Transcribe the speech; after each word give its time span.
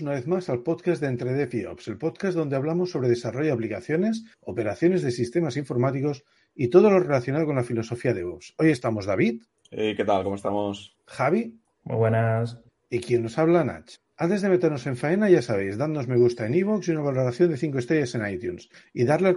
bienvenidos 0.00 0.02
una 0.02 0.12
vez 0.12 0.26
más 0.26 0.48
al 0.48 0.62
podcast 0.62 1.00
de 1.02 1.08
Entre 1.08 1.32
Dev 1.32 1.54
y 1.54 1.64
Ops, 1.66 1.88
el 1.88 1.98
podcast 1.98 2.36
donde 2.36 2.56
hablamos 2.56 2.90
sobre 2.90 3.08
desarrollo 3.08 3.46
de 3.46 3.52
aplicaciones, 3.52 4.24
operaciones 4.40 5.02
de 5.02 5.10
sistemas 5.10 5.56
informáticos 5.56 6.24
y 6.54 6.68
todo 6.68 6.90
lo 6.90 7.00
relacionado 7.00 7.46
con 7.46 7.56
la 7.56 7.64
filosofía 7.64 8.14
de 8.14 8.24
Ops. 8.24 8.54
Hoy 8.58 8.70
estamos 8.70 9.06
David. 9.06 9.42
Hey, 9.70 9.94
¿Qué 9.96 10.04
tal? 10.04 10.24
¿Cómo 10.24 10.36
estamos? 10.36 10.96
Javi. 11.06 11.58
Muy 11.84 11.96
buenas. 11.96 12.62
Y 12.88 13.00
quien 13.00 13.22
nos 13.22 13.38
habla, 13.38 13.64
Nach. 13.64 13.90
Antes 14.22 14.42
de 14.42 14.50
meternos 14.50 14.86
en 14.86 14.98
faena, 14.98 15.30
ya 15.30 15.40
sabéis, 15.40 15.78
dadnos 15.78 16.06
me 16.06 16.18
gusta 16.18 16.44
en 16.44 16.52
iVoox 16.52 16.86
y 16.86 16.90
una 16.90 17.00
valoración 17.00 17.48
de 17.48 17.56
5 17.56 17.78
estrellas 17.78 18.14
en 18.14 18.28
iTunes 18.28 18.68
y 18.92 19.04
darle 19.04 19.30
al, 19.30 19.36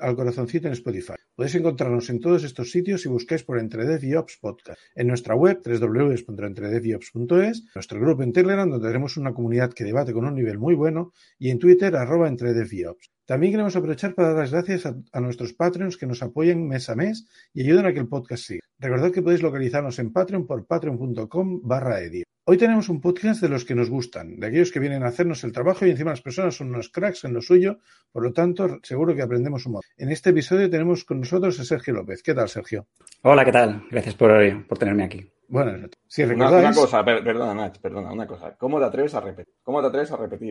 al, 0.00 0.16
corazoncito 0.16 0.66
en 0.66 0.72
Spotify. 0.72 1.14
Podéis 1.36 1.54
encontrarnos 1.54 2.10
en 2.10 2.18
todos 2.18 2.42
estos 2.42 2.72
sitios 2.72 3.02
si 3.02 3.08
buscáis 3.08 3.44
por 3.44 3.60
Entredev 3.60 4.02
y 4.02 4.16
Ops 4.16 4.38
Podcast. 4.38 4.80
En 4.96 5.06
nuestra 5.06 5.36
web, 5.36 5.62
www.entredevyops.es, 5.64 7.64
nuestro 7.76 8.00
grupo 8.00 8.24
en 8.24 8.32
Telegram, 8.32 8.68
donde 8.68 8.88
tenemos 8.88 9.16
una 9.16 9.32
comunidad 9.32 9.72
que 9.72 9.84
debate 9.84 10.12
con 10.12 10.24
un 10.24 10.34
nivel 10.34 10.58
muy 10.58 10.74
bueno, 10.74 11.12
y 11.38 11.50
en 11.50 11.60
Twitter, 11.60 11.94
arroba 11.94 12.28
Ops. 12.28 13.13
También 13.26 13.52
queremos 13.52 13.74
aprovechar 13.74 14.14
para 14.14 14.28
dar 14.28 14.38
las 14.38 14.52
gracias 14.52 14.84
a, 14.84 14.94
a, 15.12 15.20
nuestros 15.20 15.54
Patreons 15.54 15.96
que 15.96 16.06
nos 16.06 16.22
apoyen 16.22 16.68
mes 16.68 16.90
a 16.90 16.94
mes 16.94 17.26
y 17.54 17.62
ayudan 17.62 17.86
a 17.86 17.94
que 17.94 18.00
el 18.00 18.08
podcast 18.08 18.44
siga. 18.44 18.60
Recordad 18.78 19.12
que 19.12 19.22
podéis 19.22 19.42
localizarnos 19.42 19.98
en 19.98 20.12
Patreon 20.12 20.46
por 20.46 20.66
patreon.com 20.66 21.60
barra 21.62 22.00
edio. 22.00 22.24
Hoy 22.44 22.58
tenemos 22.58 22.90
un 22.90 23.00
podcast 23.00 23.40
de 23.40 23.48
los 23.48 23.64
que 23.64 23.74
nos 23.74 23.88
gustan, 23.88 24.38
de 24.38 24.48
aquellos 24.48 24.70
que 24.70 24.78
vienen 24.78 25.02
a 25.04 25.06
hacernos 25.06 25.42
el 25.44 25.52
trabajo 25.52 25.86
y 25.86 25.90
encima 25.90 26.10
las 26.10 26.20
personas 26.20 26.54
son 26.54 26.68
unos 26.68 26.90
cracks 26.90 27.24
en 27.24 27.32
lo 27.32 27.40
suyo, 27.40 27.78
por 28.12 28.22
lo 28.22 28.34
tanto, 28.34 28.78
seguro 28.82 29.14
que 29.14 29.22
aprendemos 29.22 29.64
un 29.64 29.72
montón. 29.72 29.90
En 29.96 30.10
este 30.10 30.28
episodio 30.28 30.68
tenemos 30.68 31.04
con 31.04 31.20
nosotros 31.20 31.58
a 31.58 31.64
Sergio 31.64 31.94
López. 31.94 32.22
¿Qué 32.22 32.34
tal, 32.34 32.50
Sergio? 32.50 32.88
Hola, 33.22 33.46
¿qué 33.46 33.52
tal? 33.52 33.84
Gracias 33.90 34.14
por, 34.16 34.66
por 34.66 34.76
tenerme 34.76 35.04
aquí. 35.04 35.26
Bueno, 35.48 35.88
si 36.06 36.26
recordáis... 36.26 36.58
Una, 36.58 36.68
una 36.68 36.74
cosa, 36.74 37.02
per, 37.02 37.24
perdona, 37.24 37.54
Nach, 37.54 37.78
perdona, 37.78 38.12
una 38.12 38.26
cosa. 38.26 38.54
¿Cómo 38.58 38.78
te 38.78 38.84
atreves 38.84 39.14
a 39.14 39.20
repetir? 39.20 39.54
¿Cómo 39.62 39.80
te 39.80 39.86
atreves 39.86 40.12
a 40.12 40.16
repetir? 40.18 40.50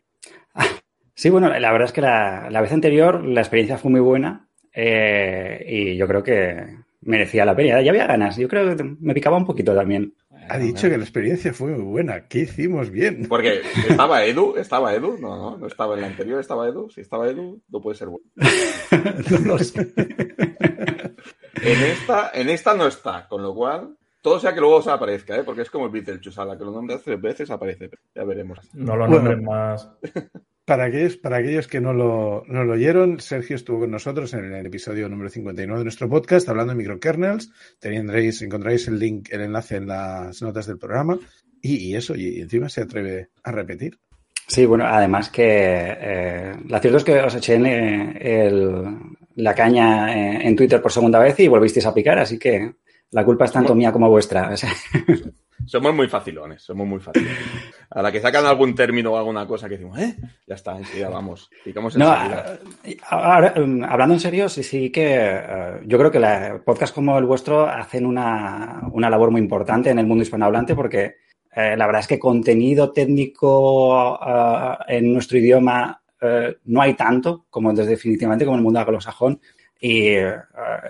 Sí, 1.16 1.30
bueno, 1.30 1.48
la 1.48 1.72
verdad 1.72 1.88
es 1.88 1.94
que 1.94 2.02
la, 2.02 2.50
la 2.50 2.62
vez 2.62 2.72
anterior 2.72 3.24
la 3.24 3.42
experiencia 3.42 3.78
fue 3.78 3.92
muy 3.92 4.00
buena 4.00 4.48
eh, 4.74 5.64
y 5.68 5.96
yo 5.96 6.08
creo 6.08 6.24
que 6.24 6.78
merecía 7.02 7.46
la 7.46 7.56
pena. 7.56 7.82
Ya 7.82 7.92
había 7.92 8.08
ganas, 8.08 8.38
yo 8.38 8.48
creo 8.48 8.76
que 8.76 8.84
me 8.84 9.14
picaba 9.14 9.38
un 9.38 9.46
poquito 9.46 9.76
también. 9.76 10.16
Ha 10.50 10.58
dicho 10.58 10.90
que 10.90 10.98
la 10.98 11.04
experiencia 11.04 11.54
fue 11.54 11.72
muy 11.72 11.84
buena. 11.84 12.28
¿Qué 12.28 12.40
hicimos 12.40 12.90
bien? 12.90 13.28
Porque 13.30 13.62
estaba 13.90 14.26
Edu, 14.26 14.56
estaba 14.58 14.94
Edu, 14.94 15.18
no, 15.20 15.38
no, 15.38 15.58
no 15.58 15.68
estaba 15.68 15.96
en 15.96 16.02
la 16.02 16.08
anterior, 16.08 16.40
estaba 16.40 16.68
Edu. 16.68 16.90
Si 16.90 17.02
estaba 17.02 17.30
Edu, 17.30 17.62
no 17.70 17.82
puede 17.82 17.98
ser 17.98 18.10
bueno. 18.10 18.28
no 19.30 19.40
lo 19.40 19.60
sé. 19.60 19.94
en, 21.62 21.84
esta, 21.84 22.32
en 22.34 22.50
esta 22.50 22.74
no 22.74 22.88
está, 22.88 23.28
con 23.30 23.42
lo 23.42 23.54
cual, 23.54 23.96
todo 24.22 24.40
sea 24.40 24.54
que 24.54 24.60
luego 24.60 24.82
se 24.82 24.92
aparezca, 24.92 25.38
¿eh? 25.38 25.44
porque 25.44 25.62
es 25.62 25.70
como 25.70 25.86
el 25.86 25.92
Beetlejuice, 25.92 26.42
a 26.42 26.46
la 26.46 26.58
que 26.58 26.66
lo 26.66 26.72
nombres 26.72 27.04
tres 27.04 27.22
veces 27.22 27.50
aparece. 27.50 27.90
Ya 28.14 28.24
veremos. 28.26 28.60
No 28.74 28.98
lo 28.98 29.08
nombres 29.08 29.38
bueno, 29.38 29.52
más. 29.52 29.90
Para 30.66 30.86
aquellos, 30.86 31.18
para 31.18 31.38
aquellos 31.38 31.68
que 31.68 31.82
no 31.82 31.92
lo, 31.92 32.46
no 32.48 32.64
lo 32.64 32.74
oyeron, 32.74 33.20
Sergio 33.20 33.58
estuvo 33.58 33.82
con 33.82 33.92
nosotros 33.92 34.34
en 34.34 34.54
el 34.54 34.66
episodio 34.66 35.10
número 35.10 35.30
59 35.30 35.80
de 35.80 35.84
nuestro 35.84 36.10
podcast 36.10 36.48
hablando 36.48 36.72
de 36.72 36.78
microkernels. 36.78 37.52
Tendréis, 37.80 38.42
encontraréis 38.42 38.88
el 38.88 38.98
link, 38.98 39.28
el 39.32 39.42
enlace 39.42 39.76
en 39.76 39.88
las 39.88 40.42
notas 40.42 40.66
del 40.68 40.78
programa. 40.78 41.20
Y, 41.62 41.96
eso, 41.96 42.16
y 42.16 42.40
encima 42.40 42.70
se 42.70 42.82
atreve 42.82 43.30
a 43.44 43.52
repetir. 43.52 44.00
Sí, 44.48 44.66
bueno, 44.66 44.86
además 44.86 45.30
que 45.30 45.44
eh, 45.46 46.54
la 46.68 46.80
cierto 46.80 46.98
es 46.98 47.04
que 47.04 47.20
os 47.20 47.36
eché 47.36 47.56
el, 47.56 48.86
la 49.36 49.56
caña 49.56 50.14
en, 50.14 50.42
en 50.44 50.56
Twitter 50.56 50.82
por 50.82 50.94
segunda 50.94 51.20
vez 51.20 51.38
y 51.42 51.48
volvisteis 51.50 51.86
a 51.86 51.94
picar, 51.94 52.20
así 52.20 52.40
que 52.40 52.76
la 53.14 53.24
culpa 53.24 53.46
es 53.46 53.52
tanto 53.52 53.76
mía 53.76 53.92
como 53.92 54.10
vuestra. 54.10 54.50
O 54.52 54.58
sea. 54.58 54.72
Somos 55.66 55.96
muy 55.96 56.10
facilones, 56.10 56.62
somos 56.62 56.86
muy 56.86 57.00
facilones. 57.00 57.38
A 57.90 58.02
la 58.02 58.12
que 58.12 58.20
sacan 58.20 58.46
algún 58.46 58.76
término 58.76 59.14
o 59.14 59.18
alguna 59.18 59.48
cosa 59.48 59.70
que 59.70 59.78
decimos, 59.78 59.98
¿eh? 59.98 60.18
Ya 60.46 60.56
está, 60.56 60.78
enseguida 60.78 61.08
vamos. 61.08 61.50
Picamos 61.64 61.96
no, 61.96 62.14
ahora, 63.10 63.54
hablando 63.88 64.16
en 64.16 64.20
serio, 64.20 64.50
sí, 64.50 64.62
sí 64.62 64.92
que 64.92 65.16
uh, 65.16 65.88
yo 65.88 65.98
creo 65.98 66.12
que 66.12 66.20
la, 66.20 66.62
podcast 66.66 66.94
como 66.94 67.18
el 67.18 67.24
vuestro 67.24 67.66
hacen 67.66 68.06
una, 68.06 68.82
una, 68.92 69.10
labor 69.10 69.32
muy 69.32 69.40
importante 69.40 69.90
en 69.90 70.00
el 70.00 70.06
mundo 70.06 70.24
hispanohablante 70.24 70.76
porque 70.76 71.16
eh, 71.56 71.78
la 71.78 71.86
verdad 71.86 72.02
es 72.02 72.08
que 72.08 72.20
contenido 72.20 72.92
técnico 72.92 74.16
uh, 74.16 74.76
en 74.88 75.14
nuestro 75.14 75.38
idioma 75.38 76.02
uh, 76.22 76.52
no 76.66 76.82
hay 76.82 76.96
tanto 76.96 77.46
como 77.50 77.72
desde 77.72 77.92
definitivamente 77.92 78.44
como 78.44 78.58
en 78.58 78.60
el 78.60 78.66
mundo 78.66 78.80
anglosajón 78.82 79.40
y 79.86 80.18
uh, 80.18 80.32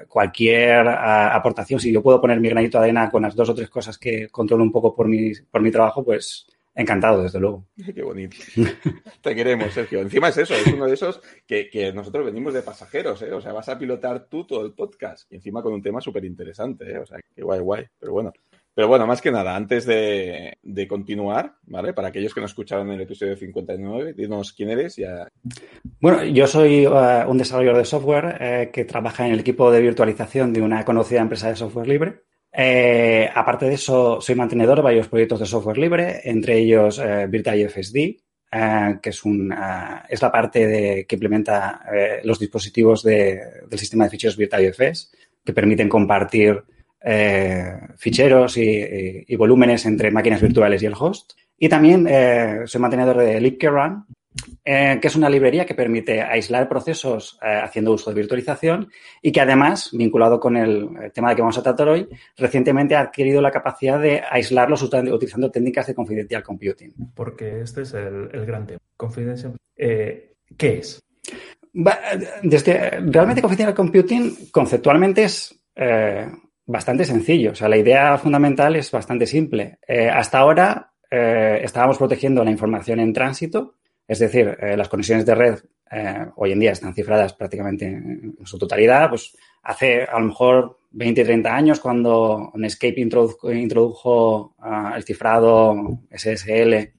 cualquier 0.07 0.85
uh, 0.85 1.33
aportación, 1.33 1.79
si 1.79 1.91
yo 1.91 2.03
puedo 2.03 2.21
poner 2.21 2.39
mi 2.39 2.49
granito 2.49 2.77
de 2.77 2.83
arena 2.83 3.09
con 3.09 3.23
las 3.23 3.35
dos 3.35 3.49
o 3.49 3.55
tres 3.55 3.67
cosas 3.67 3.97
que 3.97 4.29
controlo 4.29 4.63
un 4.63 4.71
poco 4.71 4.95
por 4.95 5.07
mi, 5.07 5.31
por 5.49 5.63
mi 5.63 5.71
trabajo, 5.71 6.05
pues 6.05 6.45
encantado, 6.75 7.23
desde 7.23 7.39
luego. 7.39 7.65
Qué 7.75 8.03
bonito. 8.03 8.37
Te 9.21 9.33
queremos, 9.33 9.73
Sergio. 9.73 9.99
Encima 9.99 10.29
es 10.29 10.37
eso, 10.37 10.53
es 10.53 10.67
uno 10.67 10.85
de 10.85 10.93
esos 10.93 11.21
que, 11.47 11.71
que 11.71 11.91
nosotros 11.91 12.23
venimos 12.23 12.53
de 12.53 12.61
pasajeros, 12.61 13.19
¿eh? 13.23 13.33
O 13.33 13.41
sea, 13.41 13.51
vas 13.51 13.67
a 13.67 13.79
pilotar 13.79 14.27
tú 14.29 14.45
todo 14.45 14.63
el 14.63 14.73
podcast 14.73 15.31
y 15.31 15.37
encima 15.37 15.63
con 15.63 15.73
un 15.73 15.81
tema 15.81 15.99
súper 15.99 16.23
interesante, 16.25 16.91
¿eh? 16.91 16.99
O 16.99 17.05
sea, 17.07 17.19
qué 17.35 17.41
guay, 17.41 17.61
guay. 17.61 17.85
Pero 17.99 18.11
bueno, 18.11 18.31
pero 18.75 18.87
bueno, 18.87 19.05
más 19.05 19.21
que 19.21 19.31
nada, 19.31 19.55
antes 19.55 19.85
de, 19.85 20.57
de, 20.63 20.87
continuar, 20.87 21.55
¿vale? 21.67 21.93
Para 21.93 22.07
aquellos 22.07 22.33
que 22.33 22.39
no 22.39 22.47
escucharon 22.47 22.89
el 22.91 23.01
episodio 23.01 23.35
59, 23.35 24.13
dinos 24.13 24.53
quién 24.53 24.69
eres. 24.69 24.95
Ya... 24.95 25.27
Bueno, 25.99 26.23
yo 26.23 26.47
soy 26.47 26.87
uh, 26.87 27.29
un 27.29 27.37
desarrollador 27.37 27.77
de 27.77 27.85
software 27.85 28.37
eh, 28.39 28.69
que 28.73 28.85
trabaja 28.85 29.27
en 29.27 29.33
el 29.33 29.39
equipo 29.41 29.71
de 29.71 29.81
virtualización 29.81 30.53
de 30.53 30.61
una 30.61 30.83
conocida 30.83 31.21
empresa 31.21 31.49
de 31.49 31.55
software 31.55 31.87
libre. 31.87 32.23
Eh, 32.55 33.27
aparte 33.33 33.65
de 33.65 33.73
eso, 33.73 34.21
soy 34.21 34.35
mantenedor 34.35 34.77
de 34.77 34.83
varios 34.83 35.07
proyectos 35.07 35.39
de 35.39 35.45
software 35.47 35.77
libre, 35.77 36.21
entre 36.23 36.59
ellos 36.59 36.99
eh, 36.99 37.25
VirtualFSD, 37.27 37.97
eh, 37.97 38.99
que 39.01 39.09
es, 39.09 39.23
un, 39.23 39.53
es 40.07 40.21
la 40.21 40.31
parte 40.31 40.67
de, 40.67 41.05
que 41.07 41.15
implementa 41.15 41.81
los 42.23 42.37
dispositivos 42.37 43.01
de, 43.01 43.41
del 43.67 43.79
sistema 43.79 44.03
de 44.03 44.11
ficheros 44.11 44.37
VirtualFS, 44.37 45.11
que 45.43 45.53
permiten 45.53 45.89
compartir 45.89 46.63
eh, 47.03 47.73
ficheros 47.97 48.57
y, 48.57 48.61
y, 48.61 49.25
y, 49.27 49.35
volúmenes 49.35 49.85
entre 49.85 50.11
máquinas 50.11 50.41
virtuales 50.41 50.81
y 50.81 50.85
el 50.85 50.95
host. 50.97 51.33
Y 51.57 51.69
también 51.69 52.07
eh, 52.09 52.61
soy 52.65 52.79
mantenedor 52.81 53.17
de 53.17 53.41
libkrun, 53.41 54.05
eh, 54.63 54.99
que 55.01 55.07
es 55.07 55.15
una 55.15 55.29
librería 55.29 55.65
que 55.65 55.75
permite 55.75 56.21
aislar 56.21 56.67
procesos 56.67 57.37
haciendo 57.41 57.93
uso 57.93 58.09
de 58.09 58.21
virtualización 58.21 58.89
y 59.21 59.31
que 59.31 59.41
además, 59.41 59.89
vinculado 59.93 60.39
con 60.39 60.57
el, 60.57 61.11
tema 61.13 61.29
de 61.29 61.35
que 61.35 61.41
vamos 61.41 61.57
a 61.57 61.63
tratar 61.63 61.89
hoy, 61.89 62.07
recientemente 62.37 62.95
ha 62.95 63.01
adquirido 63.01 63.41
la 63.41 63.51
capacidad 63.51 63.99
de 63.99 64.21
aislarlos 64.29 64.81
utilizando 64.81 65.51
técnicas 65.51 65.87
de 65.87 65.95
confidential 65.95 66.41
computing. 66.41 66.93
Porque 67.13 67.61
este 67.61 67.83
es 67.83 67.93
el, 67.93 68.29
el 68.33 68.45
gran 68.45 68.65
tema. 68.65 68.79
Confidential. 68.97 69.55
¿Qué 69.75 70.37
es? 70.57 70.99
Desde, 72.43 72.89
realmente 73.01 73.41
confidential 73.41 73.73
computing 73.73 74.51
conceptualmente 74.51 75.23
es 75.23 75.59
eh, 75.75 76.27
bastante 76.65 77.05
sencillo. 77.05 77.51
O 77.51 77.55
sea, 77.55 77.69
la 77.69 77.77
idea 77.77 78.17
fundamental 78.17 78.75
es 78.75 78.91
bastante 78.91 79.25
simple. 79.25 79.79
Eh, 79.87 80.09
hasta 80.09 80.39
ahora 80.39 80.93
eh, 81.09 81.59
estábamos 81.63 81.97
protegiendo 81.97 82.43
la 82.43 82.51
información 82.51 82.99
en 82.99 83.13
tránsito, 83.13 83.75
es 84.07 84.19
decir, 84.19 84.57
eh, 84.59 84.77
las 84.77 84.89
conexiones 84.89 85.25
de 85.25 85.35
red 85.35 85.59
hoy 86.37 86.51
en 86.51 86.59
día 86.59 86.71
están 86.71 86.95
cifradas 86.95 87.33
prácticamente 87.33 87.85
en, 87.85 88.35
su 88.45 88.57
totalidad. 88.57 89.09
Pues 89.09 89.37
hace 89.61 90.01
a 90.03 90.17
lo 90.17 90.25
mejor 90.25 90.79
20, 90.89 91.23
30 91.23 91.55
años, 91.55 91.79
cuando 91.79 92.51
Netscape 92.55 92.99
introdujo, 92.99 93.51
introdujo 93.51 94.55
uh, 94.57 94.95
el 94.95 95.03
cifrado 95.03 95.99
SSL, 96.09 96.93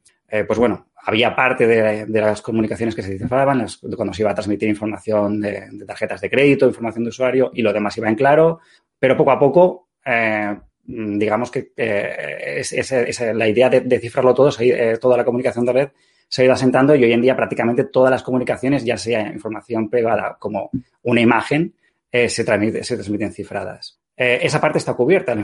pues 0.47 0.59
bueno, 0.61 0.87
había 1.07 1.35
parte 1.37 1.67
de, 1.67 2.07
las 2.21 2.41
comunicaciones 2.41 2.95
que 2.95 3.03
se 3.03 3.19
cifraban, 3.19 3.67
cuando 3.97 4.15
se 4.15 4.23
iba 4.23 4.31
a 4.31 4.35
transmitir 4.35 4.69
información 4.69 5.41
de, 5.41 5.69
tarjetas 5.87 6.21
de 6.21 6.31
crédito, 6.31 6.67
información 6.67 7.05
de 7.05 7.11
usuario, 7.11 7.51
y 7.53 7.63
lo 7.63 7.73
demás 7.73 7.97
iba 7.99 8.09
en 8.09 8.15
claro, 8.15 8.61
pero 8.99 9.17
poco 9.17 9.31
a 9.31 9.39
poco, 9.39 9.89
eh, 10.05 10.57
digamos 10.87 11.51
que 11.51 11.73
eh, 11.77 12.61
es, 12.61 13.21
la 13.35 13.49
idea 13.49 13.71
de, 13.71 13.99
cifrarlo 13.99 14.35
todo, 14.35 14.51
eh, 14.61 14.99
toda 15.01 15.17
la 15.17 15.25
comunicación 15.25 15.65
de 15.65 15.73
red 15.73 15.89
se 16.29 16.43
ha 16.43 16.45
ido 16.45 16.55
asentando 16.55 16.95
y 16.95 17.05
hoy 17.05 17.13
en 17.13 17.23
día 17.23 17.37
prácticamente 17.37 17.85
todas 17.85 18.11
las 18.11 18.23
comunicaciones, 18.23 18.85
ya 18.85 18.97
sea 18.97 19.29
información 19.29 19.89
privada 19.89 20.37
como 20.39 20.71
una 21.03 21.21
imagen, 21.21 21.75
se, 22.11 22.45
transmite, 22.45 22.83
se, 22.83 22.95
transmiten 22.95 23.33
cifradas. 23.33 24.01
Esa 24.17 24.61
parte 24.61 24.79
está 24.79 24.95
cubierta, 24.95 25.35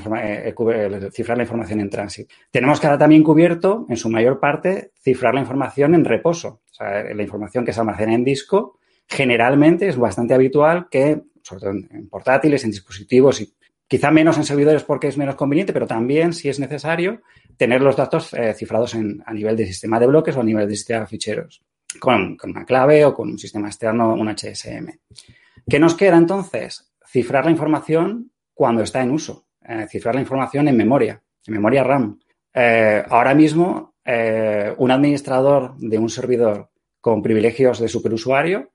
cifrar 1.13 1.37
la 1.37 1.43
información 1.43 1.81
en 1.81 1.91
tránsito. 1.91 2.35
Tenemos 2.51 2.81
que 2.81 2.87
ahora 2.87 2.99
también 2.99 3.23
cubierto, 3.23 3.87
en 3.89 3.97
su 3.97 4.09
mayor 4.09 4.41
parte, 4.41 4.93
cifrar 5.01 5.35
la 5.35 5.41
información 5.41 5.95
en 5.95 6.05
reposo. 6.05 6.63
O 6.71 6.75
sea, 6.75 7.03
la 7.15 7.23
información 7.23 7.65
que 7.65 7.73
se 7.73 7.81
almacena 7.81 8.15
en 8.15 8.25
disco, 8.25 8.79
generalmente 9.11 9.89
es 9.89 9.97
bastante 9.97 10.35
habitual 10.35 10.89
que 10.89 11.23
sobre 11.51 11.61
todo 11.61 11.71
en 11.73 12.09
portátiles, 12.09 12.65
en 12.65 12.71
dispositivos 12.71 13.41
y 13.41 13.53
quizá 13.91 14.13
menos 14.13 14.39
en 14.39 14.45
servidores 14.45 14.85
porque 14.85 15.09
es 15.09 15.19
menos 15.19 15.35
conveniente, 15.35 15.73
pero 15.73 15.85
también, 15.85 16.33
si 16.33 16.49
es 16.49 16.61
necesario, 16.61 17.23
tener 17.57 17.83
los 17.83 17.97
datos 17.97 18.33
eh, 18.35 18.55
cifrados 18.55 18.95
a 18.95 19.33
nivel 19.35 19.57
de 19.57 19.67
sistema 19.67 19.99
de 19.99 20.07
bloques 20.07 20.37
o 20.37 20.41
a 20.41 20.45
nivel 20.45 20.69
de 20.69 20.77
sistema 20.77 21.01
de 21.01 21.07
ficheros, 21.09 21.65
con, 21.99 22.39
una 22.45 22.65
clave 22.65 23.05
o 23.05 23.13
con 23.13 23.31
un 23.31 23.39
sistema 23.39 23.67
externo, 23.67 24.15
un 24.15 24.29
HSM. 24.29 24.97
¿Qué 25.69 25.81
nos 25.81 25.97
queda 25.97 26.17
entonces? 26.17 26.93
Cifrar 27.05 27.45
la 27.47 27.51
información 27.51 28.31
cuando 28.55 28.85
está 28.85 29.03
en 29.03 29.11
uso, 29.11 29.47
eh, 29.69 29.89
cifrar 29.91 30.15
la 30.15 30.21
información 30.21 30.69
en 30.69 30.77
memoria, 30.77 31.21
en 31.45 31.53
memoria 31.53 31.83
RAM. 31.83 32.21
Eh, 32.55 33.03
ahora 33.09 33.35
mismo 33.35 33.91
un 34.79 34.91
administrador 34.91 35.77
de 35.77 35.97
un 35.97 36.09
servidor 36.09 36.71
con 37.01 37.23
privilegios 37.23 37.79
de 37.79 37.87
superusuario 37.87 38.71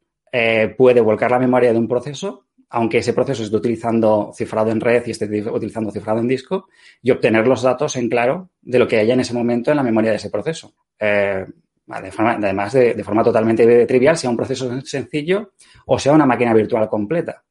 puede 0.77 1.01
volcar 1.01 1.31
la 1.31 1.39
memoria 1.39 1.73
de 1.73 1.79
un 1.79 1.89
proceso, 1.89 2.44
aunque 2.69 2.99
ese 2.99 3.13
proceso 3.13 3.43
esté 3.43 3.55
utilizando 3.55 4.31
cifrado 4.35 4.71
en 4.71 4.79
red 4.79 5.03
y 5.05 5.11
esté 5.11 5.25
utilizando 5.49 5.91
cifrado 5.91 6.19
en 6.19 6.27
disco, 6.27 6.67
y 7.01 7.11
obtener 7.11 7.47
los 7.47 7.61
datos 7.61 7.95
en 7.95 8.09
claro 8.09 8.49
de 8.61 8.79
lo 8.79 8.87
que 8.87 8.99
haya 8.99 9.13
en 9.13 9.19
ese 9.19 9.33
momento 9.33 9.71
en 9.71 9.77
la 9.77 9.83
memoria 9.83 10.11
de 10.11 10.17
ese 10.17 10.29
proceso. 10.29 10.73
Eh, 10.99 11.45
además, 11.87 12.73
de, 12.73 13.03
forma 13.03 13.23
totalmente 13.23 13.85
trivial, 13.85 14.17
sea 14.17 14.29
un 14.29 14.37
proceso 14.37 14.81
sencillo 14.81 15.53
o 15.85 15.99
sea 15.99 16.13
una 16.13 16.25
máquina 16.25 16.53
virtual 16.53 16.89
completa. 16.89 17.43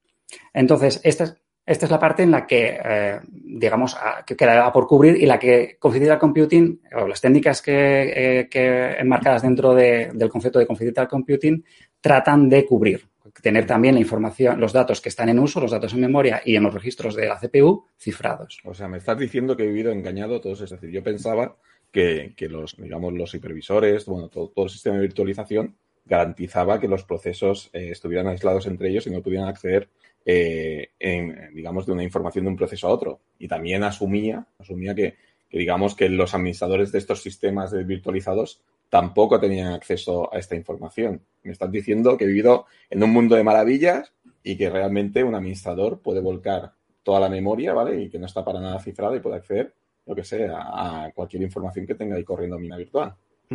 Entonces, 0.53 1.01
esta 1.05 1.37
es 1.67 1.91
la 1.91 1.99
parte 1.99 2.25
en 2.25 2.33
la 2.33 2.47
que, 2.47 2.79
eh, 2.85 3.21
digamos, 3.31 3.97
que 4.27 4.37
queda 4.37 4.73
por 4.73 4.87
cubrir 4.87 5.17
y 5.17 5.27
la 5.27 5.39
que 5.39 5.77
Confidential 5.79 6.19
Computing, 6.19 6.81
o 6.97 7.07
las 7.07 7.21
técnicas 7.21 7.63
que, 7.63 8.49
eh, 8.53 8.97
enmarcadas 8.99 9.43
dentro 9.43 9.75
del 9.75 10.29
concepto 10.29 10.59
de 10.59 10.67
Confidential 10.67 11.09
Computing, 11.09 11.65
tratan 12.01 12.49
de 12.49 12.67
cubrir. 12.67 13.09
Tener 13.43 13.67
también 13.67 13.95
la 13.95 14.01
información, 14.01 14.61
los 14.61 14.73
datos 14.73 15.01
que 15.01 15.09
están 15.09 15.29
en 15.29 15.39
uso, 15.39 15.61
los 15.61 15.71
datos 15.71 15.93
en 15.93 16.01
memoria 16.01 16.41
y 16.45 16.57
en 16.57 16.63
los 16.63 16.73
registros 16.73 17.15
de 17.15 17.27
la 17.27 17.39
CPU 17.39 17.87
cifrados. 17.99 18.61
O 18.65 18.75
sea, 18.75 18.89
me 18.89 18.99
estás 18.99 19.19
diciendo 19.19 19.57
que 19.57 19.65
he 19.65 19.67
vivido 19.67 19.93
engañado 19.93 20.41
todos. 20.41 20.61
Es 20.61 20.71
decir, 20.71 20.91
yo 20.91 21.03
pensaba 21.03 21.57
que, 21.91 22.35
los, 22.49 22.77
digamos, 22.77 23.13
los 23.13 23.35
hipervisores, 23.35 24.07
bueno, 24.07 24.29
todo, 24.29 24.53
el 24.57 24.71
sistema 24.71 24.97
de 24.97 25.03
virtualización 25.03 25.77
garantizaba 26.05 26.81
que 26.81 26.89
los 26.89 27.05
procesos 27.05 27.71
eh, 27.73 27.91
estuvieran 27.91 28.27
aislados 28.27 28.67
entre 28.67 28.91
ellos 28.91 29.07
y 29.07 29.11
no 29.11 29.23
pudieran 29.23 29.49
acceder 29.49 29.89
eh, 30.25 30.91
en, 30.99 31.55
digamos, 31.55 31.87
de 31.87 31.93
una 31.93 32.03
información 32.03 32.45
de 32.45 32.51
un 32.51 32.57
proceso 32.57 32.89
a 32.89 32.91
otro. 32.91 33.21
Y 33.39 33.49
también 33.49 33.85
asumía, 33.85 34.47
asumía 34.59 34.95
que, 34.95 35.17
digamos, 35.51 35.95
que 35.95 36.09
los 36.09 36.35
administradores 36.35 36.93
de 36.93 36.99
estos 36.99 37.23
sistemas 37.23 37.73
virtualizados 37.87 38.63
tampoco 38.95 39.41
tenían 39.41 39.73
acceso 39.73 40.33
a 40.33 40.39
esta 40.39 40.55
información. 40.55 41.21
Me 41.43 41.51
estás 41.51 41.69
diciendo 41.69 42.17
que 42.17 42.23
he 42.23 42.29
vivido 42.29 42.67
en 42.89 43.03
un 43.03 43.11
mundo 43.11 43.35
de 43.35 43.43
maravillas 43.43 44.13
y 44.45 44.57
que 44.57 44.71
realmente 44.71 45.25
un 45.25 45.35
administrador 45.35 45.99
puede 46.01 46.21
volcar 46.21 46.71
toda 47.03 47.19
la 47.19 47.29
memoria, 47.29 47.73
¿vale? 47.73 48.03
Y 48.03 48.09
que 48.09 48.21
no 48.21 48.27
está 48.27 48.45
para 48.45 48.61
nada 48.61 48.79
cifrada 48.79 49.17
y 49.17 49.19
puede 49.19 49.35
acceder, 49.35 49.75
lo 50.07 50.15
que 50.15 50.23
sea, 50.23 50.59
a 50.59 51.11
cualquier 51.13 51.43
información 51.43 51.89
que 51.89 51.97
tenga 51.97 52.15
ahí 52.15 52.23
corriendo 52.23 52.57
mina 52.57 52.77
virtual. 52.77 53.13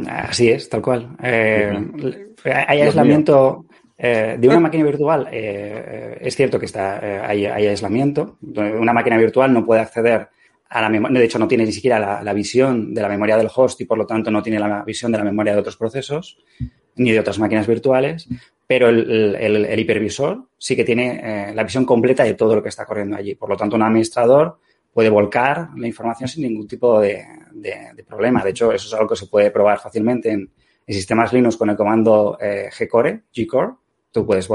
Así 0.10 0.50
es, 0.50 0.68
tal 0.68 0.82
cual. 0.82 1.16
Eh, 1.24 1.74
hay 2.44 2.82
aislamiento, 2.82 3.66
eh, 3.98 4.36
de 4.38 4.46
una 4.46 4.60
máquina 4.60 4.84
virtual, 4.84 5.30
eh, 5.32 6.18
es 6.20 6.36
cierto 6.36 6.60
que 6.60 6.66
está, 6.66 7.26
hay, 7.26 7.46
aislamiento. 7.46 8.40
Una 8.42 8.92
máquina 8.92 9.18
virtual 9.18 9.54
no 9.54 9.66
puede 9.66 9.80
acceder 9.80 10.28
a 10.70 10.88
la 10.88 10.90
de 10.90 11.26
hecho 11.26 11.40
no 11.40 11.48
tiene 11.48 11.66
ni 11.66 11.72
siquiera 11.72 12.22
la, 12.24 12.34
visión 12.34 12.94
de 12.94 13.02
la 13.02 13.10
memoria 13.10 13.36
del 13.38 13.50
host 13.54 13.82
y 13.82 13.86
por 13.86 13.98
lo 13.98 14.06
tanto 14.06 14.30
no 14.30 14.44
tiene 14.44 14.60
la 14.60 14.84
visión 14.84 15.12
de 15.12 15.18
la 15.18 15.24
memoria 15.24 15.54
de 15.54 15.60
otros 15.60 15.78
procesos 15.78 16.38
ni 16.96 17.12
de 17.12 17.20
otras 17.20 17.40
máquinas 17.40 17.66
virtuales, 17.66 18.28
pero 18.68 18.90
el, 18.90 19.80
hipervisor 19.80 20.50
sí 20.58 20.76
que 20.76 20.84
tiene 20.84 21.54
la 21.56 21.64
visión 21.64 21.86
completa 21.86 22.24
de 22.24 22.34
todo 22.34 22.56
lo 22.56 22.62
que 22.62 22.70
está 22.70 22.86
corriendo 22.86 23.16
allí. 23.16 23.36
Por 23.36 23.50
lo 23.50 23.56
tanto, 23.56 23.78
un 23.78 23.84
administrador 23.84 24.60
puede 24.94 25.10
volcar 25.10 25.70
la 25.78 25.88
información 25.88 26.28
sin 26.28 26.44
ningún 26.44 26.68
tipo 26.68 27.00
de, 27.00 27.24
de 27.54 28.04
problema. 28.04 28.44
De 28.44 28.50
hecho, 28.50 28.74
eso 28.74 28.88
es 28.88 28.94
algo 28.94 29.08
que 29.08 29.16
se 29.16 29.28
puede 29.28 29.50
probar 29.50 29.80
fácilmente 29.80 30.30
en, 30.30 30.52
en 30.90 30.96
sistemas 30.96 31.32
Linux 31.32 31.56
con 31.56 31.70
el 31.70 31.78
comando 31.78 32.36
gcore, 32.80 33.22
gcore, 33.36 33.74
tú 34.12 34.26
puedes 34.26 34.50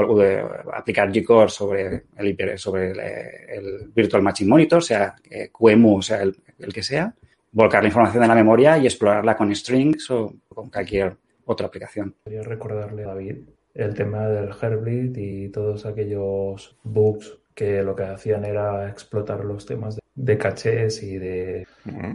aplicar 0.73 1.11
Gcore 1.11 1.49
sobre 1.49 2.03
el, 2.17 2.57
sobre 2.57 2.91
el, 2.91 3.89
Virtual 3.93 4.21
Machine 4.21 4.49
Monitor, 4.49 4.83
sea 4.83 5.15
eh, 5.29 5.49
QEMU, 5.51 6.01
sea 6.01 6.21
el, 6.21 6.35
que 6.73 6.83
sea, 6.83 7.13
volcar 7.51 7.83
la 7.83 7.87
información 7.87 8.21
de 8.21 8.27
la 8.27 8.35
memoria 8.35 8.77
y 8.77 8.85
explorarla 8.85 9.35
con 9.35 9.53
strings 9.55 10.09
o 10.11 10.33
con 10.49 10.69
cualquier 10.69 11.15
otra 11.45 11.67
aplicación. 11.67 12.15
Quería 12.25 12.41
recordarle 12.41 13.03
a 13.03 13.07
David 13.07 13.37
el 13.73 13.93
tema 13.93 14.27
del 14.27 14.49
Herblit 14.49 15.17
y 15.17 15.49
todos 15.49 15.85
aquellos 15.85 16.77
bugs 16.83 17.37
que 17.53 17.83
lo 17.83 17.95
que 17.95 18.03
hacían 18.03 18.43
era 18.45 18.89
explotar 18.89 19.45
los 19.45 19.65
temas 19.65 19.99
de, 20.15 20.37
cachés 20.37 21.01
y 21.03 21.17
de, 21.17 21.67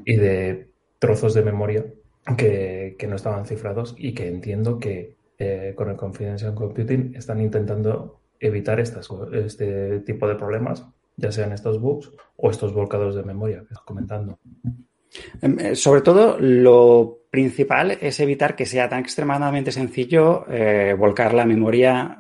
y 0.04 0.16
de 0.16 0.68
trozos 0.98 1.32
de 1.32 1.42
memoria 1.42 1.86
que, 2.36 2.96
que 2.98 3.06
no 3.06 3.16
estaban 3.16 3.46
cifrados 3.46 3.94
y 3.96 4.12
que 4.12 4.28
entiendo 4.28 4.78
que 4.78 5.14
eh, 5.42 5.72
con 5.74 5.88
el 5.88 5.96
Confidential 5.96 6.54
Computing 6.54 7.14
están 7.16 7.40
intentando 7.40 8.20
evitar 8.38 8.78
estas, 8.78 9.08
este 9.32 10.00
tipo 10.00 10.28
de 10.28 10.34
problemas, 10.34 10.86
ya 11.16 11.32
sean 11.32 11.52
estos 11.52 11.80
bugs 11.80 12.12
o 12.36 12.50
estos 12.50 12.74
volcados 12.74 13.14
de 13.14 13.22
memoria 13.22 13.60
que 13.60 13.72
estás 13.72 13.80
comentando. 13.80 14.38
Em, 15.40 15.58
eh, 15.58 15.74
sobre 15.74 16.02
todo, 16.02 16.36
lo 16.38 17.20
principal 17.30 17.92
es 18.02 18.20
evitar 18.20 18.54
que 18.54 18.66
sea 18.66 18.86
tan 18.90 19.00
extremadamente 19.00 19.72
sencillo 19.72 20.44
eh, 20.46 20.94
volcar 20.98 21.32
la 21.32 21.46
memoria 21.46 22.18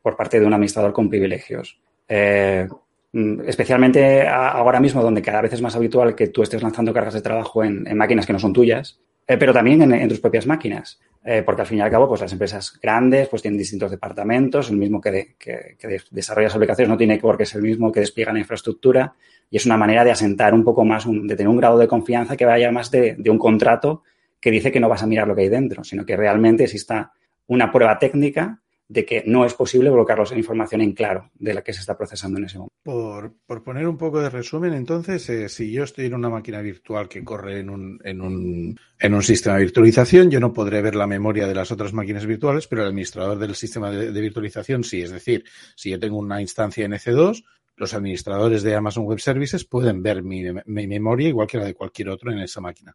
por 0.00 0.16
parte 0.16 0.38
de 0.38 0.46
un 0.46 0.54
administrador 0.54 0.92
con 0.92 1.10
privilegios. 1.10 1.80
Mm, 2.08 3.40
especialmente 3.48 4.24
ahora 4.28 4.78
mismo, 4.78 5.02
donde 5.02 5.20
cada 5.20 5.40
vez 5.40 5.52
es 5.52 5.62
más 5.62 5.74
habitual 5.74 6.14
que 6.14 6.28
tú 6.28 6.44
estés 6.44 6.62
lanzando 6.62 6.94
cargas 6.94 7.14
de 7.14 7.22
trabajo 7.22 7.64
en, 7.64 7.96
máquinas 7.96 8.24
que 8.24 8.32
no 8.32 8.38
son 8.38 8.52
tuyas, 8.52 9.00
pero 9.26 9.52
también 9.52 9.82
en, 9.82 10.08
tus 10.08 10.20
propias 10.20 10.46
máquinas. 10.46 11.00
Eh, 11.28 11.42
porque 11.42 11.62
al 11.62 11.66
fin 11.66 11.78
y 11.78 11.80
al 11.80 11.90
cabo, 11.90 12.06
pues 12.06 12.20
las 12.20 12.30
empresas 12.30 12.78
grandes 12.80 13.26
pues 13.26 13.42
tienen 13.42 13.58
distintos 13.58 13.90
departamentos, 13.90 14.70
el 14.70 14.76
mismo 14.76 15.00
que, 15.00 15.34
que, 15.36 15.76
desarrolla 16.12 16.46
aplicaciones 16.46 16.88
no 16.88 16.96
tiene 16.96 17.18
por 17.18 17.36
qué 17.36 17.44
ser 17.44 17.58
el 17.58 17.66
mismo 17.66 17.90
que 17.90 17.98
despliega 17.98 18.32
la 18.32 18.38
infraestructura 18.38 19.12
y 19.50 19.56
es 19.56 19.66
una 19.66 19.76
manera 19.76 20.04
de 20.04 20.12
asentar 20.12 20.54
un 20.54 20.62
poco 20.62 20.84
más, 20.84 21.04
de 21.04 21.34
tener 21.34 21.48
un 21.48 21.56
grado 21.56 21.78
de 21.78 21.88
confianza 21.88 22.36
que 22.36 22.44
vaya 22.44 22.70
más 22.70 22.92
de, 22.92 23.16
de 23.18 23.28
un 23.28 23.38
contrato 23.38 24.04
que 24.38 24.52
dice 24.52 24.70
que 24.70 24.78
no 24.78 24.88
vas 24.88 25.02
a 25.02 25.08
mirar 25.08 25.26
lo 25.26 25.34
que 25.34 25.42
hay 25.42 25.48
dentro, 25.48 25.82
sino 25.82 26.06
que 26.06 26.16
realmente 26.16 26.62
exista 26.62 27.12
una 27.48 27.72
prueba 27.72 27.98
técnica 27.98 28.62
de 28.88 29.04
que 29.04 29.24
no 29.26 29.44
es 29.44 29.54
posible 29.54 29.90
bloquearlos 29.90 30.30
en 30.32 30.38
información 30.38 30.80
en 30.80 30.92
claro 30.92 31.30
de 31.34 31.54
la 31.54 31.62
que 31.62 31.72
se 31.72 31.80
está 31.80 31.96
procesando 31.96 32.38
en 32.38 32.44
ese 32.44 32.58
momento. 32.58 32.74
Por, 32.82 33.34
por 33.44 33.64
poner 33.64 33.88
un 33.88 33.96
poco 33.96 34.20
de 34.20 34.30
resumen, 34.30 34.72
entonces, 34.74 35.28
eh, 35.28 35.48
si 35.48 35.72
yo 35.72 35.82
estoy 35.82 36.06
en 36.06 36.14
una 36.14 36.30
máquina 36.30 36.60
virtual 36.60 37.08
que 37.08 37.24
corre 37.24 37.58
en 37.58 37.70
un, 37.70 38.00
en, 38.04 38.20
un, 38.20 38.78
en 39.00 39.14
un 39.14 39.22
sistema 39.22 39.56
de 39.56 39.62
virtualización, 39.62 40.30
yo 40.30 40.38
no 40.38 40.52
podré 40.52 40.82
ver 40.82 40.94
la 40.94 41.08
memoria 41.08 41.48
de 41.48 41.54
las 41.54 41.72
otras 41.72 41.92
máquinas 41.92 42.26
virtuales, 42.26 42.68
pero 42.68 42.82
el 42.82 42.88
administrador 42.88 43.38
del 43.38 43.56
sistema 43.56 43.90
de, 43.90 44.20
virtualización 44.20 44.84
sí. 44.84 45.02
Es 45.02 45.10
decir, 45.10 45.44
si 45.74 45.90
yo 45.90 45.98
tengo 45.98 46.18
una 46.18 46.40
instancia 46.40 46.84
en 46.84 46.92
EC2, 46.92 47.44
los 47.76 47.92
administradores 47.92 48.62
de 48.62 48.74
Amazon 48.74 49.04
Web 49.04 49.18
Services 49.18 49.64
pueden 49.64 50.02
ver 50.02 50.22
mi, 50.22 50.44
mi 50.64 50.86
memoria 50.86 51.28
igual 51.28 51.48
que 51.48 51.58
la 51.58 51.64
de 51.64 51.74
cualquier 51.74 52.08
otro 52.08 52.30
en 52.30 52.38
esa 52.38 52.60
máquina. 52.60 52.94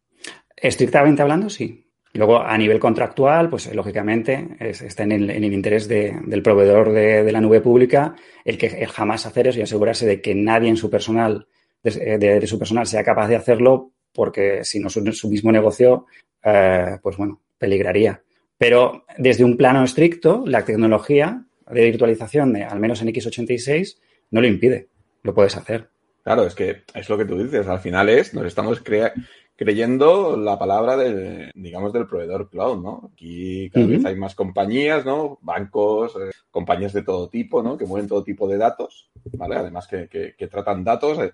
Estrictamente 0.56 1.22
hablando, 1.22 1.50
sí. 1.50 1.81
Luego, 2.14 2.40
a 2.40 2.58
nivel 2.58 2.78
contractual, 2.78 3.48
pues 3.48 3.74
lógicamente 3.74 4.48
está 4.60 5.02
en 5.04 5.12
el, 5.12 5.44
interés 5.44 5.88
del 5.88 6.42
proveedor 6.42 6.92
de, 6.92 7.32
la 7.32 7.40
nube 7.40 7.62
pública 7.62 8.14
el 8.44 8.58
que 8.58 8.86
jamás 8.86 9.24
hacer 9.24 9.48
eso 9.48 9.58
y 9.58 9.62
asegurarse 9.62 10.06
de 10.06 10.20
que 10.20 10.34
nadie 10.34 10.68
en 10.68 10.76
su 10.76 10.90
personal, 10.90 11.46
de, 11.82 12.46
su 12.46 12.58
personal 12.58 12.86
sea 12.86 13.02
capaz 13.02 13.28
de 13.28 13.36
hacerlo, 13.36 13.92
porque 14.12 14.62
si 14.62 14.78
no 14.78 14.90
su, 14.90 15.10
su 15.12 15.30
mismo 15.30 15.50
negocio, 15.50 16.06
eh, 16.44 16.98
pues 17.02 17.16
bueno, 17.16 17.40
peligraría. 17.56 18.22
Pero 18.58 19.06
desde 19.16 19.44
un 19.44 19.56
plano 19.56 19.82
estricto, 19.82 20.44
la 20.46 20.66
tecnología 20.66 21.44
de 21.70 21.84
virtualización, 21.84 22.52
de, 22.52 22.64
al 22.64 22.78
menos 22.78 23.00
en 23.00 23.08
x86, 23.08 23.96
no 24.30 24.42
lo 24.42 24.46
impide. 24.46 24.88
Lo 25.22 25.32
puedes 25.32 25.56
hacer. 25.56 25.88
Claro, 26.22 26.46
es 26.46 26.54
que 26.54 26.82
es 26.94 27.08
lo 27.08 27.18
que 27.18 27.24
tú 27.24 27.42
dices. 27.42 27.66
Al 27.66 27.80
final 27.80 28.08
es, 28.08 28.34
nos 28.34 28.46
estamos 28.46 28.80
creando 28.80 29.20
creyendo 29.62 30.36
la 30.36 30.58
palabra 30.58 30.96
del, 30.96 31.52
digamos, 31.54 31.92
del 31.92 32.06
proveedor 32.06 32.50
cloud, 32.50 32.82
¿no? 32.82 33.10
Aquí 33.12 33.70
cada 33.70 33.86
vez 33.86 34.04
hay 34.04 34.16
más 34.16 34.34
compañías, 34.34 35.04
¿no? 35.04 35.38
Bancos, 35.40 36.16
eh, 36.16 36.32
compañías 36.50 36.92
de 36.92 37.02
todo 37.02 37.28
tipo, 37.28 37.62
¿no? 37.62 37.78
Que 37.78 37.86
mueven 37.86 38.08
todo 38.08 38.24
tipo 38.24 38.48
de 38.48 38.58
datos, 38.58 39.10
¿vale? 39.34 39.56
Además 39.56 39.86
que, 39.86 40.08
que, 40.08 40.46
tratan 40.48 40.82
datos 40.82 41.18
eh, 41.20 41.32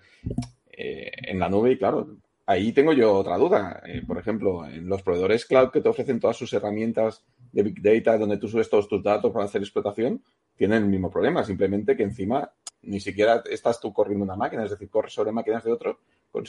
eh, 0.70 1.10
en 1.22 1.38
la 1.38 1.48
nube 1.48 1.72
y, 1.72 1.78
claro, 1.78 2.16
ahí 2.44 2.72
tengo 2.72 2.92
yo 2.92 3.14
otra 3.14 3.38
duda. 3.38 3.82
por 4.06 4.18
ejemplo, 4.18 4.66
en 4.66 4.88
los 4.88 5.02
proveedores 5.02 5.46
cloud 5.46 5.70
que 5.70 5.80
te 5.80 5.88
ofrecen 5.88 6.20
todas 6.20 6.36
sus 6.36 6.52
herramientas 6.52 7.24
de 7.52 7.62
Big 7.62 7.80
Data, 7.80 8.18
donde 8.18 8.36
tú 8.36 8.46
subes 8.48 8.68
todos 8.68 8.88
tus 8.88 9.02
datos 9.02 9.32
para 9.32 9.46
hacer 9.46 9.62
explotación, 9.62 10.22
tienen 10.54 10.82
el 10.82 10.88
mismo 10.90 11.10
problema, 11.10 11.44
simplemente 11.44 11.96
que 11.96 12.02
encima 12.02 12.50
ni 12.82 13.00
siquiera 13.00 13.42
estás 13.50 13.80
tú 13.80 13.92
corriendo 13.92 14.24
una 14.24 14.36
máquina, 14.36 14.64
es 14.64 14.70
decir, 14.70 14.90
corres 14.90 15.12
sobre 15.12 15.32
máquinas 15.32 15.64
de 15.64 15.72
otro 15.72 15.98
con, 16.30 16.44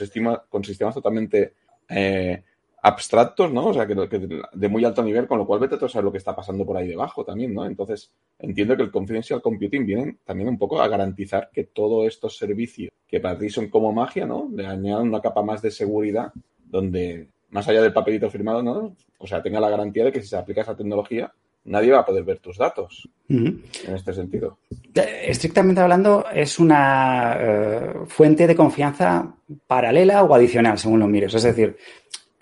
con 0.49 0.63
sistemas 0.63 0.95
totalmente 0.95 1.53
eh, 1.89 2.43
abstractos, 2.81 3.51
¿no? 3.51 3.67
O 3.67 3.73
sea, 3.73 3.85
que, 3.85 3.95
de 3.95 4.67
muy 4.69 4.85
alto 4.85 5.03
nivel, 5.03 5.27
con 5.27 5.37
lo 5.37 5.45
cual 5.45 5.59
vete 5.59 5.75
a 5.75 5.89
saber 5.89 6.05
lo 6.05 6.11
que 6.11 6.17
está 6.17 6.35
pasando 6.35 6.65
por 6.65 6.77
ahí 6.77 6.87
debajo 6.87 7.25
también, 7.25 7.53
¿no? 7.53 7.65
Entonces, 7.65 8.11
entiendo 8.37 8.77
que 8.77 8.83
el 8.83 8.91
confidential 8.91 9.41
computing 9.41 9.85
viene 9.85 10.17
también 10.23 10.49
un 10.49 10.57
poco 10.57 10.81
a 10.81 10.87
garantizar 10.87 11.49
que 11.51 11.65
todos 11.65 12.07
estos 12.07 12.37
servicios, 12.37 12.91
que 13.07 13.19
para 13.19 13.37
ti 13.37 13.49
son 13.49 13.69
como 13.69 13.91
magia, 13.91 14.25
¿no? 14.25 14.49
Le 14.53 14.65
añadan 14.65 15.09
una 15.09 15.21
capa 15.21 15.41
más 15.41 15.61
de 15.61 15.71
seguridad, 15.71 16.31
donde, 16.65 17.29
más 17.49 17.67
allá 17.67 17.81
del 17.81 17.93
papelito 17.93 18.29
firmado, 18.29 18.63
¿no? 18.63 18.95
O 19.17 19.27
sea, 19.27 19.41
tenga 19.41 19.59
la 19.59 19.69
garantía 19.69 20.05
de 20.05 20.11
que 20.11 20.21
si 20.21 20.27
se 20.27 20.37
aplica 20.37 20.61
esa 20.61 20.77
tecnología, 20.77 21.33
nadie 21.69 21.91
va 21.91 21.99
a 21.99 22.05
poder 22.05 22.23
ver 22.23 22.39
tus 22.39 22.57
datos 22.57 23.07
en 23.29 23.61
este 23.85 24.11
sentido. 24.13 24.57
Estrictamente 24.93 25.81
hablando, 25.81 26.25
es 26.33 26.59
una 26.59 27.37
eh, 27.39 27.93
fuente 28.07 28.47
de 28.47 28.55
confianza 28.55 29.35
paralela 29.67 30.23
o 30.23 30.33
adicional, 30.33 30.77
según 30.77 30.99
lo 30.99 31.07
mires. 31.07 31.33
Es 31.35 31.43
decir, 31.43 31.77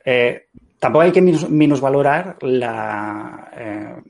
eh, 0.06 0.48
tampoco 0.80 1.04
hay 1.04 1.12
que 1.12 1.22
minusvalorar 1.22 2.38
la, 2.42 3.52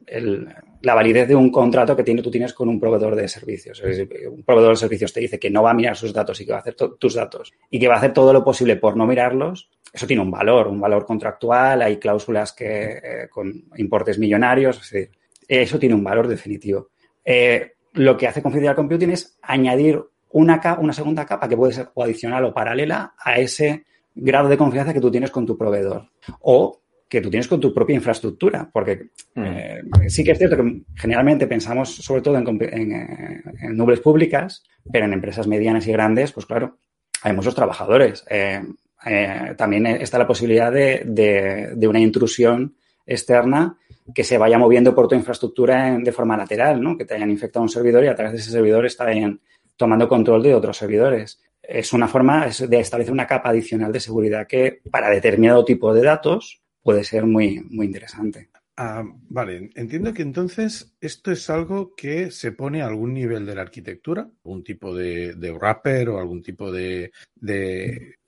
eh, 0.06 0.52
la 0.82 0.94
validez 0.94 1.28
de 1.28 1.36
un 1.36 1.52
contrato 1.52 1.96
que 1.96 2.04
tiene, 2.04 2.22
tú 2.22 2.32
tienes 2.32 2.54
con 2.54 2.70
un 2.70 2.80
proveedor 2.80 3.16
de 3.16 3.28
servicios. 3.28 3.82
un 3.82 4.44
proveedor 4.44 4.72
de 4.72 4.78
servicios 4.78 5.14
te 5.14 5.20
dice 5.20 5.40
que 5.40 5.50
no 5.50 5.64
va 5.64 5.72
a 5.72 5.74
mirar 5.74 5.96
sus 5.96 6.14
datos 6.14 6.40
y 6.40 6.46
que 6.46 6.52
va 6.52 6.60
a 6.60 6.62
hacer 6.62 6.76
tus 6.76 7.14
datos 7.14 7.54
y 7.70 7.80
que 7.80 7.88
va 7.88 7.96
a 7.96 7.98
hacer 7.98 8.14
todo 8.14 8.32
lo 8.34 8.44
posible 8.44 8.76
por 8.76 8.96
no 8.96 9.08
mirarlos. 9.08 9.70
Eso 9.92 10.06
tiene 10.06 10.22
un 10.22 10.32
valor, 10.32 10.68
un 10.68 10.80
valor 10.80 11.06
contractual. 11.06 11.82
Hay 11.82 11.98
cláusulas 11.98 12.54
que 12.54 12.92
eh, 12.92 13.28
con 13.30 13.66
importes 13.78 14.20
millonarios. 14.20 14.78
Es 14.78 14.92
decir, 14.92 15.12
eso 15.48 15.80
tiene 15.80 15.96
un 15.96 16.04
valor 16.04 16.28
definitivo. 16.28 16.90
Eh, 17.24 17.74
lo 17.94 18.16
que 18.16 18.28
hace 18.28 18.42
Confidential 18.42 18.76
Computing 18.76 19.12
es 19.12 19.38
añadir 19.42 20.02
una, 20.32 20.62
una 20.80 20.94
segunda 20.94 21.26
capa 21.26 21.48
que 21.48 21.58
puede 21.58 21.74
ser 21.74 21.90
o 21.94 22.04
adicional 22.04 22.46
o 22.46 22.54
paralela 22.54 23.14
a 23.18 23.40
ese 23.40 23.86
grado 24.14 24.50
de 24.50 24.58
confianza 24.58 24.94
que 24.94 25.02
tú 25.02 25.10
tienes 25.10 25.32
con 25.32 25.46
tu 25.46 25.58
proveedor 25.58 26.10
o 26.42 26.80
que 27.10 27.22
tú 27.22 27.30
tienes 27.30 27.48
con 27.48 27.60
tu 27.60 27.74
propia 27.74 27.96
infraestructura, 27.96 28.70
porque 28.72 29.10
mm. 29.36 29.44
eh, 29.44 29.82
sí 30.08 30.24
que 30.24 30.32
es 30.32 30.38
cierto 30.38 30.58
que 30.58 30.82
generalmente 30.96 31.48
pensamos 31.48 31.96
sobre 31.96 32.22
todo 32.22 32.38
en, 32.38 33.78
nubes 33.78 34.00
públicas, 34.00 34.64
pero 34.92 35.06
en 35.06 35.14
empresas 35.14 35.48
medianas 35.48 35.88
y 35.88 35.92
grandes, 35.92 36.32
pues 36.32 36.46
claro, 36.46 36.78
hay 37.22 37.34
muchos 37.34 37.56
trabajadores. 37.56 38.26
Eh, 38.30 38.62
eh, 39.06 39.54
también 39.58 39.86
está 39.88 40.18
la 40.18 40.28
posibilidad 40.28 40.72
de, 40.72 41.04
de, 41.76 41.88
una 41.88 42.00
intrusión 42.00 42.76
externa 43.06 43.78
que 44.14 44.24
se 44.24 44.38
vaya 44.38 44.58
moviendo 44.58 44.94
por 44.94 45.08
tu 45.08 45.16
infraestructura 45.16 45.98
de 45.98 46.12
forma 46.12 46.36
lateral, 46.36 46.82
¿no? 46.82 46.98
Que 46.98 47.06
te 47.06 47.14
hayan 47.14 47.30
infectado 47.30 47.64
un 47.64 47.70
servidor 47.70 48.04
y 48.04 48.08
a 48.08 48.16
través 48.16 48.34
de 48.34 48.40
ese 48.40 48.52
servidor 48.52 48.86
estén 48.86 49.40
tomando 49.78 50.08
control 50.10 50.44
de 50.44 50.56
otros 50.56 50.78
servidores 50.78 51.40
es 51.68 51.92
una 51.92 52.08
forma 52.08 52.48
de 52.48 52.80
establecer 52.80 53.12
una 53.12 53.28
capa 53.28 53.50
adicional 53.50 53.92
de 53.92 54.00
seguridad 54.00 54.48
que 54.48 54.82
para 54.90 55.10
determinado 55.10 55.66
tipo 55.66 55.94
de 55.94 56.02
datos 56.02 56.62
puede 56.88 57.04
ser 57.04 57.26
muy, 57.26 57.60
muy 57.70 57.88
interesante. 57.88 58.48
Ah, 58.78 59.04
vale, 59.28 59.72
entiendo 59.76 60.14
que 60.14 60.22
entonces 60.22 60.96
esto 61.02 61.34
es 61.34 61.50
algo 61.50 61.94
que 61.96 62.32
se 62.32 62.54
pone 62.54 62.82
a 62.82 62.88
algún 62.88 63.14
nivel 63.14 63.46
de 63.46 63.56
la 63.56 63.64
arquitectura, 63.64 64.32
algún 64.46 64.64
tipo 64.64 64.96
de, 64.96 65.36
wrapper 65.60 66.08
o 66.08 66.18
algún 66.18 66.42
tipo 66.42 66.72
de, 66.72 67.12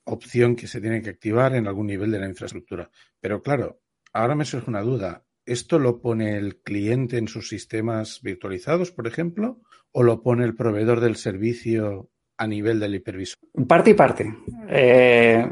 opción 0.03 0.57
que 0.57 0.67
se 0.67 0.81
tiene 0.81 1.01
que 1.01 1.11
activar 1.11 1.55
en 1.55 1.67
algún 1.67 1.87
nivel 1.87 2.11
de 2.11 2.19
la 2.19 2.27
infraestructura. 2.27 2.91
Pero 3.21 3.41
claro, 3.41 3.79
ahora 4.11 4.35
me 4.35 4.43
surge 4.43 4.69
una 4.69 4.81
duda. 4.81 5.23
¿Esto 5.45 5.79
lo 5.79 6.01
pone 6.01 6.35
el 6.35 6.57
cliente 6.57 7.17
en 7.17 7.29
sus 7.29 7.47
sistemas 7.47 8.19
virtualizados, 8.21 8.91
por 8.91 9.07
ejemplo? 9.07 9.61
¿O 9.93 10.03
lo 10.03 10.21
pone 10.21 10.43
el 10.43 10.57
proveedor 10.57 10.99
del 10.99 11.15
servicio 11.15 12.09
a 12.35 12.45
nivel 12.45 12.81
del 12.81 12.95
hipervisor? 12.95 13.39
Parte 13.65 13.91
y 13.91 13.93
parte. 13.93 14.35
Eh, 14.67 15.47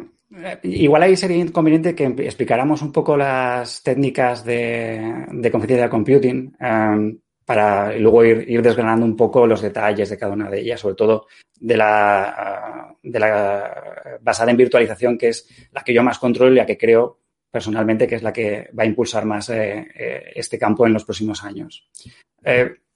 igual 0.64 1.04
ahí 1.04 1.16
sería 1.16 1.46
conveniente 1.52 1.96
que 1.96 2.06
explicáramos 2.06 2.82
un 2.82 2.92
poco 2.92 3.18
las 3.18 3.82
técnicas 3.84 4.44
de, 4.44 5.26
de 5.32 5.52
confidencial 5.52 5.90
computing 5.90 6.56
em, 6.60 7.20
para 7.46 7.98
luego 7.98 8.26
ir, 8.26 8.62
desgranando 8.62 9.06
un 9.06 9.16
poco 9.16 9.48
los 9.48 9.62
detalles 9.62 10.10
de 10.10 10.18
cada 10.18 10.34
una 10.34 10.50
de 10.50 10.60
ellas, 10.60 10.80
sobre 10.80 10.96
todo 10.96 11.28
de 11.60 11.78
la, 11.78 12.96
de 13.02 13.20
la 13.20 14.20
basada 14.22 14.52
en 14.52 14.58
virtualización, 14.58 15.18
que 15.18 15.30
es 15.30 15.70
la 15.72 15.82
que 15.82 15.94
yo 15.94 16.04
más 16.04 16.20
controlo 16.20 16.52
y 16.52 16.58
la 16.58 16.66
que 16.66 16.78
creo 16.78 17.20
personalmente 17.50 18.06
que 18.08 18.16
es 18.16 18.24
la 18.24 18.34
que 18.34 18.70
va 18.78 18.84
a 18.84 18.88
impulsar 18.88 19.26
más 19.26 19.50
eh, 19.50 19.88
eh, 19.96 20.32
este 20.36 20.60
campo 20.60 20.86
en 20.86 20.94
los 20.94 21.06
próximos 21.06 21.44
años. 21.44 21.90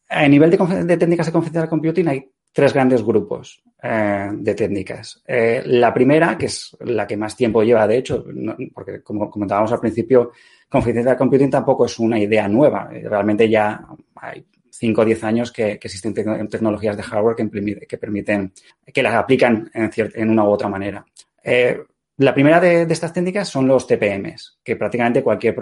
a 0.10 0.28
nivel 0.28 0.52
de, 0.52 0.84
de 0.84 0.98
técnicas 0.98 1.28
de 1.28 1.32
confidencial 1.32 1.70
computing 1.70 2.08
hay 2.10 2.30
tres 2.52 2.74
grandes 2.74 3.04
grupos 3.04 3.64
eh, 3.84 4.30
de 4.32 4.54
técnicas. 4.54 5.24
Eh, 5.26 5.64
la 5.66 5.92
primera, 5.92 6.38
que 6.38 6.46
es 6.46 6.78
la 6.82 7.08
que 7.08 7.18
más 7.18 7.36
tiempo 7.36 7.64
lleva, 7.64 7.88
de 7.88 7.98
hecho, 7.98 8.24
porque 8.76 9.02
como 9.02 9.28
comentábamos 9.28 9.72
al 9.72 9.80
principio, 9.80 10.34
Confidential 10.70 11.18
Computing 11.18 11.50
tampoco 11.50 11.88
es 11.88 11.98
una 11.98 12.20
idea 12.20 12.48
nueva. 12.48 12.92
Eh, 12.94 13.02
realmente 13.10 13.50
ya 13.50 13.84
hay 14.18 14.46
5 14.70 15.02
o 15.02 15.06
10 15.06 15.24
años 15.24 15.52
que, 15.52 15.80
existen 15.82 16.14
tecnologías 16.14 16.96
de 16.96 17.02
hardware 17.02 17.36
que, 17.36 17.98
permiten, 17.98 18.54
que 18.94 19.02
las 19.02 19.16
aplican 19.16 19.72
en, 19.74 19.90
en 19.96 20.30
una 20.30 20.44
u 20.44 20.50
otra 20.50 20.70
manera. 20.70 21.04
la 22.18 22.34
primera 22.36 22.60
de, 22.60 22.84
estas 22.84 23.12
técnicas 23.12 23.50
son 23.50 23.68
los 23.68 23.88
TPMs, 23.88 24.60
que 24.64 24.76
prácticamente 24.76 25.24
cualquier 25.24 25.56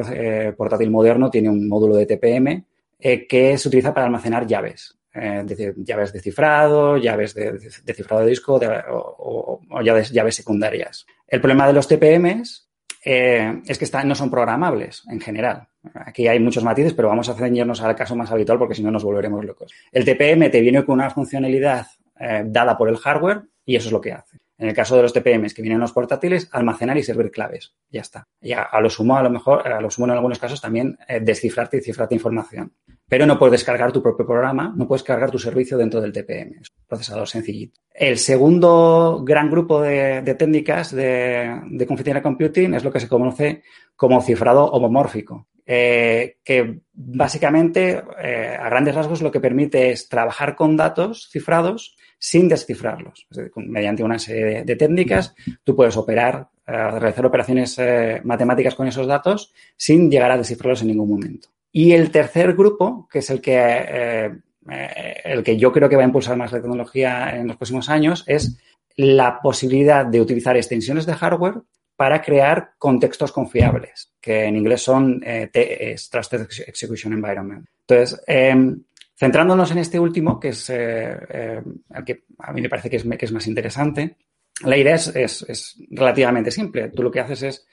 portátil 0.58 0.92
moderno 0.92 1.30
tiene 1.30 1.48
un 1.48 1.70
módulo 1.70 1.96
de 1.96 2.06
TPM 2.06 2.66
que 3.00 3.58
se 3.58 3.68
utiliza 3.70 3.94
para 3.94 4.08
almacenar 4.08 4.46
llaves 4.46 4.99
eh, 5.14 5.74
llaves 5.78 6.14
de 6.14 6.20
cifrado, 6.20 6.98
llaves 6.98 7.34
de, 7.34 7.60
cifrado 7.94 8.24
de 8.24 8.30
disco 8.30 8.60
o, 8.88 9.82
llaves, 9.82 10.36
secundarias. 10.36 11.06
El 11.28 11.42
problema 11.42 11.68
de 11.68 11.74
los 11.74 11.88
TPMs 11.88 12.70
eh, 13.04 13.62
es 13.66 13.78
que 13.78 14.04
no 14.06 14.16
son 14.16 14.30
programables 14.30 15.04
en 15.10 15.20
general. 15.20 15.68
Aquí 15.94 16.28
hay 16.28 16.40
muchos 16.40 16.64
matices, 16.64 16.94
pero 16.94 17.08
vamos 17.08 17.30
a 17.30 17.34
ceñirnos 17.34 17.82
al 17.82 17.96
caso 17.96 18.16
más 18.16 18.32
habitual 18.32 18.60
porque 18.60 18.76
si 18.76 18.84
no 18.84 18.92
nos 18.92 19.04
volveremos 19.04 19.46
locos. 19.46 19.74
El 19.92 20.06
TPM 20.06 20.52
te 20.52 20.62
viene 20.62 20.84
con 20.84 20.96
una 20.96 21.10
funcionalidad 21.10 21.88
eh, 22.20 22.44
dada 22.46 22.78
por 22.78 22.90
el 22.90 22.98
hardware 22.98 23.44
y 23.66 23.76
eso 23.76 23.88
es 23.88 23.94
lo 23.94 24.02
que 24.02 24.12
hace. 24.12 24.38
En 24.60 24.68
el 24.68 24.76
caso 24.76 24.96
de 24.96 25.02
los 25.02 25.14
TPMs 25.14 25.54
que 25.54 25.62
vienen 25.62 25.78
en 25.78 25.82
los 25.82 25.94
portátiles, 25.94 26.50
almacenar 26.52 26.98
y 26.98 27.04
servir 27.04 27.32
claves. 27.32 27.74
Ya 27.90 28.02
está. 28.02 28.28
Y 28.42 28.52
a, 28.52 28.68
lo 28.82 28.90
sumo, 28.90 29.18
a 29.18 29.24
lo 29.24 29.30
mejor, 29.30 29.68
a 29.68 29.82
lo 29.82 29.90
sumo 29.90 30.06
en 30.06 30.12
algunos 30.12 30.38
casos 30.38 30.62
también 30.62 30.98
descifrarte 31.22 31.78
y 31.78 31.82
cifrarte 31.82 32.16
información 32.16 32.74
pero 33.10 33.26
no 33.26 33.40
puedes 33.40 33.54
descargar 33.54 33.92
tu 33.92 34.04
propio 34.04 34.26
programa, 34.26 34.72
no 34.78 34.88
puedes 34.88 35.04
cargar 35.04 35.32
tu 35.32 35.40
servicio 35.40 35.78
dentro 35.78 36.00
del 36.00 36.14
TPM. 36.14 36.60
Es 36.62 36.70
un 36.70 36.86
procesador 36.88 37.28
sencillito. 37.28 37.80
El 37.92 38.20
segundo 38.20 39.24
gran 39.26 39.50
grupo 39.50 39.82
de, 39.82 40.22
técnicas 40.38 40.96
de, 40.96 41.60
de 41.72 42.22
computing 42.22 42.76
es 42.76 42.84
lo 42.84 42.92
que 42.92 43.00
se 43.00 43.10
conoce 43.10 43.64
como 43.96 44.22
cifrado 44.22 44.66
homomórfico, 44.66 45.48
eh, 45.66 46.38
que 46.44 46.82
básicamente, 46.94 48.04
eh, 48.22 48.58
a 48.58 48.70
grandes 48.70 48.96
rasgos, 48.96 49.24
lo 49.24 49.32
que 49.32 49.42
permite 49.42 49.90
es 49.90 50.08
trabajar 50.08 50.56
con 50.56 50.78
datos 50.78 51.30
cifrados 51.32 51.98
sin 52.20 52.48
descifrarlos. 52.48 53.26
mediante 53.56 54.04
una 54.04 54.20
serie 54.20 54.64
de, 54.64 54.76
técnicas, 54.76 55.34
tú 55.64 55.76
puedes 55.76 55.98
operar, 55.98 56.50
eh, 56.68 56.72
realizar 57.00 57.26
operaciones 57.26 57.80
matemáticas 58.24 58.76
con 58.76 58.88
esos 58.88 59.08
datos 59.08 59.54
sin 59.76 60.12
llegar 60.12 60.30
a 60.32 60.38
descifrarlos 60.38 60.82
en 60.82 60.90
ningún 60.90 61.10
momento. 61.10 61.50
Y 61.72 61.92
el 61.92 62.12
tercer 62.12 62.54
grupo, 62.54 63.08
que 63.12 63.20
es 63.20 63.30
el 63.30 63.42
que, 63.42 63.56
eh, 63.58 64.32
eh, 64.70 65.22
el 65.24 65.44
que 65.44 65.58
yo 65.58 65.72
creo 65.72 65.88
que 65.88 65.96
va 65.96 66.02
a 66.02 66.06
impulsar 66.06 66.36
más 66.36 66.52
la 66.52 66.62
tecnología 66.62 67.36
en 67.36 67.48
los 67.48 67.58
próximos 67.58 67.90
años, 67.90 68.24
es 68.28 68.58
la 68.96 69.40
posibilidad 69.42 70.06
de 70.06 70.20
utilizar 70.20 70.58
extensiones 70.58 71.06
de 71.06 71.14
hardware 71.14 71.62
para 71.96 72.22
crear 72.22 72.72
contextos 72.78 73.32
confiables, 73.32 74.14
que 74.20 74.46
en 74.46 74.56
inglés 74.56 74.82
son 74.82 75.22
eh, 75.24 75.96
Trusted 76.10 76.48
Execution 76.68 77.14
Environment. 77.14 77.66
Entonces, 77.82 78.22
em, 78.26 78.84
centrándonos 79.20 79.72
en 79.72 79.80
este 79.80 80.00
último, 80.00 80.40
que 80.40 80.50
es 80.50 80.70
el 80.70 81.64
que 82.06 82.24
a 82.38 82.54
mí 82.54 82.62
me 82.62 82.70
parece 82.70 82.90
que 82.90 82.96
es, 82.96 83.32
más 83.32 83.48
interesante, 83.48 84.16
la 84.64 84.78
idea 84.78 84.96
es, 84.96 85.08
es, 85.08 85.76
relativamente 85.90 86.52
simple. 86.52 86.90
Tú 86.90 87.04
lo 87.04 87.12
que 87.12 87.20
haces 87.20 87.44
es 87.44 87.68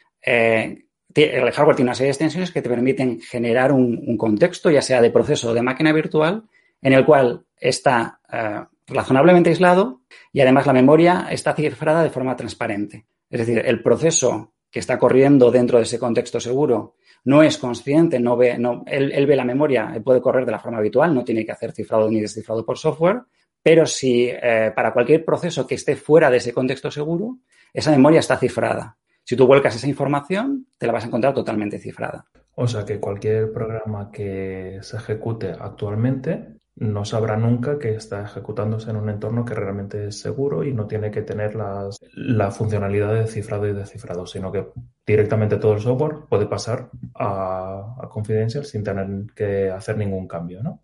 el 1.16 1.52
hardware 1.52 1.76
tiene 1.76 1.88
una 1.88 1.94
serie 1.94 2.08
de 2.08 2.12
extensiones 2.12 2.50
que 2.50 2.62
te 2.62 2.68
permiten 2.68 3.20
generar 3.20 3.72
un, 3.72 4.16
contexto, 4.16 4.70
ya 4.70 4.82
sea 4.82 5.00
de 5.00 5.10
proceso 5.10 5.50
o 5.50 5.54
de 5.54 5.62
máquina 5.62 5.92
virtual, 5.92 6.44
en 6.82 6.92
el 6.92 7.04
cual 7.04 7.46
está 7.56 8.20
eh, 8.30 8.60
razonablemente 8.86 9.50
aislado 9.50 10.02
y 10.32 10.40
además 10.40 10.66
la 10.66 10.72
memoria 10.72 11.28
está 11.30 11.54
cifrada 11.54 12.02
de 12.02 12.10
forma 12.10 12.36
transparente. 12.36 13.06
Es 13.30 13.40
decir, 13.40 13.62
el 13.64 13.82
proceso 13.82 14.52
que 14.70 14.80
está 14.80 14.98
corriendo 14.98 15.50
dentro 15.50 15.78
de 15.78 15.84
ese 15.84 15.98
contexto 15.98 16.38
seguro 16.38 16.96
no 17.26 17.42
es 17.42 17.58
consciente, 17.58 18.20
no 18.20 18.36
ve, 18.36 18.56
no, 18.56 18.84
él, 18.86 19.26
ve 19.26 19.36
la 19.36 19.44
memoria, 19.44 20.00
puede 20.04 20.20
correr 20.20 20.46
de 20.46 20.52
la 20.52 20.60
forma 20.60 20.78
habitual, 20.78 21.12
no 21.12 21.24
tiene 21.24 21.44
que 21.44 21.50
hacer 21.50 21.72
cifrado 21.72 22.08
ni 22.08 22.20
descifrado 22.20 22.64
por 22.64 22.78
software, 22.78 23.22
pero 23.60 23.84
si 23.84 24.28
eh, 24.30 24.72
para 24.74 24.92
cualquier 24.92 25.24
proceso 25.24 25.66
que 25.66 25.74
esté 25.74 25.96
fuera 25.96 26.30
de 26.30 26.36
ese 26.36 26.52
contexto 26.52 26.88
seguro, 26.88 27.38
esa 27.74 27.90
memoria 27.90 28.20
está 28.20 28.36
cifrada. 28.38 28.96
Si 29.24 29.34
tú 29.34 29.44
vuelcas 29.48 29.74
esa 29.74 29.88
información, 29.88 30.68
te 30.78 30.86
la 30.86 30.92
vas 30.92 31.02
a 31.02 31.08
encontrar 31.08 31.34
totalmente 31.34 31.80
cifrada. 31.80 32.24
O 32.54 32.68
sea 32.68 32.84
que 32.84 33.00
cualquier 33.00 33.52
programa 33.52 34.12
que 34.12 34.78
se 34.82 34.96
ejecute 34.96 35.50
actualmente 35.50 36.55
no 36.76 37.04
sabrá 37.04 37.36
nunca 37.36 37.78
que 37.78 37.94
está 37.94 38.22
ejecutándose 38.22 38.90
en 38.90 38.96
un 38.96 39.08
entorno 39.08 39.44
que 39.44 39.54
realmente 39.54 40.08
es 40.08 40.20
seguro 40.20 40.62
y 40.62 40.74
no 40.74 40.86
tiene 40.86 41.10
que 41.10 41.22
tener 41.22 41.54
las, 41.54 41.98
la 42.12 42.50
funcionalidad 42.50 43.14
de 43.14 43.26
cifrado 43.26 43.66
y 43.66 43.72
descifrado, 43.72 44.26
sino 44.26 44.52
que 44.52 44.66
directamente 45.06 45.56
todo 45.56 45.74
el 45.74 45.80
software 45.80 46.16
puede 46.28 46.46
pasar 46.46 46.90
a, 47.14 47.94
a 48.02 48.08
Confidential 48.08 48.64
sin 48.64 48.84
tener 48.84 49.06
que 49.34 49.70
hacer 49.70 49.96
ningún 49.96 50.28
cambio, 50.28 50.62
¿no? 50.62 50.82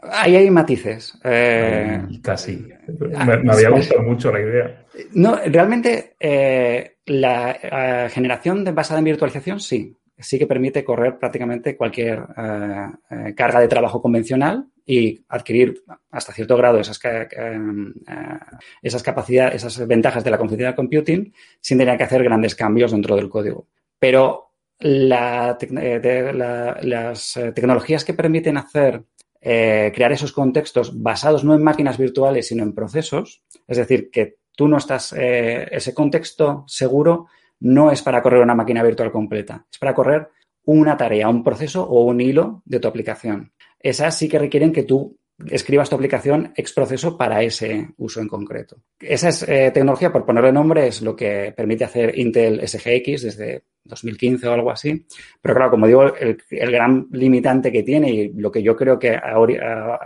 Ahí 0.00 0.36
hay 0.36 0.50
matices. 0.50 1.18
Eh, 1.24 2.02
casi. 2.22 2.68
Me, 2.86 3.52
había 3.52 3.70
gustado 3.70 4.02
mucho 4.02 4.30
la 4.32 4.40
idea. 4.40 4.84
No, 5.12 5.36
realmente 5.46 6.14
eh, 6.20 6.98
la 7.06 7.56
eh, 7.60 8.08
generación 8.10 8.64
de, 8.64 8.72
basada 8.72 9.00
en 9.00 9.06
virtualización 9.06 9.58
sí. 9.58 9.96
Sí 10.18 10.38
que 10.38 10.46
permite 10.46 10.82
correr 10.82 11.18
prácticamente 11.18 11.76
cualquier 11.76 12.24
carga 13.36 13.60
de 13.60 13.68
trabajo 13.68 14.00
convencional 14.00 14.66
y 14.86 15.24
adquirir 15.28 15.82
hasta 16.12 16.32
cierto 16.32 16.56
grado 16.56 16.78
esas, 16.78 17.00
esas 18.80 19.02
capacidades, 19.02 19.56
esas 19.56 19.86
ventajas 19.86 20.22
de 20.22 20.30
la 20.30 20.38
confidencial 20.38 20.76
computing 20.76 21.34
sin 21.60 21.78
tener 21.78 21.98
que 21.98 22.04
hacer 22.04 22.22
grandes 22.22 22.54
cambios 22.54 22.92
dentro 22.92 23.16
del 23.16 23.28
código. 23.28 23.66
Pero 23.98 24.52
las 24.78 25.58
tecnologías 27.54 28.04
que 28.04 28.14
permiten 28.14 28.56
hacer 28.58 29.02
crear 29.40 30.12
esos 30.12 30.32
contextos 30.32 31.02
basados 31.02 31.44
no 31.44 31.54
en 31.54 31.64
máquinas 31.64 31.98
virtuales, 31.98 32.46
sino 32.48 32.62
en 32.62 32.74
procesos, 32.74 33.42
es 33.66 33.76
decir, 33.78 34.10
que 34.10 34.38
tú 34.54 34.68
no 34.68 34.76
estás, 34.76 35.12
ese 35.12 35.94
contexto 35.94 36.64
seguro 36.66 37.26
no 37.60 37.90
es 37.90 38.02
para 38.02 38.22
correr 38.22 38.42
una 38.42 38.54
máquina 38.54 38.82
virtual 38.82 39.10
completa, 39.10 39.66
es 39.70 39.78
para 39.78 39.94
correr 39.94 40.28
una 40.64 40.96
tarea, 40.96 41.28
un 41.28 41.44
proceso 41.44 41.84
o 41.84 42.04
un 42.04 42.20
hilo 42.20 42.62
de 42.64 42.80
tu 42.80 42.88
aplicación. 42.88 43.52
Esas 43.86 44.18
sí 44.18 44.28
que 44.28 44.40
requieren 44.40 44.72
que 44.72 44.82
tú 44.82 45.16
escribas 45.46 45.88
tu 45.88 45.94
aplicación 45.94 46.52
ex 46.56 46.72
proceso 46.72 47.16
para 47.16 47.40
ese 47.40 47.90
uso 47.98 48.20
en 48.20 48.26
concreto. 48.26 48.78
Esa 48.98 49.28
es, 49.28 49.44
eh, 49.44 49.70
tecnología, 49.72 50.12
por 50.12 50.26
ponerle 50.26 50.50
nombre, 50.50 50.88
es 50.88 51.02
lo 51.02 51.14
que 51.14 51.54
permite 51.56 51.84
hacer 51.84 52.18
Intel 52.18 52.66
SGX 52.66 53.22
desde 53.22 53.62
2015 53.84 54.48
o 54.48 54.52
algo 54.52 54.72
así. 54.72 55.06
Pero 55.40 55.54
claro, 55.54 55.70
como 55.70 55.86
digo, 55.86 56.12
el, 56.16 56.36
gran 56.50 57.06
limitante 57.12 57.70
que 57.70 57.84
tiene 57.84 58.10
y 58.10 58.32
lo 58.32 58.50
que 58.50 58.60
yo 58.60 58.74
creo 58.74 58.98
que 58.98 59.14
ha 59.14 59.38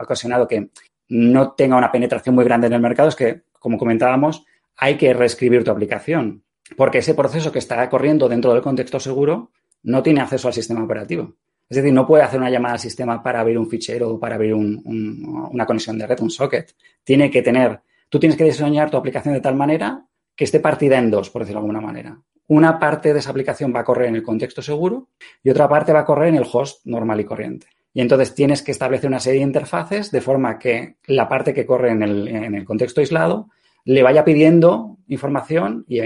ocasionado 0.03 0.47
que 0.47 0.69
no 1.09 1.53
tenga 1.53 1.79
una 1.79 1.91
penetración 1.91 2.35
muy 2.35 2.45
grande 2.45 2.67
en 2.67 2.75
el 2.75 2.83
mercado 2.83 3.09
es 3.09 3.17
que, 3.17 3.45
como 3.59 3.79
comentábamos, 3.79 4.45
hay 4.77 4.99
que 4.99 5.15
reescribir 5.15 5.65
tu 5.65 5.71
aplicación. 5.71 6.45
Porque 6.77 6.99
ese 6.99 7.15
proceso 7.15 7.51
que 7.51 7.61
está 7.61 7.89
corriendo 7.89 8.29
dentro 8.29 8.53
del 8.53 8.61
contexto 8.61 9.01
seguro 9.01 9.53
no 9.85 10.03
tiene 10.03 10.21
acceso 10.21 10.49
al 10.49 10.55
sistema 10.55 10.85
operativo. 10.85 11.35
Es 11.71 11.77
decir, 11.77 11.93
no 11.93 12.05
puede 12.05 12.25
hacer 12.25 12.41
una 12.41 12.50
llamada 12.50 12.75
al 12.75 12.81
sistema 12.81 13.23
para 13.23 13.39
abrir 13.39 13.57
un 13.57 13.71
fichero 13.71 14.11
o 14.11 14.19
para 14.19 14.35
abrir 14.35 14.55
una 14.55 15.65
conexión 15.65 15.97
de 15.97 16.05
red, 16.05 16.19
un 16.21 16.31
socket. 16.31 16.75
Tiene 17.05 17.31
que 17.31 17.43
tener, 17.43 17.81
tú 18.09 18.19
tienes 18.19 18.37
que 18.37 18.43
diseñar 18.43 18.91
tu 18.91 18.97
aplicación 18.97 19.35
de 19.35 19.41
tal 19.41 19.55
manera 19.55 20.05
que 20.35 20.45
esté 20.45 20.59
partida 20.59 20.99
en 20.99 21.12
dos, 21.12 21.31
por 21.31 21.43
decirlo 21.43 21.61
de 21.61 21.67
alguna 21.67 21.81
manera. 21.81 22.21
Una 22.49 22.81
parte 22.81 23.12
de 23.12 23.21
esa 23.21 23.31
aplicación 23.31 23.73
va 23.73 23.81
a 23.81 23.85
correr 23.85 24.09
en 24.09 24.17
el 24.17 24.25
contexto 24.25 24.62
seguro 24.62 25.11
y 25.45 25.50
otra 25.50 25.69
parte 25.69 25.93
va 25.93 26.00
a 26.00 26.05
correr 26.05 26.31
en 26.31 26.37
el 26.37 26.47
host 26.53 26.85
normal 26.87 27.21
y 27.21 27.25
corriente. 27.25 27.69
Y 27.95 28.00
entonces 28.00 28.35
tienes 28.35 28.62
que 28.62 28.73
establecer 28.73 29.09
una 29.09 29.21
serie 29.21 29.39
de 29.39 29.47
interfaces 29.47 30.11
de 30.11 30.21
forma 30.21 30.59
que 30.59 30.97
la 31.07 31.29
parte 31.29 31.55
que 31.55 31.67
corre 31.67 31.93
en 31.93 32.03
el, 32.03 32.65
contexto 32.65 33.00
aislado 33.00 33.49
le 33.85 34.03
vaya 34.03 34.25
pidiendo 34.25 34.99
información 35.07 35.85
y, 35.87 36.00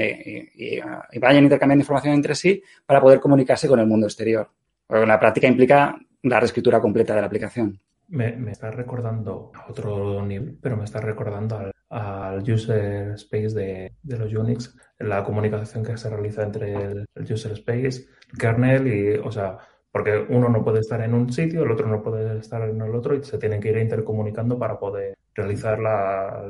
vayan 1.18 1.44
intercambiando 1.44 1.82
información 1.82 2.12
entre 2.12 2.34
sí 2.34 2.62
para 2.84 3.00
poder 3.00 3.20
comunicarse 3.20 3.66
con 3.66 3.80
el 3.80 3.86
mundo 3.86 4.06
exterior. 4.06 4.50
La 4.88 5.18
práctica 5.18 5.46
implica 5.46 5.96
la 6.22 6.40
reescritura 6.40 6.80
completa 6.80 7.14
de 7.14 7.20
la 7.20 7.26
aplicación. 7.26 7.80
Me, 8.08 8.36
me 8.36 8.52
está 8.52 8.70
recordando 8.70 9.50
a 9.54 9.70
otro 9.70 10.24
nivel, 10.24 10.58
pero 10.60 10.76
me 10.76 10.84
está 10.84 11.00
recordando 11.00 11.58
al, 11.90 12.42
user 12.42 13.12
space 13.14 13.54
de, 13.54 13.92
los 14.02 14.32
Unix, 14.34 14.76
la 14.98 15.22
comunicación 15.24 15.84
que 15.84 15.96
se 15.96 16.10
realiza 16.10 16.42
entre 16.42 16.74
el, 16.74 17.06
user 17.16 17.52
space, 17.52 18.06
el 18.32 18.38
kernel 18.38 18.86
y, 18.86 19.14
o 19.18 19.30
sea, 19.30 19.58
porque 19.90 20.26
uno 20.28 20.48
no 20.48 20.64
puede 20.64 20.80
estar 20.80 21.00
en 21.02 21.14
un 21.14 21.32
sitio, 21.32 21.62
el 21.62 21.70
otro 21.70 21.86
no 21.86 22.02
puede 22.02 22.38
estar 22.38 22.68
en 22.68 22.80
el 22.80 22.94
otro 22.94 23.14
y 23.14 23.22
se 23.22 23.38
tienen 23.38 23.60
que 23.60 23.70
ir 23.70 23.78
intercomunicando 23.78 24.58
para 24.58 24.76
poder 24.76 25.16
realizar 25.34 25.78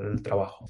el 0.02 0.22
trabajo 0.22 0.66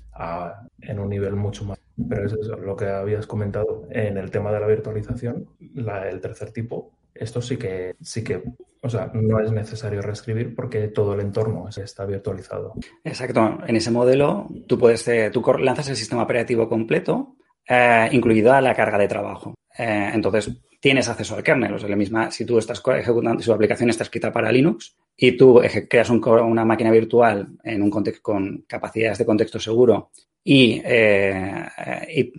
en 0.80 0.98
un 0.98 1.08
nivel 1.08 1.36
mucho 1.36 1.64
más. 1.64 1.78
Pero 2.08 2.26
eso 2.26 2.36
es 2.40 2.48
lo 2.48 2.74
que 2.74 2.86
habías 2.86 3.28
comentado 3.28 3.86
en 3.90 4.18
el 4.18 4.30
tema 4.30 4.50
de 4.50 4.58
la 4.58 4.66
virtualización, 4.66 5.46
el 5.60 6.20
tercer 6.20 6.50
tipo. 6.50 6.93
Esto 7.14 7.40
sí 7.40 7.56
que, 7.56 7.94
sí 8.00 8.24
que, 8.24 8.42
o 8.82 8.88
sea, 8.88 9.10
no 9.14 9.40
es 9.40 9.52
necesario 9.52 10.02
reescribir 10.02 10.54
porque 10.54 10.88
todo 10.88 11.14
el 11.14 11.20
entorno 11.20 11.68
está 11.68 12.04
virtualizado. 12.04 12.74
Exacto. 13.04 13.58
En 13.66 13.76
ese 13.76 13.90
modelo, 13.90 14.48
tú 14.66 14.78
puedes, 14.78 15.06
eh, 15.08 15.30
tú 15.32 15.42
lanzas 15.60 15.88
el 15.88 15.96
sistema 15.96 16.24
operativo 16.24 16.68
completo, 16.68 17.36
eh, 17.68 18.08
incluida 18.12 18.60
la 18.60 18.74
carga 18.74 18.98
de 18.98 19.08
trabajo. 19.08 19.54
Eh, 19.78 20.10
entonces, 20.12 20.50
tienes 20.80 21.08
acceso 21.08 21.36
al 21.36 21.42
kernel. 21.42 21.74
O 21.74 21.88
la 21.88 21.96
misma, 21.96 22.30
si 22.30 22.44
tú 22.44 22.58
estás 22.58 22.82
ejecutando, 22.98 23.40
si 23.40 23.46
tu 23.46 23.54
aplicación 23.54 23.90
está 23.90 24.02
escrita 24.02 24.32
para 24.32 24.52
Linux 24.52 24.96
y 25.16 25.36
tú 25.36 25.62
creas 25.88 26.10
una 26.10 26.64
máquina 26.64 26.90
virtual 26.90 27.48
en 27.62 27.82
un 27.82 27.90
contexto 27.90 28.22
con 28.22 28.64
capacidades 28.66 29.18
de 29.18 29.24
contexto 29.24 29.60
seguro 29.60 30.10
eh, 30.44 31.66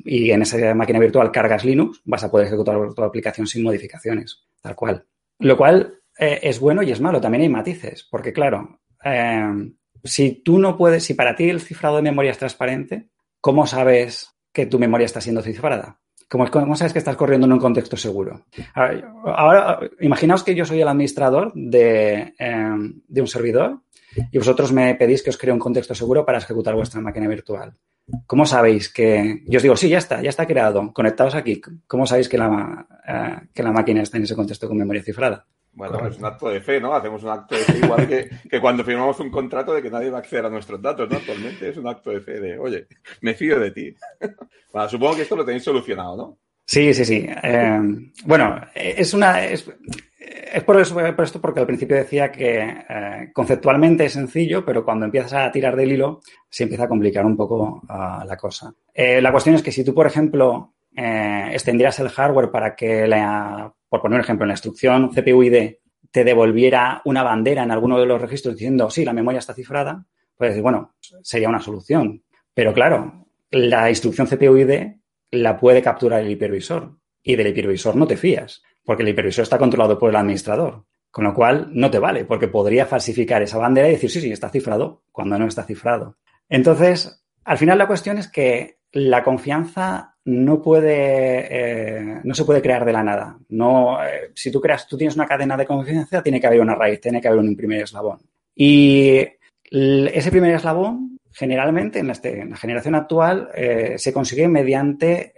y, 0.06 0.30
en 0.30 0.42
esa 0.44 0.76
máquina 0.76 1.00
virtual 1.00 1.32
cargas 1.32 1.66
Linux, 1.66 2.02
vas 2.06 2.24
a 2.24 2.30
poder 2.30 2.48
ejecutar 2.48 2.94
tu 2.94 3.04
aplicación 3.04 3.48
sin 3.48 3.64
modificaciones, 3.64 4.46
tal 4.66 4.76
cual. 4.76 5.06
Lo 5.38 5.56
cual 5.56 6.00
eh, 6.18 6.40
es 6.42 6.60
bueno 6.60 6.82
y 6.82 6.92
es 6.92 7.00
malo. 7.00 7.22
También 7.22 7.44
hay 7.44 7.50
matices, 7.50 8.08
porque 8.10 8.34
claro, 8.34 8.82
eh, 9.04 9.72
si 10.04 10.42
tú 10.44 10.58
no 10.58 10.76
puedes, 10.76 11.04
si 11.04 11.14
para 11.14 11.36
ti 11.36 11.50
el 11.50 11.62
cifrado 11.62 11.98
de 11.98 12.02
memoria 12.02 12.32
es 12.32 12.40
transparente, 12.40 13.10
¿cómo 13.40 13.68
sabes 13.68 14.36
que 14.52 14.66
tu 14.66 14.80
memoria 14.80 15.06
está 15.06 15.22
siendo 15.22 15.44
cifrada? 15.44 16.00
¿Cómo, 16.28 16.76
sabes 16.76 16.92
que 16.92 17.00
estás 17.00 17.16
corriendo 17.16 17.46
en 17.46 17.54
un 17.54 17.60
contexto 17.60 17.96
seguro? 17.96 18.46
Ahora, 18.74 19.80
imaginaos 20.00 20.44
que 20.44 20.56
yo 20.56 20.66
soy 20.66 20.82
el 20.82 20.88
administrador 20.88 21.52
de, 21.54 22.34
em, 22.40 23.02
de, 23.08 23.22
un 23.22 23.28
servidor 23.28 23.84
y 24.32 24.40
vosotros 24.40 24.72
me 24.72 24.96
pedís 24.96 25.22
que 25.22 25.30
os 25.30 25.38
cree 25.38 25.54
un 25.54 25.60
contexto 25.60 25.94
seguro 25.94 26.26
para 26.26 26.40
ejecutar 26.40 26.74
vuestra 26.74 27.00
máquina 27.00 27.28
virtual. 27.28 27.78
¿Cómo 28.28 28.46
sabéis 28.46 28.90
que.? 28.90 29.44
Yo 29.48 29.58
os 29.58 29.64
digo, 29.64 29.76
sí, 29.76 29.90
ya 29.90 29.98
está, 29.98 30.22
ya 30.22 30.30
está 30.30 30.46
creado, 30.46 30.94
conectados 30.94 31.36
aquí. 31.36 31.62
¿Cómo 31.88 32.06
sabéis 32.06 32.30
que 32.30 32.38
la, 32.38 32.88
eh, 33.08 33.48
que 33.54 33.64
la 33.64 33.72
máquina 33.72 34.02
está 34.02 34.18
en 34.18 34.24
ese 34.24 34.36
contexto 34.36 34.68
con 34.68 34.78
memoria 34.78 35.04
cifrada? 35.04 35.46
Bueno, 35.74 36.08
es 36.08 36.18
un 36.18 36.26
acto 36.26 36.48
de 36.50 36.62
fe, 36.62 36.80
¿no? 36.80 36.94
Hacemos 36.94 37.22
un 37.24 37.30
acto 37.30 37.56
de 37.56 37.62
fe 37.62 37.80
igual 37.84 38.08
que, 38.08 38.30
que, 38.50 38.62
cuando 38.62 38.86
firmamos 38.86 39.20
un 39.20 39.30
contrato 39.30 39.74
de 39.74 39.82
que 39.82 39.90
nadie 39.90 40.10
va 40.10 40.20
a 40.20 40.22
acceder 40.22 40.46
a 40.46 40.50
nuestros 40.50 40.82
datos, 40.82 41.10
¿no? 41.10 41.18
Actualmente 41.18 41.68
es 41.68 41.78
un 41.78 41.88
acto 41.88 42.12
de 42.12 42.22
fe 42.22 42.40
de, 42.40 42.58
oye, 42.58 42.88
me 43.22 43.34
fío 43.34 43.60
de 43.60 43.72
ti. 43.72 43.94
bueno, 44.72 44.90
supongo 44.90 45.16
que 45.16 45.24
esto 45.24 45.36
lo 45.36 45.44
tenéis 45.44 45.64
solucionado, 45.64 46.16
¿no? 46.16 46.38
Sí, 46.66 46.94
sí, 46.94 47.06
sí. 47.06 47.28
Eh, 47.44 47.80
bueno, 48.26 48.60
es 48.74 49.14
una. 49.14 49.46
Es, 49.46 49.70
es 50.56 50.64
por, 50.64 50.80
eso, 50.80 50.98
esto 51.02 51.42
porque 51.42 51.60
al 51.60 51.66
principio 51.66 51.98
decía 51.98 52.32
que 52.32 52.60
eh, 52.60 53.30
conceptualmente 53.34 54.06
es 54.06 54.14
sencillo, 54.14 54.64
pero 54.64 54.86
cuando 54.86 55.04
empiezas 55.04 55.34
a 55.34 55.52
tirar 55.52 55.76
del 55.76 55.92
hilo 55.92 56.22
se 56.50 56.64
empieza 56.64 56.86
a 56.86 56.88
complicar 56.88 57.26
un 57.26 57.36
poco 57.36 57.82
uh, 57.84 58.26
la 58.26 58.38
cosa. 58.38 58.74
Eh, 58.94 59.22
la 59.22 59.34
cuestión 59.34 59.56
es 59.56 59.62
que 59.62 59.74
si 59.74 59.84
tú, 59.84 59.94
por 59.94 60.08
ejemplo, 60.08 60.76
eh, 60.96 61.50
extendieras 61.52 62.00
el 62.00 62.08
hardware 62.08 62.52
para 62.52 62.74
que, 62.74 63.06
la, 63.06 63.74
por 63.90 64.02
poner 64.02 64.16
un 64.16 64.24
ejemplo, 64.24 64.46
en 64.46 64.48
la 64.48 64.54
instrucción 64.54 65.10
CPU-ID 65.10 65.76
te 66.10 66.24
devolviera 66.24 67.02
una 67.04 67.22
bandera 67.22 67.64
en 67.64 67.72
alguno 67.72 68.00
de 68.00 68.06
los 68.06 68.22
registros 68.22 68.56
diciendo, 68.56 68.90
sí, 68.90 69.04
la 69.04 69.12
memoria 69.12 69.40
está 69.40 69.54
cifrada, 69.54 70.06
pues 70.38 70.62
bueno, 70.62 70.96
sería 71.22 71.50
una 71.50 71.60
solución. 71.60 72.24
Pero 72.54 72.74
claro, 72.74 73.28
la 73.52 73.90
instrucción 73.90 74.26
CPU-ID 74.26 74.96
la 75.32 75.58
puede 75.58 75.82
capturar 75.82 76.22
el 76.22 76.32
hipervisor 76.32 76.98
y 77.22 77.36
del 77.36 77.48
hipervisor 77.48 77.98
no 77.98 78.08
te 78.08 78.16
fías, 78.16 78.64
porque 78.86 79.04
el 79.04 79.10
hipervisor 79.10 79.44
está 79.44 79.58
controlado 79.58 79.98
por 79.98 80.10
el 80.10 80.16
administrador. 80.16 80.86
Con 81.12 81.24
lo 81.24 81.34
cual, 81.34 81.70
no 81.72 81.90
te 81.90 82.00
vale, 82.00 82.26
porque 82.26 82.50
podría 82.50 82.86
falsificar 82.86 83.42
esa 83.42 83.58
bandera 83.58 83.88
y 83.88 83.92
decir, 83.92 84.12
sí, 84.12 84.20
sí, 84.20 84.32
está 84.32 84.50
cifrado, 84.50 85.04
cuando 85.12 85.40
no 85.40 85.48
está 85.48 85.64
cifrado. 85.64 86.18
Entonces, 86.50 87.24
al 87.46 87.58
final 87.58 87.78
la 87.78 87.88
cuestión 87.88 88.18
es 88.18 88.28
que 88.28 88.80
la 88.92 89.24
confianza 89.24 90.16
no 90.26 90.62
puede, 90.62 91.48
eh, 91.50 92.22
no 92.24 92.34
se 92.34 92.46
puede 92.46 92.62
crear 92.62 92.86
de 92.86 92.94
la 92.94 93.04
nada. 93.04 93.38
No, 93.50 94.04
eh, 94.04 94.32
si 94.34 94.52
tú 94.52 94.60
creas, 94.60 94.88
tú 94.88 94.98
tienes 94.98 95.16
una 95.16 95.28
cadena 95.28 95.56
de 95.56 95.66
confianza, 95.66 96.24
tiene 96.24 96.42
que 96.42 96.48
haber 96.48 96.62
una 96.62 96.76
raíz, 96.76 97.00
tiene 97.00 97.22
que 97.22 97.28
haber 97.28 97.40
un 97.40 97.56
primer 97.56 97.84
eslabón. 97.84 98.20
Y 98.56 99.26
ese 99.72 100.32
primer 100.32 100.56
eslabón, 100.56 101.20
generalmente, 101.32 102.00
en, 102.00 102.10
este, 102.10 102.46
la 102.46 102.56
generación 102.56 102.96
actual, 102.96 103.50
eh, 103.54 103.96
se 103.98 104.14
consigue 104.14 104.48
mediante 104.48 105.34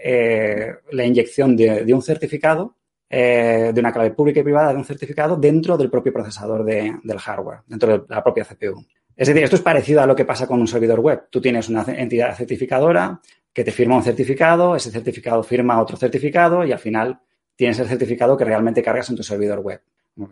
la 0.92 1.06
inyección 1.06 1.58
de, 1.58 1.94
un 1.94 2.02
certificado, 2.02 2.76
de 3.10 3.74
una 3.78 3.94
clave 3.94 4.12
pública 4.12 4.42
y 4.42 4.44
privada 4.44 4.72
de 4.72 4.78
un 4.78 4.84
certificado 4.84 5.38
dentro 5.38 5.78
del 5.78 5.90
propio 5.90 6.12
procesador 6.12 6.66
del 6.66 7.20
hardware, 7.20 7.60
dentro 7.66 8.00
de 8.00 8.06
la 8.10 8.24
propia 8.24 8.44
CPU. 8.44 8.86
Es 9.18 9.28
decir, 9.28 9.44
esto 9.44 9.56
es 9.56 9.64
parecido 9.64 10.02
a 10.02 10.06
lo 10.06 10.16
que 10.16 10.26
pasa 10.26 10.46
con 10.46 10.60
un 10.60 10.68
servidor 10.68 11.00
web. 11.00 11.24
Tú 11.32 11.42
tienes 11.42 11.68
una 11.70 11.84
entidad 11.88 12.36
certificadora 12.36 13.20
que 13.52 13.64
te 13.64 13.72
firma 13.72 13.96
un 13.96 14.04
certificado, 14.04 14.76
ese 14.76 14.92
certificado 14.92 15.42
firma 15.42 15.82
otro 15.82 15.98
certificado 15.98 16.64
y 16.64 16.72
al 16.72 16.78
final 16.78 17.20
tienes 17.56 17.80
el 17.80 17.88
certificado 17.88 18.38
que 18.38 18.46
realmente 18.46 18.84
cargas 18.84 19.10
en 19.10 19.16
tu 19.16 19.24
servidor 19.24 19.62
web. 19.62 19.82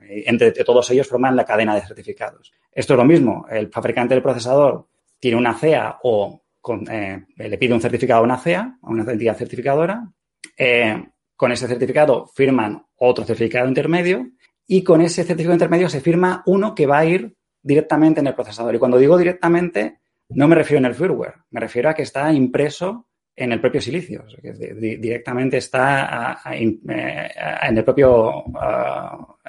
Entre 0.08 0.52
todos 0.52 0.90
ellos 0.92 1.08
forman 1.08 1.36
la 1.36 1.46
cadena 1.46 1.74
de 1.74 1.82
certificados. 1.82 2.54
Esto 2.72 2.94
es 2.94 2.98
lo 2.98 3.06
mismo. 3.06 3.48
El 3.50 3.70
fabricante 3.70 4.14
del 4.14 4.22
procesador 4.22 4.88
tiene 5.20 5.38
una 5.38 5.56
CEA 5.56 5.98
o 6.04 6.44
eh, 6.92 7.24
le 7.36 7.58
pide 7.58 7.74
un 7.74 7.82
certificado 7.82 8.22
a 8.22 8.24
una 8.24 8.38
CEA, 8.38 8.78
a 8.82 8.90
una 8.90 9.12
entidad 9.12 9.36
certificadora. 9.36 10.08
Eh, 10.56 11.04
con 11.36 11.52
ese 11.52 11.68
certificado 11.68 12.28
firman 12.28 12.86
otro 12.98 13.26
certificado 13.26 13.68
intermedio 13.68 14.32
y 14.68 14.84
con 14.84 15.02
ese 15.02 15.24
certificado 15.24 15.54
intermedio 15.54 15.90
se 15.90 16.02
firma 16.02 16.44
uno 16.46 16.74
que 16.74 16.88
va 16.88 17.00
a 17.00 17.06
ir 17.06 17.36
directamente 17.62 18.20
en 18.20 18.28
el 18.28 18.36
procesador. 18.36 18.76
Y 18.76 18.80
cuando 18.80 18.98
digo 18.98 19.18
directamente, 19.18 20.00
no 20.30 20.48
me 20.48 20.56
refiero 20.56 20.80
en 20.80 20.86
el 20.86 20.96
firmware, 20.96 21.36
me 21.52 21.60
refiero 21.60 21.90
a 21.90 21.94
que 21.94 22.04
está 22.04 22.32
impreso 22.32 23.08
en 23.36 23.52
el 23.52 23.60
propio 23.60 23.82
silicio, 23.82 24.24
directamente 24.42 25.58
está 25.58 26.40
eh, 26.54 26.80
en 26.84 27.78
el 27.78 27.84
propio, 27.84 28.46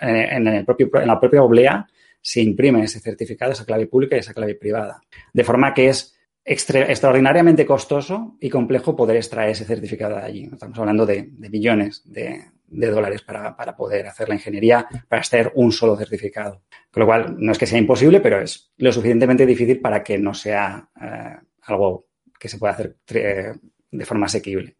en 0.01 0.49
el 0.49 0.65
propio, 0.65 0.91
en 0.95 1.07
la 1.07 1.21
propia 1.21 1.43
oblea 1.43 1.87
se 2.21 2.41
imprime 2.41 2.83
ese 2.83 2.99
certificado, 2.99 3.53
esa 3.53 3.65
clave 3.65 3.87
pública 3.87 4.17
y 4.17 4.19
esa 4.19 4.35
clave 4.35 4.57
privada. 4.57 5.01
De 5.33 5.45
forma 5.45 5.73
que 5.73 5.89
es 5.91 6.16
extraordinariamente 6.47 7.67
costoso 7.67 8.37
y 8.41 8.49
complejo 8.49 8.95
poder 8.95 9.17
extraer 9.17 9.51
ese 9.51 9.65
certificado 9.65 10.15
de 10.15 10.23
allí. 10.23 10.49
Estamos 10.53 10.79
hablando 10.79 11.05
de, 11.05 11.29
millones 11.39 12.03
de, 12.05 12.45
dólares 12.69 13.23
para, 13.23 13.77
poder 13.77 14.07
hacer 14.07 14.29
la 14.29 14.37
ingeniería, 14.37 14.87
para 15.09 15.23
hacer 15.23 15.51
un 15.57 15.73
solo 15.73 15.97
certificado. 15.97 16.63
Con 16.93 17.01
lo 17.01 17.07
cual, 17.07 17.35
no 17.37 17.51
es 17.51 17.59
que 17.59 17.67
sea 17.67 17.79
imposible, 17.79 18.21
pero 18.21 18.41
es 18.41 18.73
lo 18.77 18.93
suficientemente 18.93 19.45
difícil 19.45 19.81
para 19.81 20.05
que 20.05 20.19
no 20.19 20.33
sea 20.35 20.89
eh, 21.03 21.37
algo 21.63 22.07
que 22.39 22.49
se 22.49 22.59
pueda 22.59 22.75
hacer 22.75 22.97
eh, 23.09 23.53
de 23.91 24.05
forma 24.05 24.27
asequible. 24.27 24.77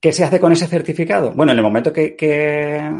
¿Qué 0.00 0.12
se 0.12 0.24
hace 0.24 0.40
con 0.40 0.52
ese 0.52 0.66
certificado? 0.66 1.32
Bueno, 1.32 1.52
en 1.52 1.58
el 1.58 1.64
momento 1.64 1.92
que, 1.92 2.16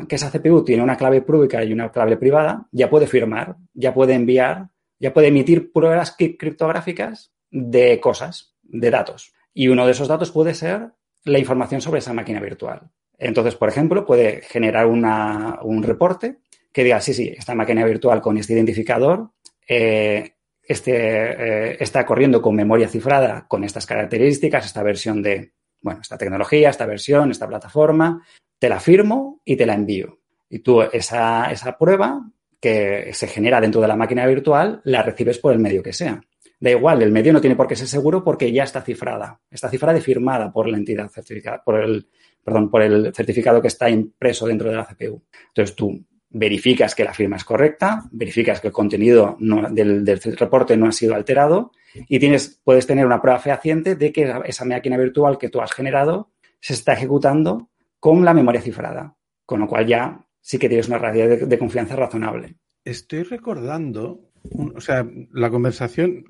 esa 0.09 0.31
CPU 0.31 0.65
tiene 0.65 0.83
una 0.83 0.97
clave 0.97 1.21
pública 1.21 1.65
y 1.65 1.73
una 1.73 1.91
clave 1.91 2.17
privada, 2.17 2.69
ya 2.71 2.89
puede 2.89 3.07
firmar, 3.07 3.57
ya 3.75 3.93
puede 3.93 4.15
enviar, 4.15 4.69
ya 4.99 5.13
puede 5.13 5.29
emitir 5.29 5.73
pruebas 5.73 6.17
criptográficas 6.17 7.34
de 7.55 8.01
cosas, 8.01 8.57
de 8.65 8.91
datos. 8.91 9.33
Y 9.55 9.69
uno 9.69 9.87
de 9.87 9.93
esos 9.93 10.09
datos 10.09 10.33
puede 10.33 10.55
ser 10.55 10.91
la 11.23 11.39
información 11.39 11.81
sobre 11.81 12.01
esa 12.01 12.13
máquina 12.13 12.41
virtual. 12.41 12.91
Entonces, 13.17 13.55
por 13.55 13.69
ejemplo, 13.69 14.05
puede 14.05 14.43
generar 14.43 14.87
un 14.87 15.83
reporte 15.85 16.39
que 16.73 16.83
diga, 16.83 17.01
sí, 17.01 17.15
sí, 17.15 17.33
esta 17.35 17.55
máquina 17.55 17.85
virtual 17.85 18.21
con 18.21 18.37
este 18.37 18.55
identificador 18.55 19.31
eh, 19.69 20.33
este, 20.65 20.93
eh, 20.93 21.77
está 21.79 22.05
corriendo 22.05 22.43
con 22.43 22.57
memoria 22.57 22.89
cifrada 22.89 23.47
con 23.47 23.63
estas 23.63 23.87
características, 23.87 24.67
esta 24.67 24.83
versión 24.83 25.23
de 25.23 25.53
bueno, 25.81 26.01
esta 26.01 26.19
tecnología, 26.19 26.71
esta 26.71 26.87
versión, 26.87 27.31
esta 27.31 27.47
plataforma, 27.47 28.27
te 28.59 28.69
la 28.69 28.81
firmo 28.81 29.41
y 29.45 29.55
te 29.55 29.67
la 29.67 29.75
envío. 29.75 30.19
Y 30.49 30.59
tú 30.59 30.83
esa, 30.83 31.53
esa 31.53 31.79
prueba 31.79 32.21
que 32.59 33.11
se 33.13 33.29
genera 33.29 33.61
dentro 33.61 33.81
de 33.81 33.89
la 33.89 33.97
máquina 33.97 34.27
virtual 34.27 34.81
la 34.85 35.03
recibes 35.03 35.39
por 35.39 35.53
el 35.53 35.61
medio 35.61 35.83
que 35.83 35.93
sea. 35.93 36.21
Da 36.65 36.71
igual, 36.71 37.03
el 37.03 37.13
medio 37.13 37.31
no 37.31 37.43
tiene 37.43 37.57
por 37.57 37.67
qué 37.67 37.77
ser 37.77 37.89
seguro 37.89 38.25
porque 38.25 38.51
ya 38.51 38.65
está 38.65 38.81
cifrada. 38.81 39.39
Está 39.51 39.69
cifrada 39.69 39.99
y 39.99 40.01
firmada 40.01 40.51
por 40.51 40.67
la 40.67 40.79
entidad 40.79 41.11
certificada, 41.11 41.63
por 41.63 41.79
el, 41.79 42.09
perdón, 42.43 42.71
por 42.71 42.81
el 42.81 43.15
certificado 43.15 43.61
que 43.61 43.69
está 43.69 43.91
impreso 43.91 44.47
dentro 44.47 44.71
de 44.71 44.77
la 44.77 44.87
CPU. 44.87 45.23
Entonces 45.49 45.77
tú 45.77 46.03
verificas 46.31 46.95
que 46.95 47.05
la 47.05 47.13
firma 47.13 47.37
es 47.37 47.45
correcta, 47.45 48.05
verificas 48.13 48.63
que 48.63 48.69
el 48.69 48.73
contenido 48.73 49.37
del, 49.73 50.07
reporte 50.39 50.75
no 50.79 50.87
ha 50.87 50.93
sido 50.93 51.15
alterado 51.15 51.71
y 52.09 52.19
tienes, 52.19 52.63
puedes 52.65 52.87
tener 52.87 53.05
una 53.05 53.21
prueba 53.21 53.41
fehaciente 53.41 53.95
de 53.95 54.11
que 54.11 54.35
esa 54.47 54.65
máquina 54.65 54.97
virtual 54.97 55.37
que 55.37 55.51
tú 55.51 55.61
has 55.61 55.73
generado 55.73 56.31
se 56.61 56.73
está 56.73 56.95
ejecutando 56.95 57.69
con 58.01 58.25
la 58.25 58.33
memoria 58.33 58.63
cifrada, 58.63 59.15
con 59.45 59.61
lo 59.61 59.69
cual 59.69 59.87
ya 59.87 60.27
sí 60.41 60.59
que 60.59 60.71
tienes 60.71 60.89
una 60.89 60.97
radio 60.97 61.47
de, 61.47 61.59
confianza 61.59 61.95
razonable. 61.95 62.57
Estoy 62.87 63.23
recordando, 63.23 64.31
o 64.53 64.81
sea, 64.81 65.09
la 65.33 65.51
conversación, 65.51 66.25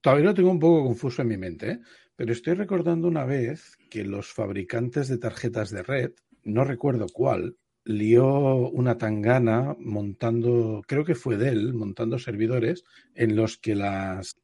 todavía 0.00 0.26
lo 0.26 0.34
tengo 0.34 0.50
un 0.50 0.60
poco 0.60 0.84
confuso 0.84 1.22
en 1.22 1.28
mi 1.28 1.36
mente, 1.36 1.70
¿eh? 1.70 1.80
pero 2.16 2.32
estoy 2.32 2.54
recordando 2.54 3.08
una 3.08 3.24
vez 3.24 3.76
que 3.90 4.04
los 4.04 4.32
fabricantes 4.32 5.08
de 5.08 5.18
tarjetas 5.18 5.70
de 5.70 5.82
red, 5.82 6.12
no 6.42 6.64
recuerdo 6.64 7.06
cuál, 7.12 7.56
lió 7.84 8.70
una 8.70 8.96
tangana 8.96 9.76
montando, 9.78 10.82
creo 10.86 11.04
que 11.04 11.14
fue 11.14 11.36
de 11.36 11.50
él, 11.50 11.74
montando 11.74 12.18
servidores 12.18 12.84
en 13.14 13.36
los 13.36 13.58
que 13.58 13.74
las, 13.74 14.36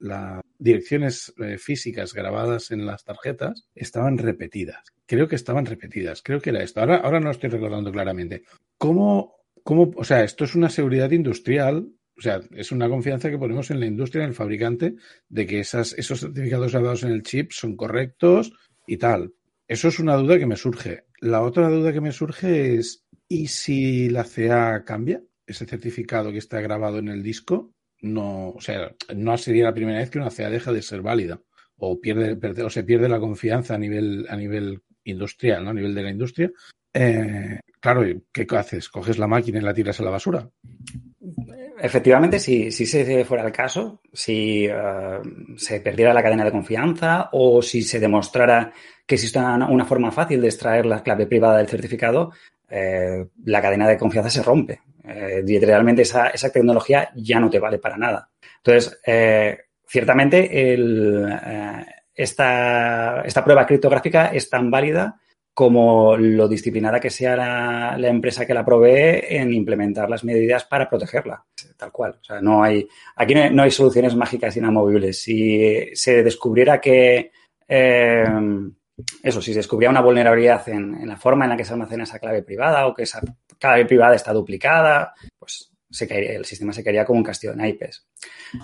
direcciones 0.58 1.32
eh, 1.38 1.56
físicas 1.56 2.12
grabadas 2.12 2.70
en 2.70 2.84
las 2.84 3.04
tarjetas 3.04 3.66
estaban 3.74 4.18
repetidas. 4.18 4.84
Creo 5.06 5.26
que 5.26 5.36
estaban 5.36 5.64
repetidas, 5.64 6.22
creo 6.22 6.40
que 6.40 6.50
era 6.50 6.62
esto. 6.62 6.80
Ahora, 6.80 6.96
ahora 6.96 7.18
no 7.18 7.30
estoy 7.30 7.48
recordando 7.48 7.90
claramente. 7.90 8.42
¿Cómo, 8.76 9.36
cómo, 9.62 9.90
o 9.96 10.04
sea, 10.04 10.22
esto 10.22 10.44
es 10.44 10.54
una 10.54 10.68
seguridad 10.68 11.10
industrial 11.10 11.88
o 12.20 12.22
sea, 12.22 12.40
es 12.52 12.70
una 12.70 12.88
confianza 12.88 13.30
que 13.30 13.38
ponemos 13.38 13.70
en 13.70 13.80
la 13.80 13.86
industria, 13.86 14.22
en 14.22 14.28
el 14.28 14.34
fabricante, 14.34 14.94
de 15.28 15.46
que 15.46 15.60
esas, 15.60 15.94
esos 15.94 16.20
certificados 16.20 16.72
grabados 16.72 17.02
en 17.02 17.12
el 17.12 17.22
chip 17.22 17.50
son 17.50 17.74
correctos 17.74 18.52
y 18.86 18.98
tal. 18.98 19.32
Eso 19.66 19.88
es 19.88 19.98
una 19.98 20.16
duda 20.16 20.38
que 20.38 20.46
me 20.46 20.56
surge. 20.56 21.06
La 21.20 21.42
otra 21.42 21.68
duda 21.68 21.92
que 21.92 22.00
me 22.00 22.12
surge 22.12 22.74
es, 22.74 23.06
¿Y 23.32 23.46
si 23.46 24.10
la 24.10 24.24
CA 24.24 24.84
cambia? 24.84 25.22
Ese 25.46 25.64
certificado 25.64 26.32
que 26.32 26.38
está 26.38 26.60
grabado 26.60 26.98
en 26.98 27.08
el 27.08 27.22
disco, 27.22 27.72
no, 28.00 28.50
o 28.50 28.60
sea, 28.60 28.92
no 29.14 29.38
sería 29.38 29.64
la 29.64 29.74
primera 29.74 30.00
vez 30.00 30.10
que 30.10 30.18
una 30.18 30.30
CA 30.30 30.50
deja 30.50 30.72
de 30.72 30.82
ser 30.82 31.00
válida 31.00 31.40
o 31.76 32.00
pierde, 32.00 32.36
o 32.64 32.70
se 32.70 32.82
pierde 32.82 33.08
la 33.08 33.20
confianza 33.20 33.76
a 33.76 33.78
nivel, 33.78 34.26
a 34.28 34.36
nivel 34.36 34.82
industrial, 35.04 35.62
¿no? 35.62 35.70
A 35.70 35.74
nivel 35.74 35.94
de 35.94 36.02
la 36.02 36.10
industria. 36.10 36.50
Eh, 36.92 37.60
claro, 37.78 38.02
¿qué 38.32 38.46
haces? 38.50 38.88
¿Coges 38.88 39.16
la 39.16 39.28
máquina 39.28 39.60
y 39.60 39.62
la 39.62 39.74
tiras 39.74 40.00
a 40.00 40.02
la 40.02 40.10
basura? 40.10 40.50
Efectivamente, 41.82 42.38
si, 42.38 42.70
si 42.70 42.84
se 42.84 43.24
fuera 43.24 43.44
el 43.44 43.52
caso, 43.52 44.00
si 44.12 44.66
eh, 44.66 45.20
se 45.56 45.80
perdiera 45.80 46.12
la 46.12 46.22
cadena 46.22 46.44
de 46.44 46.50
confianza 46.50 47.30
o 47.32 47.62
si 47.62 47.82
se 47.82 47.98
demostrara 47.98 48.70
que 49.06 49.14
existe 49.14 49.38
una, 49.38 49.84
forma 49.86 50.12
fácil 50.12 50.42
de 50.42 50.48
extraer 50.48 50.84
la 50.84 51.02
clave 51.02 51.26
privada 51.26 51.58
del 51.58 51.68
certificado, 51.68 52.32
eh, 52.68 53.26
la 53.44 53.62
cadena 53.62 53.88
de 53.88 53.96
confianza 53.96 54.30
se 54.30 54.42
rompe. 54.42 54.80
Eh, 55.04 55.42
y 55.46 55.58
realmente 55.58 56.02
esa, 56.02 56.28
esa, 56.28 56.52
tecnología 56.52 57.10
ya 57.16 57.40
no 57.40 57.48
te 57.48 57.58
vale 57.58 57.78
para 57.78 57.96
nada. 57.96 58.28
Entonces, 58.58 59.00
eh, 59.06 59.58
ciertamente 59.86 60.72
el, 60.72 61.26
esta, 62.14 63.22
esta, 63.22 63.42
prueba 63.42 63.66
criptográfica 63.66 64.26
es 64.26 64.50
tan 64.50 64.70
válida 64.70 65.18
como 65.60 66.16
lo 66.16 66.48
disciplinada 66.48 66.98
que 66.98 67.10
sea 67.10 67.36
la, 67.36 68.08
empresa 68.08 68.46
que 68.46 68.54
la 68.54 68.64
provee 68.64 69.26
en 69.28 69.52
implementar 69.52 70.08
las 70.08 70.24
medidas 70.24 70.64
para 70.64 70.88
protegerla, 70.88 71.44
tal 71.76 71.92
cual. 71.92 72.16
O 72.18 72.24
sea, 72.24 72.40
no 72.40 72.62
hay, 72.62 72.88
aquí 73.16 73.34
no 73.34 73.62
hay, 73.62 73.70
soluciones 73.70 74.16
mágicas 74.16 74.56
inamovibles. 74.56 75.20
Si 75.20 75.90
se 75.92 76.22
descubriera 76.22 76.80
que 76.80 77.32
eso, 77.68 79.42
si 79.42 79.52
se 79.52 79.58
descubría 79.58 79.90
una 79.90 80.00
vulnerabilidad 80.00 80.66
en, 80.70 81.06
la 81.06 81.18
forma 81.18 81.44
en 81.44 81.50
la 81.50 81.58
que 81.58 81.66
se 81.66 81.74
almacena 81.74 82.04
esa 82.04 82.18
clave 82.18 82.42
privada 82.42 82.86
o 82.86 82.94
que 82.94 83.02
esa 83.02 83.20
clave 83.58 83.84
privada 83.84 84.14
está 84.14 84.32
duplicada, 84.32 85.12
pues 85.38 85.70
el 86.08 86.44
sistema 86.46 86.72
se 86.72 86.82
caería 86.82 87.04
como 87.04 87.18
un 87.18 87.24
castillo 87.24 87.52
de 87.52 87.58
naipes. 87.58 88.06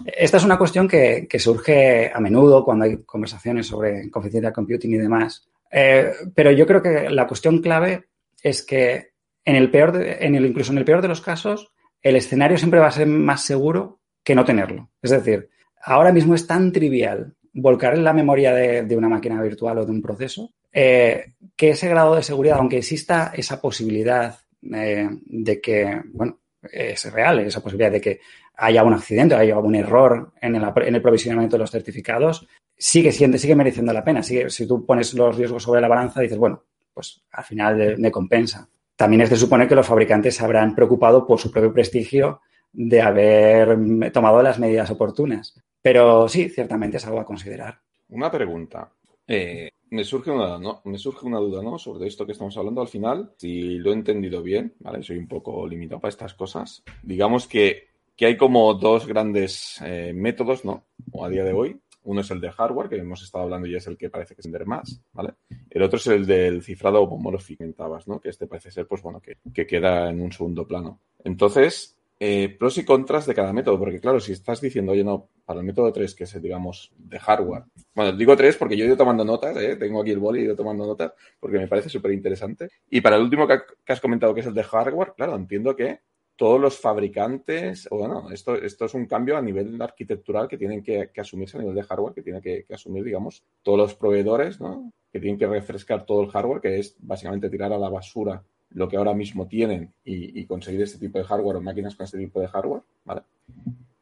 Esta 0.07 0.39
es 0.39 0.45
una 0.45 0.57
cuestión 0.57 0.89
que, 0.89 1.29
surge 1.39 2.11
a 2.11 2.21
menudo 2.21 2.65
cuando 2.65 2.87
hay 2.87 3.03
conversaciones 3.05 3.67
sobre 3.67 4.11
confidential 4.11 4.55
computing 4.55 4.95
y 4.95 4.97
demás. 4.97 5.47
Eh, 5.79 6.11
pero 6.35 6.51
yo 6.53 6.67
creo 6.67 6.81
que 6.81 7.11
la 7.11 7.27
cuestión 7.27 7.61
clave 7.61 8.07
es 8.43 8.63
que 8.63 9.11
en 9.45 9.57
el 9.57 9.71
peor, 9.71 9.95
en 10.03 10.35
el, 10.35 10.47
incluso 10.47 10.73
en 10.73 10.79
el 10.79 10.87
peor 10.87 11.03
de 11.03 11.09
los 11.09 11.21
casos, 11.21 11.71
el 12.01 12.17
escenario 12.17 12.57
siempre 12.57 12.81
va 12.81 12.87
a 12.87 12.93
ser 12.93 13.07
más 13.07 13.45
seguro 13.45 14.01
que 14.25 14.35
no 14.35 14.47
tenerlo. 14.47 14.89
Es 15.03 15.11
decir, 15.11 15.51
ahora 15.83 16.13
mismo 16.13 16.35
es 16.35 16.47
tan 16.47 16.73
trivial 16.73 17.35
volcar 17.53 17.93
en 17.93 18.05
la 18.05 18.15
memoria 18.15 18.55
de, 18.55 18.97
una 18.97 19.11
máquina 19.11 19.43
virtual 19.43 19.77
o 19.79 19.85
de 19.85 19.93
un 19.93 20.01
proceso, 20.01 20.55
eh, 20.73 21.35
que 21.55 21.71
ese 21.71 21.91
grado 21.91 22.17
de 22.17 22.23
seguridad, 22.23 22.57
aunque 22.59 22.79
exista 22.79 23.33
esa 23.37 23.61
posibilidad 23.61 24.39
eh, 24.73 25.11
de 25.27 25.61
que, 25.61 26.01
bueno, 26.07 26.41
es 26.73 27.13
real, 27.13 27.41
esa 27.41 27.63
posibilidad 27.63 27.93
de 27.93 28.01
que 28.01 28.21
haya 28.57 28.83
un 28.83 28.95
accidente, 28.95 29.35
haya 29.35 29.59
un 29.59 29.75
error 29.75 30.33
en 30.41 30.55
el, 30.57 31.03
provisionamiento 31.03 31.57
de 31.57 31.61
los 31.61 31.71
certificados, 31.71 32.47
sigue 32.77 33.13
siendo, 33.13 33.39
sigue 33.39 33.55
mereciendo 33.55 33.93
la 33.93 34.05
pena. 34.05 34.23
Si 34.23 34.67
tú 34.67 34.85
pones 34.85 35.15
los 35.15 35.37
riesgos 35.37 35.63
sobre 35.63 35.81
la 35.81 35.89
balanza, 35.89 36.21
dices, 36.21 36.39
bueno, 36.39 36.63
pues 36.93 37.23
al 37.33 37.45
final 37.45 37.99
me 37.99 38.11
compensa. 38.11 38.69
También 38.97 39.21
es 39.21 39.31
de 39.31 39.37
suponer 39.37 39.69
que 39.69 39.75
los 39.75 39.87
fabricantes 39.87 40.37
se 40.37 40.45
habrán 40.45 40.75
preocupado 40.75 41.27
por 41.27 41.39
su 41.39 41.51
propio 41.51 41.73
prestigio 41.73 42.41
de 42.73 43.03
haber 43.03 44.11
tomado 44.13 44.43
las 44.43 44.59
medidas 44.59 44.91
oportunas. 44.91 45.61
Pero 45.83 46.29
sí, 46.29 46.49
ciertamente 46.49 46.97
es 46.97 47.07
algo 47.07 47.21
a 47.21 47.27
considerar. 47.27 47.79
Una 48.09 48.31
pregunta. 48.31 48.91
Eh, 49.27 49.71
me, 49.91 50.05
surge 50.05 50.31
una, 50.31 50.59
me 50.85 50.99
surge 50.99 51.27
una 51.27 51.39
duda 51.39 51.63
¿no? 51.63 51.79
sobre 51.79 52.07
esto 52.07 52.25
que 52.25 52.33
estamos 52.33 52.57
hablando 52.57 52.81
al 52.81 52.89
final. 52.89 53.33
Si 53.37 53.79
lo 53.79 53.91
he 53.91 53.95
entendido 53.95 54.43
bien, 54.43 54.75
¿vale? 54.81 55.03
soy 55.03 55.19
un 55.19 55.29
poco 55.29 55.67
limitado 55.67 56.01
para 56.01 56.11
estas 56.11 56.35
cosas. 56.35 56.83
Digamos 57.03 57.47
que, 57.47 57.89
hay 58.25 58.37
como 58.37 58.73
dos 58.75 59.07
grandes 59.07 59.81
eh, 59.85 60.13
métodos 60.15 60.65
¿no? 60.65 60.85
O 61.13 61.25
a 61.25 61.29
día 61.29 61.45
de 61.45 61.53
hoy. 61.53 61.81
Uno 62.05 62.21
es 62.21 62.31
el 62.31 62.41
de 62.41 62.53
hardware, 62.53 62.89
que 62.89 62.97
hemos 62.97 63.23
estado 63.23 63.45
hablando 63.45 63.67
y 63.67 63.75
es 63.75 63.87
el 63.89 63.99
que 63.99 64.11
parece 64.11 64.37
que 64.37 64.43
vender 64.43 64.65
más, 64.65 65.03
¿vale? 65.13 65.35
El 65.69 65.83
otro 65.83 65.97
es 65.97 66.07
el 66.07 66.25
del 66.25 66.63
cifrado 66.63 67.03
homomórfico, 67.03 67.65
¿no? 68.07 68.21
Que 68.21 68.29
este 68.29 68.47
parece 68.47 68.71
ser, 68.71 68.87
pues 68.87 69.03
bueno, 69.03 69.21
que, 69.21 69.39
que 69.53 69.67
queda 69.67 70.09
en 70.09 70.21
un 70.21 70.31
segundo 70.31 70.69
plano. 70.69 71.01
Entonces, 71.25 71.97
eh, 72.19 72.57
pros 72.59 72.79
y 72.79 72.85
contras 72.85 73.27
de 73.27 73.35
cada 73.35 73.53
método, 73.53 73.79
porque 73.79 74.01
claro, 74.01 74.21
si 74.21 74.33
estás 74.33 74.61
diciendo, 74.61 74.93
oye, 74.93 75.05
no, 75.05 75.29
para 75.45 75.61
el 75.61 75.67
método 75.67 75.93
3, 75.93 76.15
que 76.15 76.25
es, 76.25 76.43
digamos, 76.43 76.91
de 76.97 77.19
hardware. 77.19 77.65
Bueno, 77.95 78.17
digo 78.17 78.35
3 78.35 78.57
porque 78.57 78.77
yo 78.77 78.85
he 78.85 78.87
ido 78.89 78.97
tomando 78.97 79.23
notas, 79.23 79.55
¿eh? 79.59 79.77
tengo 79.77 80.01
aquí 80.01 80.13
el 80.13 80.19
boli 80.19 80.41
he 80.41 80.45
ido 80.45 80.57
tomando 80.57 80.87
notas 80.87 81.13
porque 81.39 81.59
me 81.59 81.69
parece 81.69 81.91
súper 81.91 82.13
interesante. 82.13 82.71
Y 82.89 83.03
para 83.03 83.17
el 83.17 83.23
último 83.23 83.47
que, 83.47 83.59
has 83.93 84.01
comentado, 84.01 84.33
que 84.33 84.41
es 84.41 84.47
el 84.47 84.55
de 84.55 84.63
hardware, 84.63 85.13
claro, 85.15 85.37
entiendo 85.37 85.77
que 85.77 86.01
todos 86.37 86.61
los 86.61 86.79
fabricantes, 86.79 87.89
bueno, 87.91 88.31
esto, 88.31 88.55
esto 88.55 88.85
es 88.85 88.95
un 88.95 89.07
cambio 89.07 89.37
a 89.37 89.43
nivel 89.43 89.81
arquitectural 89.81 90.47
que 90.47 90.59
tienen 90.59 90.83
que, 90.83 91.11
asumirse 91.17 91.57
a 91.57 91.61
nivel 91.61 91.75
de 91.75 91.83
hardware, 91.83 92.15
que 92.15 92.23
tiene 92.23 92.41
que, 92.41 92.65
que, 92.65 92.75
asumir, 92.75 93.05
digamos, 93.05 93.43
todos 93.63 93.79
los 93.79 93.95
proveedores, 93.95 94.61
¿no? 94.61 94.93
Que 95.11 95.19
tienen 95.19 95.39
que 95.39 95.47
refrescar 95.47 96.05
todo 96.05 96.23
el 96.23 96.31
hardware, 96.31 96.61
que 96.61 96.79
es 96.79 96.95
básicamente 97.01 97.49
tirar 97.49 97.73
a 97.73 97.79
la 97.79 97.89
basura 97.89 98.43
lo 98.71 98.89
que 98.89 98.97
ahora 98.97 99.15
mismo 99.15 99.47
tienen 99.47 99.93
y, 100.05 100.45
conseguir 100.45 100.83
este 100.83 100.99
tipo 100.99 101.19
de 101.19 101.25
hardware 101.25 101.57
o 101.57 101.61
máquinas 101.61 101.95
con 101.95 102.05
este 102.05 102.19
tipo 102.19 102.41
de 102.41 102.49
hardware, 102.49 102.83
¿vale? 103.05 103.23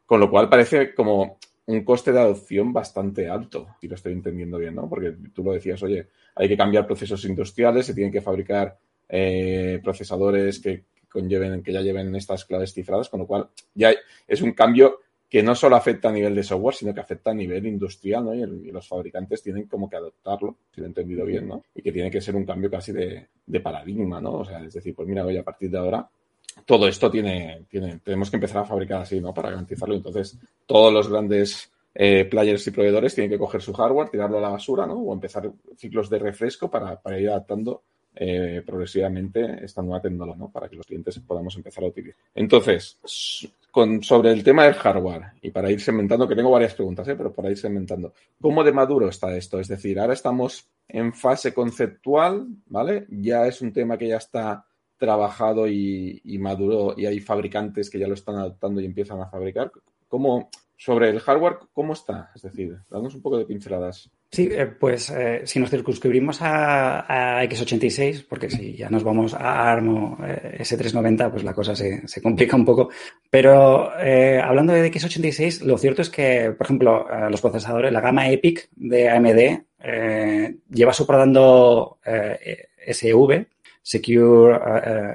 Con 0.06 0.20
lo 0.20 0.30
cual 0.30 0.48
parece 0.48 0.94
como 0.94 1.38
un 1.66 1.84
coste 1.84 2.12
de 2.12 2.20
adopción 2.20 2.72
bastante 2.72 3.28
alto, 3.28 3.68
si 3.80 3.88
lo 3.88 3.94
estoy 3.94 4.12
entendiendo 4.12 4.58
bien, 4.58 4.74
¿no? 4.74 4.88
Porque 4.88 5.14
tú 5.32 5.42
lo 5.44 5.52
decías, 5.52 5.82
oye, 5.82 6.08
hay 6.34 6.48
que 6.48 6.56
cambiar 6.56 6.86
procesos 6.86 7.24
industriales, 7.24 7.86
se 7.86 7.94
tienen 7.94 8.12
que 8.12 8.20
fabricar 8.20 8.76
eh, 9.08 9.80
procesadores 9.82 10.58
que 10.60 10.84
conlleven, 11.14 11.62
que 11.62 11.72
ya 11.72 11.80
lleven 11.80 12.14
estas 12.16 12.44
claves 12.44 12.74
cifradas, 12.74 13.08
con 13.08 13.20
lo 13.20 13.26
cual 13.26 13.48
ya 13.74 13.94
es 14.26 14.42
un 14.42 14.52
cambio 14.52 14.98
que 15.30 15.42
no 15.42 15.54
solo 15.54 15.76
afecta 15.76 16.08
a 16.08 16.12
nivel 16.12 16.34
de 16.34 16.42
software, 16.42 16.74
sino 16.74 16.94
que 16.94 17.00
afecta 17.00 17.30
a 17.30 17.34
nivel 17.34 17.66
industrial, 17.66 18.24
¿no? 18.24 18.34
Y, 18.34 18.70
los 18.70 18.86
fabricantes 18.86 19.42
tienen 19.42 19.66
como 19.66 19.88
que 19.88 19.96
adoptarlo, 19.96 20.56
si 20.72 20.80
lo 20.80 20.86
he 20.86 20.90
entendido 20.90 21.24
bien, 21.24 21.48
¿no? 21.48 21.64
Y 21.74 21.82
que 21.82 21.92
tiene 21.92 22.10
que 22.10 22.20
ser 22.20 22.36
un 22.36 22.44
cambio 22.44 22.70
casi 22.70 22.92
de, 22.92 23.60
paradigma, 23.60 24.20
¿no? 24.20 24.34
O 24.34 24.44
sea, 24.44 24.62
es 24.62 24.74
decir, 24.74 24.94
pues 24.94 25.08
mira, 25.08 25.24
oye, 25.24 25.38
a 25.38 25.42
partir 25.42 25.70
de 25.70 25.78
ahora 25.78 26.08
todo 26.64 26.86
esto 26.86 27.10
tiene, 27.10 27.64
tiene, 27.68 27.98
tenemos 28.04 28.30
que 28.30 28.36
empezar 28.36 28.62
a 28.62 28.64
fabricar 28.64 29.02
así, 29.02 29.20
¿no? 29.20 29.34
Para 29.34 29.50
garantizarlo. 29.50 29.96
Entonces, 29.96 30.38
todos 30.66 30.92
los 30.92 31.08
grandes 31.08 31.72
eh, 31.94 32.26
players 32.26 32.66
y 32.66 32.70
proveedores 32.70 33.14
tienen 33.14 33.30
que 33.30 33.38
coger 33.38 33.60
su 33.60 33.72
hardware, 33.72 34.10
tirarlo 34.10 34.38
a 34.38 34.42
la 34.42 34.50
basura, 34.50 34.86
¿no? 34.86 34.94
O 34.94 35.12
empezar 35.12 35.50
ciclos 35.76 36.08
de 36.10 36.18
refresco 36.18 36.70
para, 36.70 37.00
para 37.00 37.18
ir 37.18 37.28
adaptando 37.28 37.82
eh, 38.16 38.62
progresivamente 38.64 39.64
esta 39.64 39.82
nueva 39.82 40.00
tecnología, 40.00 40.38
¿no? 40.38 40.50
Para 40.50 40.68
que 40.68 40.76
los 40.76 40.86
clientes 40.86 41.18
podamos 41.20 41.56
empezar 41.56 41.84
a 41.84 41.88
utilizar. 41.88 42.20
Entonces, 42.34 42.98
sobre 43.02 44.30
el 44.30 44.44
tema 44.44 44.64
del 44.64 44.74
hardware, 44.74 45.32
y 45.42 45.50
para 45.50 45.70
ir 45.70 45.80
segmentando, 45.80 46.28
que 46.28 46.36
tengo 46.36 46.50
varias 46.50 46.74
preguntas, 46.74 47.08
¿eh? 47.08 47.16
pero 47.16 47.32
para 47.32 47.50
ir 47.50 47.58
segmentando, 47.58 48.12
¿cómo 48.40 48.62
de 48.62 48.72
maduro 48.72 49.08
está 49.08 49.36
esto? 49.36 49.58
Es 49.58 49.68
decir, 49.68 49.98
ahora 49.98 50.14
estamos 50.14 50.68
en 50.86 51.12
fase 51.12 51.52
conceptual, 51.52 52.46
¿vale? 52.66 53.06
Ya 53.10 53.46
es 53.46 53.60
un 53.62 53.72
tema 53.72 53.98
que 53.98 54.08
ya 54.08 54.18
está 54.18 54.64
trabajado 54.96 55.66
y, 55.66 56.20
maduro 56.38 56.94
y 56.96 57.06
hay 57.06 57.20
fabricantes 57.20 57.90
que 57.90 57.98
ya 57.98 58.06
lo 58.06 58.14
están 58.14 58.36
adoptando 58.36 58.80
y 58.80 58.86
empiezan 58.86 59.20
a 59.20 59.26
fabricar. 59.26 59.72
¿Cómo, 60.08 60.50
sobre 60.76 61.10
el 61.10 61.20
hardware, 61.20 61.58
cómo 61.72 61.94
está? 61.94 62.30
Es 62.34 62.42
decir, 62.42 62.78
damos 62.88 63.14
un 63.14 63.22
poco 63.22 63.38
de 63.38 63.44
pinceladas. 63.44 64.10
Sí, 64.34 64.48
eh, 64.50 64.66
pues 64.66 65.10
eh, 65.10 65.42
si 65.44 65.60
nos 65.60 65.70
circunscribimos 65.70 66.38
a, 66.40 67.40
x86, 67.44 68.26
porque 68.28 68.50
si 68.50 68.74
ya 68.74 68.90
nos 68.90 69.04
vamos 69.04 69.32
a 69.32 69.70
ARM 69.70 70.16
eh, 70.26 70.56
S390, 70.58 71.30
pues 71.30 71.44
la 71.44 71.54
cosa 71.54 71.76
se, 71.76 72.02
complica 72.20 72.56
un 72.56 72.64
poco. 72.64 72.90
Pero 73.30 73.92
hablando 73.92 74.72
de 74.72 74.90
x86, 74.90 75.62
lo 75.62 75.78
cierto 75.78 76.02
es 76.02 76.10
que, 76.10 76.50
por 76.50 76.66
ejemplo, 76.66 77.06
los 77.30 77.40
procesadores, 77.40 77.92
la 77.92 78.00
gama 78.00 78.28
EPIC 78.28 78.70
de 78.74 79.08
AMD 79.08 79.62
lleva 80.68 80.92
soportando 80.92 82.00
SV, 82.04 83.46
Secure 83.82 84.58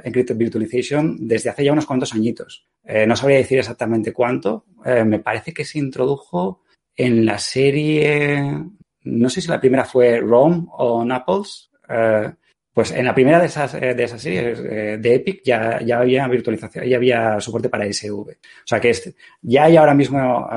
Encrypted 0.05 0.37
Virtualization, 0.37 1.27
desde 1.27 1.49
hace 1.49 1.65
ya 1.65 1.73
unos 1.73 1.85
cuantos 1.85 2.13
añitos. 2.13 2.67
no 3.05 3.15
sabría 3.17 3.39
decir 3.39 3.59
exactamente 3.59 4.13
cuánto. 4.13 4.63
me 4.85 5.19
parece 5.19 5.53
que 5.53 5.65
se 5.65 5.79
introdujo 5.79 6.61
en 6.95 7.25
la 7.25 7.37
serie 7.37 8.69
no 9.03 9.29
sé 9.29 9.41
si 9.41 9.47
la 9.47 9.59
primera 9.59 9.85
fue 9.85 10.19
Rome 10.19 10.67
o 10.71 11.03
Naples, 11.05 11.69
eh, 11.87 12.31
pues 12.73 12.91
en 12.91 13.05
la 13.05 13.15
primera 13.15 13.39
de 13.39 13.47
esas, 13.47 13.73
eh, 13.73 13.93
de 13.93 14.03
esas 14.03 14.21
series 14.21 14.59
eh, 14.59 14.97
de 14.99 15.15
Epic 15.15 15.41
ya, 15.43 15.81
ya 15.81 15.99
había 15.99 16.27
virtualización, 16.27 16.85
ya 16.85 16.97
había 16.97 17.39
soporte 17.39 17.69
para 17.69 17.85
SV. 17.91 18.31
O 18.31 18.65
sea 18.65 18.79
que 18.79 18.93
ya 19.41 19.65
hay 19.65 19.77
ahora 19.77 19.93
mismo 19.93 20.47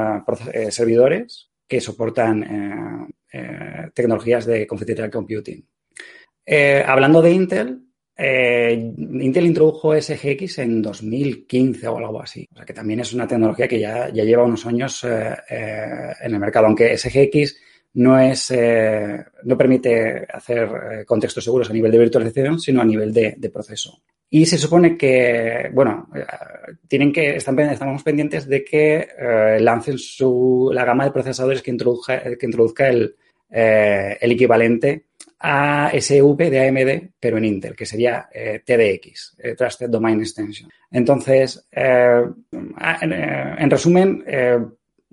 servidores 0.70 1.50
que 1.66 1.80
soportan 1.80 3.08
tecnologías 3.94 4.44
de 4.44 4.66
confidential 4.66 5.10
computing. 5.10 5.66
hablando 6.86 7.22
de 7.22 7.32
Intel, 7.32 7.80
Intel 8.18 9.46
introdujo 9.46 9.98
SGX 9.98 10.58
en 10.58 10.82
2015 10.82 11.88
o 11.88 11.96
algo 11.96 12.22
así. 12.22 12.46
O 12.52 12.56
sea 12.56 12.66
que 12.66 12.74
también 12.74 13.00
es 13.00 13.14
una 13.14 13.26
tecnología 13.26 13.66
que 13.66 13.80
ya, 13.80 14.10
ya 14.10 14.22
lleva 14.22 14.44
unos 14.44 14.66
años 14.66 15.02
en 15.02 16.32
el 16.34 16.38
mercado, 16.38 16.66
aunque 16.66 16.96
SGX 16.96 17.56
no 17.94 18.18
es 18.18 18.50
eh, 18.50 19.22
no 19.44 19.56
permite 19.56 20.26
hacer 20.32 20.64
eh, 20.64 21.04
contextos 21.04 21.44
seguros 21.44 21.68
a 21.68 21.72
nivel 21.72 21.92
de 21.92 21.98
virtualización, 21.98 22.58
sino 22.58 22.80
a 22.80 22.84
nivel 22.84 23.12
de, 23.12 23.50
proceso. 23.52 24.02
Y 24.30 24.46
se 24.46 24.56
supone 24.56 24.96
que, 24.96 25.70
bueno, 25.74 26.08
eh, 26.14 26.24
tienen 26.88 27.12
que, 27.12 27.36
están, 27.36 27.58
estamos 27.60 28.02
pendientes 28.02 28.48
de 28.48 28.64
que 28.64 29.08
lancen 29.60 29.98
su, 29.98 30.70
la 30.72 30.86
gama 30.86 31.04
de 31.04 31.10
procesadores 31.10 31.60
que 31.60 31.70
introduzca, 31.70 32.22
que 32.22 32.46
introduzca 32.46 32.88
el, 32.88 33.14
el 33.50 34.32
equivalente 34.32 35.04
a 35.40 35.90
SV 35.92 36.48
de 36.48 36.68
AMD, 36.68 37.10
pero 37.20 37.36
en 37.36 37.44
Intel, 37.44 37.76
que 37.76 37.84
sería 37.84 38.26
TDX, 38.32 39.36
Trusted 39.58 39.90
Domain 39.90 40.20
Extension. 40.20 40.70
Entonces, 40.90 41.68
en, 41.72 43.70
resumen, 43.70 44.24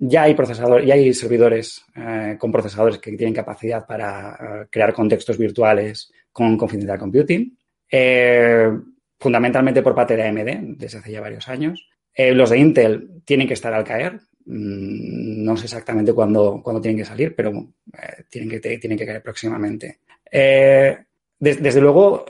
ya 0.02 0.22
hay 0.22 0.34
procesadores, 0.34 0.86
ya 0.86 0.94
hay 0.94 1.12
servidores 1.12 1.84
eh, 1.94 2.36
con 2.38 2.50
procesadores 2.50 2.98
que 2.98 3.12
tienen 3.12 3.34
capacidad 3.34 3.86
para 3.86 4.62
eh, 4.62 4.66
crear 4.70 4.94
contextos 4.94 5.36
virtuales 5.36 6.10
con 6.32 6.56
Confidential 6.56 6.98
Computing, 6.98 7.58
eh, 7.90 8.70
fundamentalmente 9.18 9.82
por 9.82 9.94
parte 9.94 10.16
de 10.16 10.22
AMD 10.22 10.78
desde 10.78 10.98
hace 10.98 11.12
ya 11.12 11.20
varios 11.20 11.48
años. 11.48 11.86
los 12.16 12.48
de 12.48 12.58
Intel 12.58 13.22
tienen 13.24 13.46
que 13.46 13.54
estar 13.54 13.74
al 13.74 13.84
caer. 13.84 14.14
Mm, 14.46 15.44
no 15.44 15.56
sé 15.56 15.64
exactamente 15.66 16.14
cuándo, 16.14 16.62
tienen 16.80 16.96
que 16.96 17.04
salir, 17.04 17.36
pero 17.36 17.52
tienen, 18.30 18.48
que, 18.48 18.78
tienen 18.78 18.98
que 18.98 19.06
caer 19.06 19.22
próximamente. 19.22 19.98
desde 20.32 21.80
luego, 21.80 22.24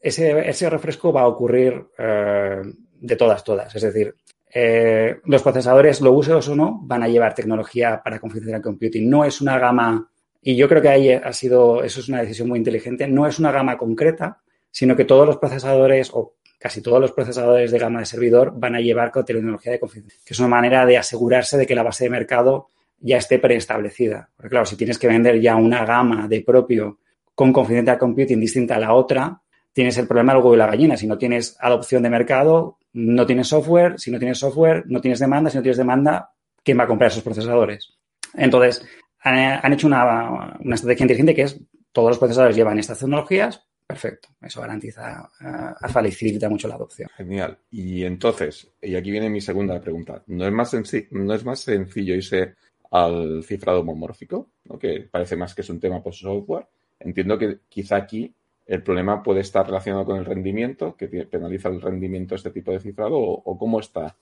ese, 0.00 0.48
ese, 0.48 0.70
refresco 0.70 1.12
va 1.12 1.22
a 1.22 1.28
ocurrir 1.28 1.84
de 1.96 3.16
todas, 3.16 3.44
todas. 3.44 3.74
Es 3.74 3.82
decir, 3.82 4.14
eh, 4.52 5.20
los 5.24 5.42
procesadores, 5.42 6.00
lo 6.00 6.12
uses 6.12 6.48
o 6.48 6.56
no, 6.56 6.80
van 6.82 7.02
a 7.02 7.08
llevar 7.08 7.34
tecnología 7.34 8.00
para 8.02 8.18
configurar 8.18 8.62
computing. 8.62 9.08
No 9.08 9.24
es 9.24 9.40
una 9.40 9.58
gama, 9.58 10.10
y 10.40 10.56
yo 10.56 10.68
creo 10.68 10.82
que 10.82 10.88
ahí 10.88 11.10
ha 11.10 11.32
sido, 11.32 11.82
eso 11.82 12.00
es 12.00 12.08
una 12.08 12.20
decisión 12.20 12.48
muy 12.48 12.58
inteligente, 12.58 13.06
no 13.06 13.26
es 13.26 13.38
una 13.38 13.52
gama 13.52 13.76
concreta, 13.76 14.40
sino 14.70 14.96
que 14.96 15.04
todos 15.04 15.26
los 15.26 15.38
procesadores 15.38 16.10
o 16.12 16.34
casi 16.58 16.82
todos 16.82 17.00
los 17.00 17.12
procesadores 17.12 17.70
de 17.70 17.78
gama 17.78 18.00
de 18.00 18.06
servidor 18.06 18.52
van 18.56 18.74
a 18.74 18.80
llevar 18.80 19.12
con 19.12 19.24
tecnología 19.24 19.72
de 19.72 19.80
configuración, 19.80 20.22
que 20.24 20.34
es 20.34 20.38
una 20.40 20.48
manera 20.48 20.84
de 20.86 20.98
asegurarse 20.98 21.56
de 21.56 21.66
que 21.66 21.74
la 21.74 21.82
base 21.82 22.04
de 22.04 22.10
mercado 22.10 22.68
ya 23.00 23.18
esté 23.18 23.38
preestablecida. 23.38 24.28
Porque 24.36 24.50
claro, 24.50 24.66
si 24.66 24.76
tienes 24.76 24.98
que 24.98 25.06
vender 25.06 25.40
ya 25.40 25.56
una 25.56 25.84
gama 25.84 26.26
de 26.26 26.40
propio 26.40 26.98
con 27.34 27.52
confidential 27.52 27.98
computing 27.98 28.40
distinta 28.40 28.74
a 28.74 28.80
la 28.80 28.92
otra, 28.92 29.40
tienes 29.72 29.96
el 29.98 30.08
problema 30.08 30.32
luego 30.32 30.50
de 30.50 30.58
la 30.58 30.66
gallina. 30.66 30.96
Si 30.96 31.06
no 31.06 31.16
tienes 31.16 31.56
adopción 31.60 32.02
de 32.02 32.10
mercado, 32.10 32.77
no 32.92 33.26
tienes 33.26 33.48
software. 33.48 33.98
Si 33.98 34.10
no 34.10 34.18
tienes 34.18 34.38
software, 34.38 34.84
no 34.86 35.00
tienes 35.00 35.18
demanda. 35.18 35.50
Si 35.50 35.56
no 35.56 35.62
tienes 35.62 35.78
demanda, 35.78 36.30
¿quién 36.62 36.78
va 36.78 36.84
a 36.84 36.86
comprar 36.86 37.10
esos 37.10 37.22
procesadores? 37.22 37.98
Entonces, 38.34 38.84
han, 39.20 39.72
hecho 39.72 39.86
una, 39.86 40.56
estrategia 40.72 41.04
inteligente 41.04 41.34
que 41.34 41.42
es 41.42 41.60
todos 41.92 42.10
los 42.10 42.18
procesadores 42.18 42.56
llevan 42.56 42.78
estas 42.78 42.98
tecnologías. 42.98 43.64
Perfecto. 43.86 44.28
Eso 44.42 44.60
garantiza, 44.60 45.30
uh, 45.40 45.88
facilita 45.88 46.48
mucho 46.48 46.68
la 46.68 46.74
adopción. 46.74 47.08
Genial. 47.16 47.58
Y 47.70 48.04
entonces, 48.04 48.70
y 48.82 48.94
aquí 48.94 49.10
viene 49.10 49.30
mi 49.30 49.40
segunda 49.40 49.80
pregunta. 49.80 50.22
¿No 50.26 50.46
es 50.46 50.52
más, 50.52 50.76
no 51.10 51.34
es 51.34 51.44
más 51.44 51.60
sencillo 51.60 52.14
irse 52.14 52.54
al 52.90 53.42
cifrado 53.44 53.80
homomórfico? 53.80 54.50
que 54.78 55.08
parece 55.10 55.36
más 55.36 55.54
que 55.54 55.62
es 55.62 55.70
un 55.70 55.80
tema 55.80 56.02
post-software? 56.02 56.66
Entiendo 57.00 57.38
que 57.38 57.60
quizá 57.68 57.96
aquí 57.96 58.34
el 58.68 58.82
problema 58.82 59.22
puede 59.22 59.40
estar 59.40 59.66
relacionado 59.66 60.04
con 60.04 60.18
el 60.18 60.26
rendimiento, 60.26 60.94
que 60.94 61.08
penaliza 61.08 61.70
el 61.70 61.80
rendimiento 61.80 62.34
este 62.34 62.50
tipo 62.50 62.70
de 62.70 62.80
cifrado, 62.80 63.16
o, 63.18 63.58
cómo 63.58 63.80
está. 63.80 64.14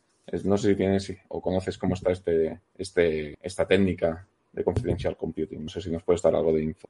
no 0.44 0.56
sé 0.56 0.70
si 0.70 0.76
tienes 0.76 1.12
o 1.28 1.42
conoces 1.42 1.76
cómo 1.76 1.94
está 1.94 2.12
este, 2.12 2.60
este, 2.78 3.34
esta 3.42 3.66
técnica 3.66 4.24
de 4.52 4.62
confidential 4.62 5.16
computing. 5.16 5.64
No 5.64 5.68
sé 5.68 5.80
si 5.80 5.90
nos 5.90 6.04
puedes 6.04 6.22
dar 6.22 6.36
algo 6.36 6.52
de 6.52 6.62
info. 6.62 6.88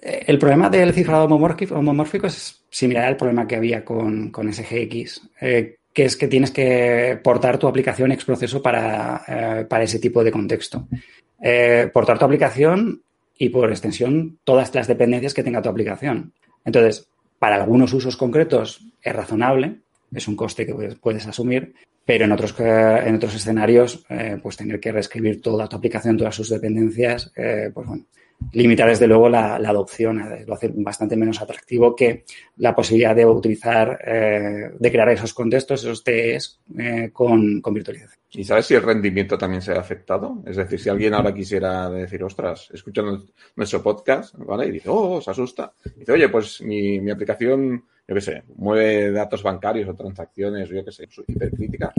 Eh, 0.00 0.22
el 0.28 0.38
problema 0.38 0.70
del 0.70 0.92
cifrado 0.92 1.24
homomórfico, 1.24 2.28
es 2.28 2.64
similar 2.70 3.06
al 3.06 3.16
problema 3.16 3.46
que 3.46 3.56
había 3.56 3.84
con, 3.84 4.30
SGX, 4.32 5.30
eh, 5.40 5.76
que 5.92 6.04
es 6.04 6.16
que 6.16 6.28
tienes 6.28 6.52
que 6.52 7.18
portar 7.22 7.58
tu 7.58 7.66
aplicación 7.66 8.12
ex 8.12 8.24
proceso 8.24 8.62
para, 8.62 9.24
eh, 9.26 9.64
para 9.64 9.82
ese 9.82 9.98
tipo 9.98 10.22
de 10.22 10.30
contexto. 10.30 10.86
portar 11.92 12.18
tu 12.20 12.24
aplicación 12.24 13.02
y 13.36 13.48
por 13.48 13.68
extensión 13.68 14.38
todas 14.44 14.72
las 14.74 14.86
dependencias 14.86 15.34
que 15.34 15.42
tenga 15.42 15.60
tu 15.60 15.68
aplicación. 15.68 16.32
Entonces, 16.64 17.08
para 17.38 17.56
algunos 17.56 17.92
usos 17.92 18.16
concretos 18.16 18.80
es 19.02 19.14
razonable, 19.14 19.80
es 20.14 20.28
un 20.28 20.36
coste 20.36 20.66
que 20.66 20.96
puedes, 21.00 21.26
asumir, 21.26 21.74
pero 22.04 22.24
en 22.24 22.32
otros, 22.32 22.54
eh, 22.58 23.02
en 23.06 23.16
otros 23.16 23.34
escenarios, 23.34 24.04
eh, 24.08 24.38
pues 24.42 24.56
tener 24.56 24.80
que 24.80 24.92
reescribir 24.92 25.42
toda 25.42 25.68
tu 25.68 25.76
aplicación, 25.76 26.16
todas 26.16 26.34
sus 26.34 26.48
dependencias, 26.48 27.32
eh, 27.36 27.70
pues 27.72 27.86
bueno, 27.86 28.06
limita 28.52 28.86
desde 28.86 29.06
luego 29.06 29.28
la, 29.28 29.56
adopción, 29.56 30.22
lo 30.46 30.54
hace 30.54 30.70
bastante 30.74 31.16
menos 31.16 31.40
atractivo 31.40 31.94
que 31.94 32.24
la 32.58 32.74
posibilidad 32.74 33.14
de 33.14 33.26
utilizar, 33.26 33.98
de 33.98 34.90
crear 34.90 35.08
esos 35.08 35.34
contextos, 35.34 35.82
esos 35.82 36.04
TEs 36.04 36.60
con, 37.12 37.60
con 37.60 37.74
virtualización. 37.74 38.24
¿Y 38.36 38.44
sabes 38.44 38.66
si 38.66 38.74
el 38.74 38.82
rendimiento 38.82 39.38
también 39.38 39.62
se 39.62 39.72
ha 39.72 39.80
afectado? 39.80 40.42
Es 40.44 40.56
decir, 40.56 40.80
si 40.80 40.88
alguien 40.88 41.14
ahora 41.14 41.32
quisiera 41.32 41.88
decir, 41.88 42.22
ostras, 42.24 42.68
escuchando 42.72 43.24
nuestro 43.54 43.82
podcast, 43.82 44.34
¿vale? 44.38 44.66
Y 44.66 44.72
dice, 44.72 44.88
oh, 44.90 45.20
se 45.20 45.30
asusta. 45.30 45.72
Dice, 45.96 46.12
oye, 46.12 46.28
pues 46.28 46.60
mi, 46.60 47.00
mi 47.00 47.12
aplicación, 47.12 47.84
yo 48.06 48.14
qué 48.14 48.20
sé, 48.20 48.42
mueve 48.56 49.12
datos 49.12 49.42
bancarios 49.42 49.88
o 49.88 49.94
transacciones, 49.94 50.68
yo 50.68 50.84
qué 50.84 50.90
sé, 50.90 51.08
hipercrítica. 51.28 51.92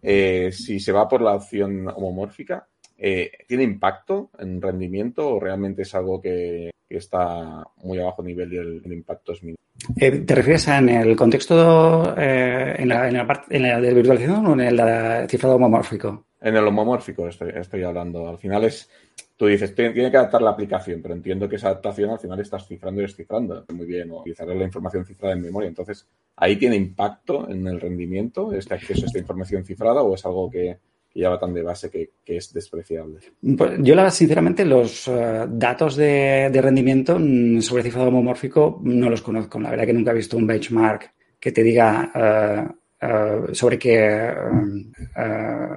Eh, 0.00 0.50
si 0.50 0.80
se 0.80 0.92
va 0.92 1.06
por 1.06 1.20
la 1.20 1.34
opción 1.34 1.86
homomórfica, 1.88 2.66
eh, 3.04 3.32
¿tiene 3.48 3.64
impacto 3.64 4.30
en 4.38 4.62
rendimiento 4.62 5.28
o 5.28 5.40
realmente 5.40 5.82
es 5.82 5.92
algo 5.92 6.20
que, 6.20 6.70
está 6.88 7.66
muy 7.78 7.98
a 7.98 8.04
bajo 8.04 8.22
nivel 8.22 8.52
y 8.52 8.58
el, 8.58 8.92
impacto 8.92 9.32
es 9.32 9.42
mínimo? 9.42 9.58
Eh, 9.96 10.20
¿Te 10.20 10.34
refieres 10.36 10.68
a 10.68 10.78
en 10.78 10.88
el 10.90 11.16
contexto, 11.16 12.14
eh, 12.16 12.76
en, 12.78 12.88
la, 12.88 13.08
en, 13.08 13.14
la 13.14 13.26
parte, 13.26 13.56
en 13.56 13.62
la 13.64 13.80
de 13.80 13.92
virtualización 13.92 14.46
o 14.46 14.52
en 14.52 14.60
el 14.60 15.28
cifrado 15.28 15.56
homomórfico? 15.56 16.26
En 16.40 16.54
el 16.54 16.64
homomórfico 16.64 17.26
estoy, 17.26 17.50
estoy 17.56 17.82
hablando. 17.82 18.28
Al 18.28 18.38
final 18.38 18.62
es, 18.64 18.88
tú 19.36 19.46
dices, 19.46 19.74
tiene 19.74 19.92
que 19.92 20.16
adaptar 20.16 20.42
la 20.42 20.50
aplicación, 20.50 21.02
pero 21.02 21.14
entiendo 21.14 21.48
que 21.48 21.56
esa 21.56 21.70
adaptación 21.70 22.10
al 22.10 22.20
final 22.20 22.38
estás 22.38 22.68
cifrando 22.68 23.00
y 23.00 23.04
descifrando. 23.04 23.64
Muy 23.74 23.86
bien, 23.86 24.12
o 24.12 24.20
utilizar 24.20 24.46
la 24.46 24.62
información 24.62 25.04
cifrada 25.04 25.34
en 25.34 25.42
memoria. 25.42 25.68
Entonces, 25.68 26.06
¿ahí 26.36 26.54
tiene 26.54 26.76
impacto 26.76 27.48
en 27.48 27.66
el 27.66 27.80
rendimiento 27.80 28.52
este 28.52 28.74
acceso 28.74 29.02
a 29.02 29.06
esta 29.06 29.18
información 29.18 29.64
cifrada 29.64 30.02
o 30.02 30.14
es 30.14 30.24
algo 30.24 30.48
que, 30.48 30.78
que 31.12 31.20
ya 31.20 31.28
va 31.28 31.38
tan 31.38 31.52
de 31.52 31.62
base 31.62 31.90
que, 31.90 32.10
que 32.24 32.36
es 32.36 32.52
despreciable? 32.52 33.18
Pues 33.56 33.72
yo, 33.80 34.10
sinceramente, 34.10 34.64
los 34.64 35.06
uh, 35.08 35.46
datos 35.48 35.96
de, 35.96 36.48
de, 36.50 36.62
rendimiento 36.62 37.18
mm, 37.18 37.60
sobre 37.60 37.82
cifrado 37.82 38.08
homomórfico 38.08 38.80
no 38.82 39.10
los 39.10 39.22
conozco. 39.22 39.60
La 39.60 39.70
verdad 39.70 39.86
que 39.86 39.92
nunca 39.92 40.12
he 40.12 40.14
visto 40.14 40.36
un 40.36 40.46
benchmark 40.46 41.12
que 41.38 41.52
te 41.52 41.62
diga 41.62 42.10
uh, 42.14 43.06
uh, 43.06 43.54
sobre 43.54 43.78
qué 43.78 44.32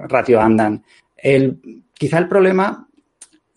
ratio 0.08 0.40
andan. 0.40 0.82
El, 1.16 1.60
quizá 1.92 2.18
el 2.18 2.28
problema 2.28 2.86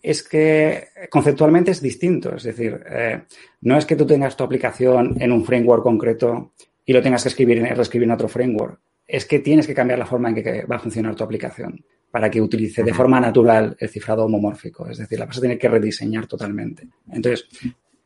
es 0.02 0.22
que 0.22 0.88
conceptualmente 1.08 1.70
es 1.70 1.80
distinto. 1.80 2.34
Es 2.34 2.44
decir, 2.44 2.82
eh, 2.90 3.22
no 3.62 3.76
es 3.76 3.86
que 3.86 3.96
tú 3.96 4.06
tengas 4.06 4.36
tu 4.36 4.44
aplicación 4.44 5.16
en 5.20 5.32
un 5.32 5.44
framework 5.44 5.82
concreto 5.82 6.52
y 6.84 6.92
lo 6.92 7.02
tengas 7.02 7.22
que 7.22 7.28
escribir, 7.28 7.62
reescribir 7.62 8.06
en 8.06 8.12
otro 8.12 8.28
framework 8.28 8.80
es 9.10 9.26
que 9.26 9.40
tienes 9.40 9.66
que 9.66 9.74
cambiar 9.74 9.98
la 9.98 10.06
forma 10.06 10.28
en 10.28 10.36
que 10.36 10.64
va 10.64 10.76
a 10.76 10.80
funcionar 10.80 11.14
tu 11.14 11.24
aplicación 11.24 11.84
para 12.10 12.30
que 12.30 12.40
utilice 12.40 12.82
de 12.82 12.94
forma 12.94 13.20
natural 13.20 13.76
el 13.78 13.88
cifrado 13.88 14.24
homomórfico. 14.24 14.88
Es 14.88 14.98
decir, 14.98 15.18
la 15.18 15.26
vas 15.26 15.38
a 15.38 15.40
tener 15.40 15.58
que 15.58 15.68
rediseñar 15.68 16.26
totalmente. 16.26 16.88
Entonces, 17.12 17.48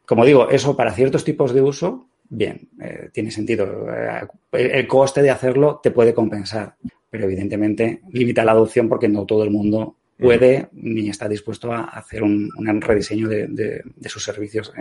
como 0.04 0.24
digo, 0.24 0.50
eso 0.50 0.76
para 0.76 0.92
ciertos 0.92 1.24
tipos 1.24 1.54
de 1.54 1.62
uso, 1.62 2.08
bien, 2.28 2.68
eh, 2.80 3.08
tiene 3.12 3.30
sentido. 3.30 3.86
Eh, 3.90 4.26
el 4.52 4.86
coste 4.86 5.22
de 5.22 5.30
hacerlo 5.30 5.80
te 5.82 5.90
puede 5.90 6.12
compensar, 6.12 6.76
pero 7.08 7.24
evidentemente 7.24 8.02
limita 8.10 8.44
la 8.44 8.52
adopción 8.52 8.88
porque 8.88 9.08
no 9.08 9.24
todo 9.24 9.44
el 9.44 9.50
mundo 9.50 9.96
puede 10.18 10.68
ni 10.72 11.08
está 11.08 11.28
dispuesto 11.28 11.72
a 11.72 11.84
hacer 11.84 12.22
un, 12.22 12.48
un 12.56 12.80
rediseño 12.80 13.28
de, 13.28 13.48
de, 13.48 13.82
de, 13.96 14.08
sus 14.08 14.22
servicios 14.22 14.72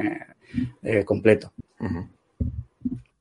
eh, 0.83 1.03
completo. 1.03 1.53
Uh 1.79 1.85
-huh. 1.85 2.07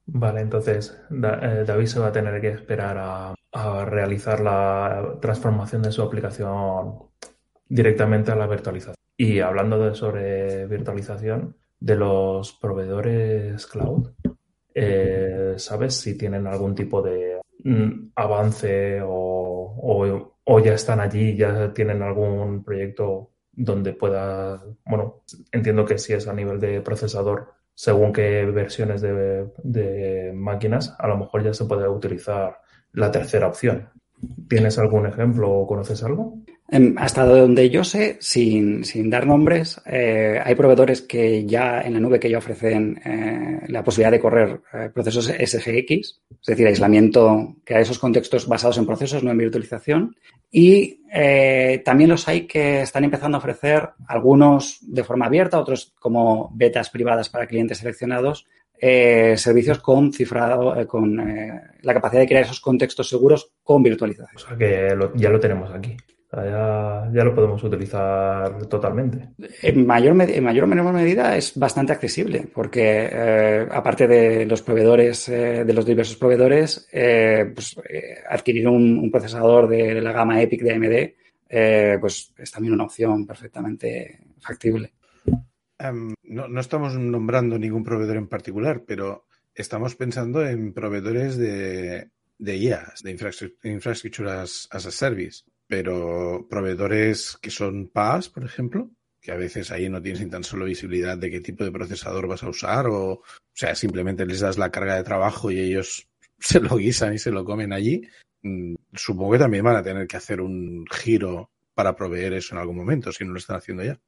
Vale, 0.07 0.41
entonces 0.41 1.01
eh, 1.11 1.65
David 1.67 1.87
se 1.87 2.01
va 2.01 2.09
a 2.09 2.13
tener 2.13 2.41
que 2.41 2.49
esperar 2.49 2.97
a, 2.99 3.35
realizar 3.85 4.41
la 4.41 5.19
transformación 5.21 5.83
de 5.83 5.93
su 5.93 6.01
aplicación 6.01 6.95
directamente 7.69 8.33
a 8.33 8.37
la 8.37 8.47
virtualización. 8.47 8.97
Y 9.15 9.41
hablando 9.41 9.79
de, 9.79 9.95
sobre 9.95 10.67
virtualización, 10.67 11.57
de 11.79 11.97
los 11.97 12.55
proveedores 12.55 13.67
cloud, 13.67 14.09
eh, 14.75 15.55
¿sabes 15.59 15.95
si 15.95 16.17
tienen 16.17 16.47
algún 16.47 16.75
tipo 16.75 17.03
de 17.03 17.41
mm, 17.63 18.13
avance 18.15 19.03
o, 19.03 19.11
o, 19.11 20.35
o, 20.45 20.61
ya 20.61 20.73
están 20.73 21.01
allí, 21.01 21.37
ya 21.37 21.75
tienen 21.75 22.03
algún 22.03 22.65
proyecto 22.65 23.33
donde 23.53 23.93
pueda, 23.93 24.63
bueno, 24.87 25.25
entiendo 25.53 25.85
que 25.85 25.99
si 25.99 26.15
es 26.15 26.27
a 26.27 26.33
nivel 26.33 26.59
de 26.59 26.81
procesador, 26.81 27.53
según 27.75 28.13
qué 28.13 28.45
versiones 28.47 29.01
de, 29.01 29.49
de, 29.63 30.33
máquinas, 30.35 30.95
a 30.99 31.09
lo 31.09 31.17
mejor 31.17 31.43
ya 31.43 31.55
se 31.55 31.65
puede 31.65 31.89
utilizar 31.89 32.59
la 32.93 33.11
tercera 33.11 33.47
opción. 33.47 33.91
¿Tienes 34.49 34.79
algún 34.79 35.07
ejemplo 35.07 35.51
o 35.51 35.67
conoces 35.67 36.03
algo? 36.05 36.42
Hasta 36.97 37.27
donde 37.27 37.69
yo 37.69 37.85
sé, 37.85 38.17
sin, 38.21 38.83
dar 39.11 39.27
nombres, 39.27 39.79
eh, 39.85 40.41
hay 40.43 40.55
proveedores 40.55 41.03
que 41.03 41.45
ya 41.45 41.83
en 41.83 41.93
la 41.93 42.01
nube 42.01 42.19
que 42.19 42.31
ya 42.31 42.39
ofrecen 42.39 42.99
eh, 43.05 43.67
la 43.69 43.85
posibilidad 43.85 44.11
de 44.11 44.21
correr 44.21 44.61
eh, 44.73 44.89
procesos 44.93 45.27
SGX, 45.27 45.91
es 45.91 46.47
decir, 46.47 46.67
aislamiento, 46.67 47.57
que 47.63 47.75
a 47.75 47.81
esos 47.81 47.99
contextos 47.99 48.49
basados 48.49 48.79
en 48.79 48.87
procesos, 48.87 49.23
no 49.23 49.31
en 49.31 49.37
virtualización. 49.37 50.17
Y 50.51 51.01
también 51.85 52.11
los 52.11 52.27
hay 52.29 52.47
que 52.47 52.83
están 52.83 53.05
empezando 53.05 53.37
a 53.37 53.41
ofrecer 53.41 53.91
algunos 54.07 54.79
de 54.81 55.05
forma 55.05 55.27
abierta, 55.27 55.59
otros 55.59 55.95
como 55.99 56.51
betas 56.55 56.89
privadas 56.89 57.29
para 57.29 57.47
clientes 57.47 57.79
seleccionados, 57.79 58.47
servicios 58.79 59.79
con 59.79 60.13
cifrado, 60.13 60.87
con 60.87 61.17
la 61.81 61.95
capacidad 61.95 62.21
de 62.21 62.29
crear 62.29 62.45
esos 62.45 62.61
contextos 62.61 63.09
seguros 63.09 63.51
con 63.63 63.83
virtualización. 63.83 64.37
O 64.37 64.39
sea 64.39 64.57
que 64.57 64.95
ya 65.17 65.31
lo 65.31 65.41
tenemos 65.41 65.71
aquí. 65.71 65.97
Ya, 66.35 67.11
ya, 67.13 67.25
lo 67.25 67.35
podemos 67.35 67.63
utilizar 67.63 68.67
totalmente. 68.67 69.35
En 69.61 69.87
mayor, 69.87 70.19
en 70.19 70.45
mayor 70.45 70.65
o 70.65 70.67
menor 70.67 70.95
medida 70.95 71.37
es 71.37 71.53
bastante 71.59 71.93
accesible, 71.93 72.49
porque 72.55 73.11
eh, 73.13 73.69
aparte 73.71 74.09
de 74.09 74.47
los 74.47 74.63
proveedores, 74.63 75.29
eh, 75.29 75.65
de 75.67 75.73
los 75.75 75.85
diversos 75.85 76.17
proveedores, 76.17 76.89
eh, 76.91 77.53
pues, 77.55 77.77
adquirir 78.31 78.67
un, 78.67 78.99
un, 78.99 79.11
procesador 79.11 79.69
de 79.69 80.01
la 80.01 80.13
gama 80.13 80.41
EPIC 80.41 80.63
de 80.63 80.73
AMD, 80.73 82.01
pues 82.01 82.33
es 82.39 82.51
también 82.51 82.73
una 82.73 82.85
opción 82.85 83.27
perfectamente 83.27 84.21
factible. 84.41 84.95
Um, 85.27 86.15
no, 86.23 86.49
no, 86.49 86.61
estamos 86.61 86.95
nombrando 86.95 87.59
ningún 87.59 87.85
proveedor 87.85 88.17
en 88.17 88.29
particular, 88.29 88.85
pero 88.87 89.27
estamos 89.55 89.97
pensando 89.97 90.47
en 90.47 90.73
proveedores 90.73 91.37
de, 91.37 92.09
de 92.39 92.57
IaaS, 92.57 93.03
de 93.03 93.11
infraestructuras 93.65 94.69
as 94.71 94.87
a 94.87 94.91
service, 94.91 95.45
pero 95.73 96.47
proveedores 96.51 97.39
que 97.41 97.51
son 97.51 97.89
PaaS, 97.89 98.29
por 98.29 98.45
ejemplo, 98.45 98.91
que 99.23 99.33
a 99.33 99.37
veces 99.37 99.71
ahí 99.71 99.89
no 99.89 100.03
tienes 100.03 100.21
ni 100.21 100.29
tan 100.29 100.45
solo 100.45 100.67
visibilidad 100.67 101.17
de 101.17 101.31
qué 101.31 101.41
tipo 101.41 101.65
de 101.65 101.73
procesador 101.73 102.27
vas 102.27 102.43
a 102.43 102.51
usar, 102.51 102.89
o, 102.89 103.13
o 103.13 103.23
sea, 103.55 103.75
simplemente 103.75 104.27
les 104.27 104.41
das 104.41 104.59
la 104.59 104.71
carga 104.71 104.97
de 104.97 105.03
trabajo 105.03 105.51
y 105.51 105.59
ellos 105.59 106.07
se 106.39 106.61
lo 106.61 106.77
guisan 106.77 107.15
y 107.15 107.19
se 107.19 107.31
lo 107.31 107.43
comen 107.43 107.73
allí. 107.73 108.07
Mm, 108.43 108.75
supongo 108.93 109.33
que 109.33 109.39
también 109.39 109.65
van 109.65 109.77
a 109.77 109.83
tener 109.83 110.07
que 110.07 110.19
hacer 110.19 110.43
un 110.43 110.85
giro 110.91 111.49
para 111.73 111.97
proveer 111.97 112.35
eso 112.35 112.55
en 112.55 112.61
algún 112.61 112.77
momento, 112.77 113.11
si 113.11 113.25
no 113.25 113.33
lo 113.33 113.39
están 113.39 113.57
haciendo 113.57 113.83
ya. 113.83 113.99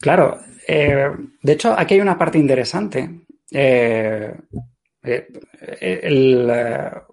Claro, 0.00 0.40
eh, 0.66 1.08
de 1.40 1.52
hecho, 1.52 1.72
aquí 1.78 1.94
hay 1.94 2.00
una 2.00 2.18
parte 2.18 2.38
interesante. 2.38 3.26
Eh, 3.48 4.34
eh, 5.04 5.28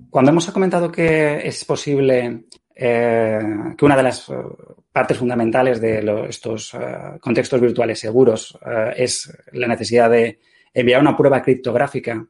cuando 0.10 0.32
hemos 0.32 0.50
comentado 0.50 0.92
que 0.92 1.48
es 1.48 1.64
posible 1.64 2.48
que 2.80 3.86
una 3.86 3.98
de 3.98 4.04
las 4.04 4.32
partes 4.92 5.18
fundamentales 5.18 5.82
de 5.82 6.28
estos 6.30 6.76
contextos 7.20 7.60
virtuales 7.60 8.00
seguros 8.00 8.58
es 8.96 9.36
la 9.54 9.68
necesidad 9.68 10.10
de 10.12 10.40
enviar 10.74 11.02
una 11.02 11.18
prueba 11.18 11.42
criptográfica 11.42 12.24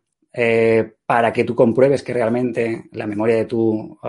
para 1.05 1.33
que 1.33 1.43
tú 1.43 1.53
compruebes 1.53 2.03
que 2.03 2.13
realmente 2.13 2.85
la 2.93 3.07
memoria 3.07 3.35
de 3.35 3.45
tu, 3.45 3.99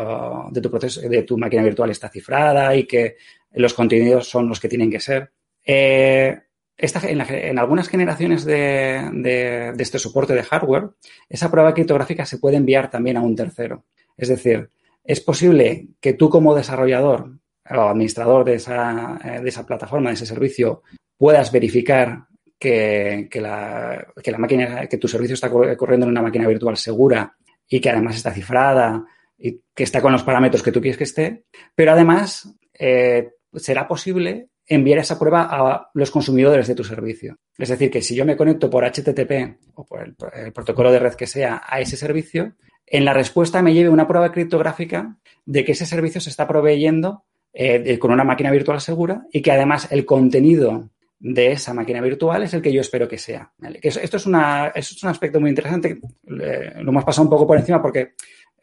de 0.50 0.60
tu 0.60 0.70
proceso, 0.70 1.00
de 1.00 1.22
tu 1.22 1.36
máquina 1.36 1.62
virtual 1.62 1.90
está 1.90 2.08
cifrada 2.08 2.74
y 2.76 2.86
que 2.86 3.16
los 3.52 3.74
contenidos 3.74 4.28
son 4.28 4.48
los 4.48 4.60
que 4.60 4.68
tienen 4.68 4.90
que 4.90 5.00
ser. 5.00 5.32
Eh, 5.64 6.38
esta, 6.76 7.00
en, 7.08 7.58
algunas 7.58 7.88
generaciones 7.88 8.44
de, 8.44 9.10
de, 9.12 9.74
este 9.78 9.98
soporte 9.98 10.34
de 10.34 10.44
hardware, 10.44 10.90
esa 11.28 11.50
prueba 11.50 11.74
criptográfica 11.74 12.24
se 12.24 12.38
puede 12.38 12.56
enviar 12.56 12.88
también 12.88 13.16
a 13.16 13.20
un 13.20 13.34
tercero. 13.34 13.84
Es 14.16 14.28
decir, 14.28 14.70
es 15.08 15.20
posible 15.20 15.88
que 16.00 16.12
tú 16.12 16.28
como 16.28 16.54
desarrollador 16.54 17.38
o 17.70 17.80
administrador 17.80 18.44
de 18.44 18.54
esa, 18.54 19.18
esa 19.42 19.64
plataforma, 19.66 20.10
de 20.10 20.14
ese 20.14 20.26
servicio, 20.26 20.82
puedas 21.16 21.50
verificar 21.50 22.26
que, 22.58 23.26
la, 23.40 24.06
máquina, 24.36 24.86
que 24.86 24.98
tu 24.98 25.08
servicio 25.08 25.32
está 25.32 25.48
corriendo 25.50 26.04
en 26.04 26.10
una 26.10 26.20
máquina 26.20 26.46
virtual 26.46 26.76
segura 26.76 27.34
y 27.66 27.80
que 27.80 27.88
además 27.88 28.16
está 28.16 28.32
cifrada 28.32 29.02
y 29.38 29.62
que 29.74 29.84
está 29.84 30.02
con 30.02 30.12
los 30.12 30.22
parámetros 30.24 30.62
que 30.62 30.72
tú 30.72 30.80
quieres 30.82 30.98
que 30.98 31.04
esté, 31.04 31.44
pero 31.74 31.92
además 31.92 32.54
eh, 32.78 33.30
será 33.54 33.88
posible 33.88 34.50
enviar 34.66 34.98
esa 34.98 35.18
prueba 35.18 35.48
a 35.50 35.90
los 35.94 36.10
consumidores 36.10 36.66
de 36.66 36.74
tu 36.74 36.84
servicio. 36.84 37.38
Es 37.56 37.70
decir, 37.70 37.90
que 37.90 38.02
si 38.02 38.14
yo 38.14 38.26
me 38.26 38.36
conecto 38.36 38.68
por 38.68 38.84
HTTP 38.84 39.58
o 39.74 39.86
por 39.86 40.02
el, 40.34 40.52
protocolo 40.52 40.92
de 40.92 40.98
red 40.98 41.14
que 41.14 41.26
sea 41.26 41.62
a 41.66 41.80
ese 41.80 41.96
servicio, 41.96 42.52
en 42.90 43.04
la 43.04 43.12
respuesta 43.12 43.62
me 43.62 43.74
lleve 43.74 43.88
una 43.88 44.06
prueba 44.06 44.32
criptográfica 44.32 45.16
de 45.44 45.64
que 45.64 45.72
ese 45.72 45.86
servicio 45.86 46.20
se 46.20 46.30
está 46.30 46.46
proveyendo 46.46 47.24
eh, 47.52 47.98
con 47.98 48.12
una 48.12 48.24
máquina 48.24 48.50
virtual 48.50 48.80
segura 48.80 49.26
y 49.32 49.42
que 49.42 49.52
además 49.52 49.88
el 49.90 50.04
contenido 50.04 50.90
de 51.20 51.52
esa 51.52 51.74
máquina 51.74 52.00
virtual 52.00 52.42
es 52.42 52.54
el 52.54 52.62
que 52.62 52.72
yo 52.72 52.80
espero 52.80 53.08
que 53.08 53.18
sea. 53.18 53.52
esto 53.82 54.16
es, 54.16 54.26
una, 54.26 54.72
un 55.02 55.08
aspecto 55.08 55.40
muy 55.40 55.50
interesante. 55.50 55.98
Eh, 56.40 56.72
lo 56.76 56.90
hemos 56.90 57.04
pasado 57.04 57.24
un 57.24 57.30
poco 57.30 57.46
por 57.46 57.58
encima 57.58 57.82
porque 57.82 58.14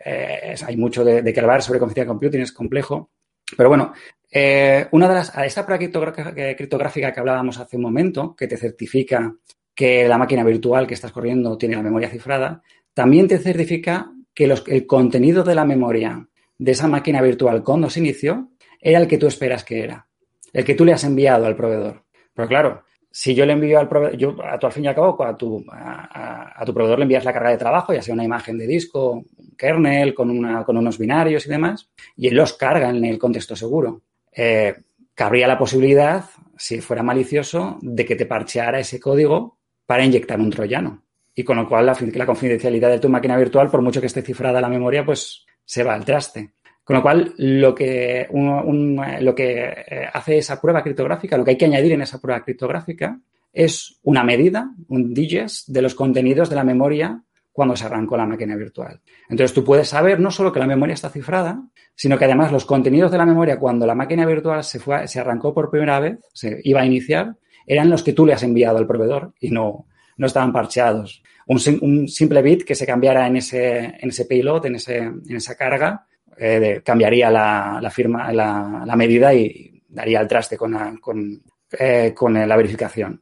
eh, 0.04 0.56
hay 0.66 0.78
mucho 0.78 1.04
de, 1.04 1.22
de 1.22 1.34
que 1.34 1.40
hablar 1.40 1.62
sobre 1.62 1.80
confidencial 1.80 2.08
computing, 2.08 2.42
es 2.42 2.52
complejo. 2.52 3.10
Pero 3.56 3.70
bueno, 3.70 3.94
eh, 4.32 4.88
una 4.92 5.08
de 5.08 5.16
las, 5.16 5.38
a 5.38 5.46
esa 5.46 5.66
prueba 5.66 5.80
criptográfica 5.80 7.14
que 7.14 7.20
hablábamos 7.20 7.60
hace 7.60 7.78
un 7.78 7.84
momento, 7.84 8.36
que 8.36 8.48
te 8.48 8.58
certifica 8.58 9.36
que 9.74 10.08
la 10.08 10.18
máquina 10.18 10.44
virtual 10.44 10.88
que 10.88 10.94
estás 10.94 11.12
corriendo 11.12 11.58
tiene 11.58 11.76
la 11.76 11.84
memoria 11.84 12.10
cifrada, 12.10 12.62
también 12.94 13.28
te 13.28 13.38
certifica 13.38 14.12
que 14.36 14.44
el 14.44 14.86
contenido 14.86 15.44
de 15.44 15.56
la 15.56 15.66
memoria 15.66 16.28
de 16.58 16.72
esa 16.72 16.88
máquina 16.88 17.22
virtual 17.22 17.64
cuando 17.64 17.90
se 17.90 18.02
inició 18.02 18.50
era 18.80 19.00
el 19.00 19.08
que 19.08 19.18
tú 19.18 19.28
esperas 19.28 19.64
que 19.64 19.84
era, 19.84 20.08
el 20.54 20.64
que 20.64 20.76
tú 20.76 20.86
le 20.86 20.94
has 20.94 21.04
enviado 21.04 21.46
al 21.46 21.56
proveedor. 21.56 22.04
Pero 22.34 22.48
claro, 22.48 22.84
si 23.10 23.34
yo 23.34 23.46
le 23.46 23.54
envío 23.54 23.80
al 23.80 23.88
proveedor, 23.88 24.18
yo 24.18 24.36
a 24.44 24.60
tu 24.60 24.68
al 24.68 24.74
fin 24.74 24.84
y 24.84 24.88
al 24.88 24.96
cabo, 24.96 25.24
a 25.24 25.38
tu, 25.38 25.66
a, 25.72 26.64
tu 26.66 26.74
proveedor 26.74 27.00
le 27.00 27.04
envías 27.04 27.24
la 27.24 27.32
carga 27.32 27.52
de 27.52 27.58
trabajo, 27.58 27.94
ya 27.94 28.02
sea 28.02 28.14
una 28.14 28.26
imagen 28.26 28.58
de 28.58 28.68
disco, 28.68 29.14
un 29.14 29.56
kernel, 29.58 30.14
con, 30.14 30.30
una, 30.30 30.66
con 30.66 30.76
unos 30.76 31.00
binarios 31.00 31.46
y 31.46 31.50
demás, 31.50 31.90
y 32.18 32.28
él 32.28 32.36
los 32.36 32.54
carga 32.54 32.90
en 32.90 33.06
el 33.06 33.18
contexto 33.18 33.56
seguro. 33.56 34.02
Eh, 34.34 34.76
cabría 35.14 35.48
la 35.48 35.58
posibilidad, 35.58 36.26
si 36.58 36.82
fuera 36.82 37.04
malicioso, 37.04 37.80
de 37.82 38.06
que 38.06 38.18
te 38.18 38.26
parcheara 38.26 38.80
ese 38.80 39.00
código 39.00 39.60
para 39.86 40.04
inyectar 40.04 40.38
un 40.38 40.50
troyano. 40.50 41.05
Y 41.36 41.44
con 41.44 41.58
lo 41.58 41.68
cual 41.68 41.86
la, 41.86 42.26
confidencialidad 42.26 42.90
de 42.90 43.00
tu 43.00 43.10
máquina 43.10 43.38
virtual, 43.38 43.70
por 43.70 43.82
mucho 43.82 44.00
que 44.00 44.08
esté 44.08 44.22
cifrada 44.22 44.62
la 44.62 44.70
memoria, 44.70 45.06
pues 45.06 45.46
se 45.66 45.84
va 45.84 45.94
al 45.94 46.06
traste. 46.06 46.54
Con 46.84 46.96
lo 46.96 47.02
cual, 47.02 47.34
lo 47.38 47.76
que, 47.76 48.28
lo 48.32 49.36
que 49.36 49.64
eh, 49.64 50.10
hace 50.14 50.38
esa 50.38 50.62
prueba 50.62 50.82
criptográfica, 50.82 51.38
lo 51.38 51.44
que 51.44 51.52
hay 51.52 51.58
que 51.58 51.66
añadir 51.66 51.92
en 51.92 52.04
esa 52.04 52.22
prueba 52.22 52.44
criptográfica, 52.44 53.20
es 53.52 54.00
una 54.04 54.24
medida, 54.24 54.70
un 54.88 55.14
digest, 55.14 55.68
de 55.68 55.82
los 55.82 55.96
contenidos 55.96 56.50
de 56.50 56.56
la 56.56 56.64
memoria 56.64 57.22
cuando 57.52 57.76
se 57.76 57.86
arrancó 57.86 58.18
la 58.18 58.26
máquina 58.26 58.56
virtual. 58.56 59.02
Entonces, 59.30 59.54
tú 59.54 59.64
puedes 59.64 59.88
saber 59.88 60.20
no 60.20 60.30
solo 60.30 60.52
que 60.52 60.60
la 60.60 60.68
memoria 60.68 60.94
está 60.94 61.10
cifrada, 61.10 61.64
sino 61.96 62.18
que 62.18 62.26
además 62.26 62.52
los 62.52 62.66
contenidos 62.66 63.12
de 63.12 63.18
la 63.18 63.26
memoria 63.26 63.58
cuando 63.58 63.88
la 63.88 63.96
máquina 63.96 64.26
virtual 64.26 64.62
se, 64.64 64.80
fue, 64.80 65.08
se 65.08 65.22
arrancó 65.22 65.54
por 65.54 65.72
primera 65.72 66.00
vez, 66.02 66.20
se 66.34 66.60
iba 66.66 66.82
a 66.82 66.86
iniciar, 66.86 67.38
eran 67.66 67.90
los 67.90 68.04
que 68.04 68.12
tú 68.12 68.26
le 68.26 68.34
has 68.34 68.44
enviado 68.44 68.78
al 68.78 68.86
proveedor 68.86 69.34
y 69.40 69.52
no, 69.52 69.88
no 70.18 70.28
estaban 70.28 70.52
parcheados. 70.52 71.24
Un, 71.48 72.08
simple 72.08 72.41
bit 72.41 72.64
que 72.64 72.76
se 72.76 72.86
cambiara 72.86 73.28
en 73.28 73.38
ese, 73.38 73.78
en 74.00 74.10
ese 74.10 74.26
payload, 74.26 74.66
en, 74.66 74.76
ese, 74.76 74.98
en 74.98 75.36
esa 75.36 75.56
carga, 75.56 76.08
eh, 76.38 76.82
cambiaría 76.84 77.30
la, 77.30 77.91
firma, 77.91 78.32
la, 78.32 78.96
medida 78.96 79.34
y 79.34 79.82
daría 79.88 80.22
el 80.22 80.28
traste 80.28 80.58
con 80.58 80.72
la, 80.74 80.96
con, 81.00 81.41
eh, 81.80 82.14
la 82.48 82.58
verificación. 82.58 83.22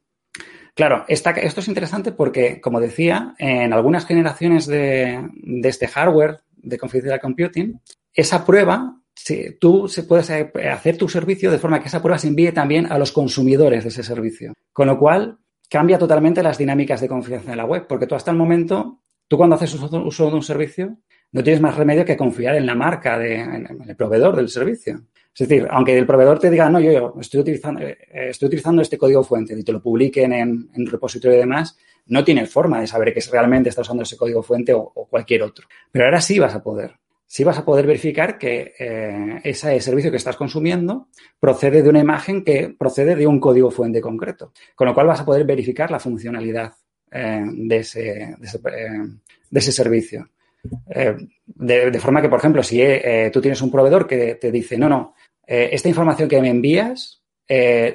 Claro, 0.73 1.05
esto 1.07 1.29
es 1.31 1.67
interesante 1.67 2.13
porque, 2.13 2.59
como 2.59 2.79
decía, 2.79 3.35
en 3.37 3.73
algunas 3.73 4.07
generaciones 4.07 4.65
de, 4.65 5.29
este 5.63 5.87
hardware 5.87 6.39
de 6.55 6.79
confidencial 6.79 7.19
computing, 7.19 7.79
esa 8.11 8.43
prueba, 8.43 8.99
tú 9.59 9.87
se 9.87 10.03
puedes 10.03 10.31
hacer 10.31 10.97
tu 10.97 11.07
servicio 11.07 11.51
de 11.51 11.59
forma 11.59 11.79
que 11.79 11.89
esa 11.89 12.01
prueba 12.01 12.17
se 12.17 12.29
envíe 12.29 12.51
también 12.51 12.91
a 12.91 12.97
los 12.97 13.11
consumidores 13.11 13.83
de 13.83 13.89
ese 13.89 14.01
servicio. 14.01 14.53
Con 14.71 14.87
lo 14.87 14.97
cual, 14.97 15.37
cambia 15.73 15.97
totalmente 15.97 16.43
las 16.43 16.59
dinámicas 16.59 17.01
de 17.01 17.07
confianza 17.07 17.49
en 17.49 17.57
la 17.57 17.65
web, 17.65 17.87
porque 17.87 18.05
tú 18.05 18.13
hasta 18.13 18.29
el 18.29 18.37
momento, 18.37 19.01
tú 19.27 19.37
cuando 19.37 19.55
haces 19.55 19.73
uso 19.73 20.29
de 20.29 20.35
un 20.35 20.43
servicio, 20.43 20.99
no 21.31 21.43
tienes 21.43 21.63
más 21.63 21.75
remedio 21.75 22.05
que 22.05 22.15
confiar 22.15 22.55
en 22.57 22.67
la 22.67 22.75
marca, 22.75 23.17
de, 23.17 23.37
en 23.37 23.83
el 23.87 23.95
proveedor 23.95 24.35
del 24.35 24.49
servicio. 24.49 25.07
Es 25.33 25.47
decir, 25.47 25.67
aunque 25.71 25.97
el 25.97 26.05
proveedor 26.05 26.37
te 26.37 26.51
diga, 26.51 26.69
no, 26.69 26.79
yo, 26.79 27.15
estoy, 27.19 27.39
utilizando, 27.39 27.81
eh, 27.81 27.97
estoy 28.11 28.49
utilizando 28.49 28.83
este 28.83 28.99
código 28.99 29.23
fuente 29.23 29.57
y 29.57 29.63
te 29.63 29.71
lo 29.71 29.81
publiquen 29.81 30.31
en, 30.33 30.69
en 30.75 30.85
repositorio 30.85 31.37
y 31.37 31.39
demás, 31.41 31.75
no 32.05 32.23
tienes 32.23 32.51
forma 32.51 32.79
de 32.79 32.85
saber 32.85 33.11
que 33.11 33.21
realmente 33.31 33.69
está 33.69 33.81
usando 33.81 34.03
ese 34.03 34.15
código 34.15 34.43
fuente 34.43 34.75
o, 34.75 34.91
cualquier 35.09 35.41
otro. 35.41 35.67
Pero 35.91 36.05
ahora 36.05 36.21
sí 36.21 36.37
vas 36.37 36.53
a 36.53 36.61
poder. 36.61 36.99
Sí 37.33 37.43
vas 37.43 37.57
a 37.57 37.65
poder 37.65 37.87
verificar 37.87 38.37
que 38.37 38.75
eh, 38.77 39.41
ese 39.43 39.79
servicio 39.79 40.11
que 40.11 40.17
estás 40.17 40.35
consumiendo 40.35 41.07
procede 41.39 41.81
de 41.81 41.89
una 41.89 41.99
imagen 41.99 42.43
que 42.43 42.75
procede 42.77 43.15
de 43.15 43.25
un 43.25 43.39
código 43.39 43.71
fuente 43.71 44.01
concreto. 44.01 44.53
Con 44.75 44.87
lo 44.87 44.93
cual 44.93 45.07
vas 45.07 45.21
a 45.21 45.25
poder 45.25 45.43
verificar 45.43 45.89
la 45.89 45.99
funcionalidad 45.99 46.73
eh, 47.09 47.41
de, 47.43 47.77
ese, 47.77 48.35
de 48.39 49.59
ese 49.59 49.71
servicio. 49.71 50.29
Eh, 50.87 51.17
de, 51.47 51.99
forma 51.99 52.21
que, 52.21 52.29
por 52.29 52.37
ejemplo, 52.37 52.61
si 52.61 52.79
eh, 52.83 53.31
tú 53.33 53.41
tienes 53.41 53.63
un 53.63 53.71
proveedor 53.71 54.05
que 54.05 54.35
te 54.35 54.51
dice, 54.51 54.77
no, 54.77 54.87
no, 54.87 55.15
eh, 55.47 55.69
esta 55.71 55.89
información 55.89 56.29
que 56.29 56.39
me 56.39 56.51
envías 56.51 57.19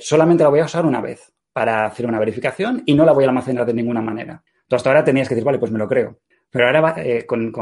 solamente 0.01 0.43
la 0.43 0.51
voy 0.51 0.59
a 0.59 0.65
usar 0.65 0.85
una 0.85 1.01
vez 1.01 1.33
para 1.53 1.87
hacer 1.87 2.07
una 2.07 2.19
verificación 2.19 2.83
y 2.87 2.95
no 2.95 3.05
la 3.05 3.13
voy 3.13 3.23
a 3.23 3.29
almacenar 3.29 3.65
de 3.65 3.75
ninguna 3.75 4.03
manera. 4.03 4.43
Tú 4.67 4.75
hasta 4.75 4.91
ahora 4.91 5.05
tenías 5.05 5.29
que 5.29 5.37
decir, 5.37 5.47
vale, 5.47 5.61
pues 5.61 5.71
me 5.71 5.79
lo 5.79 5.87
creo. 5.87 6.19
Pero 6.51 6.67
ahora 6.67 6.97
con, 7.27 7.53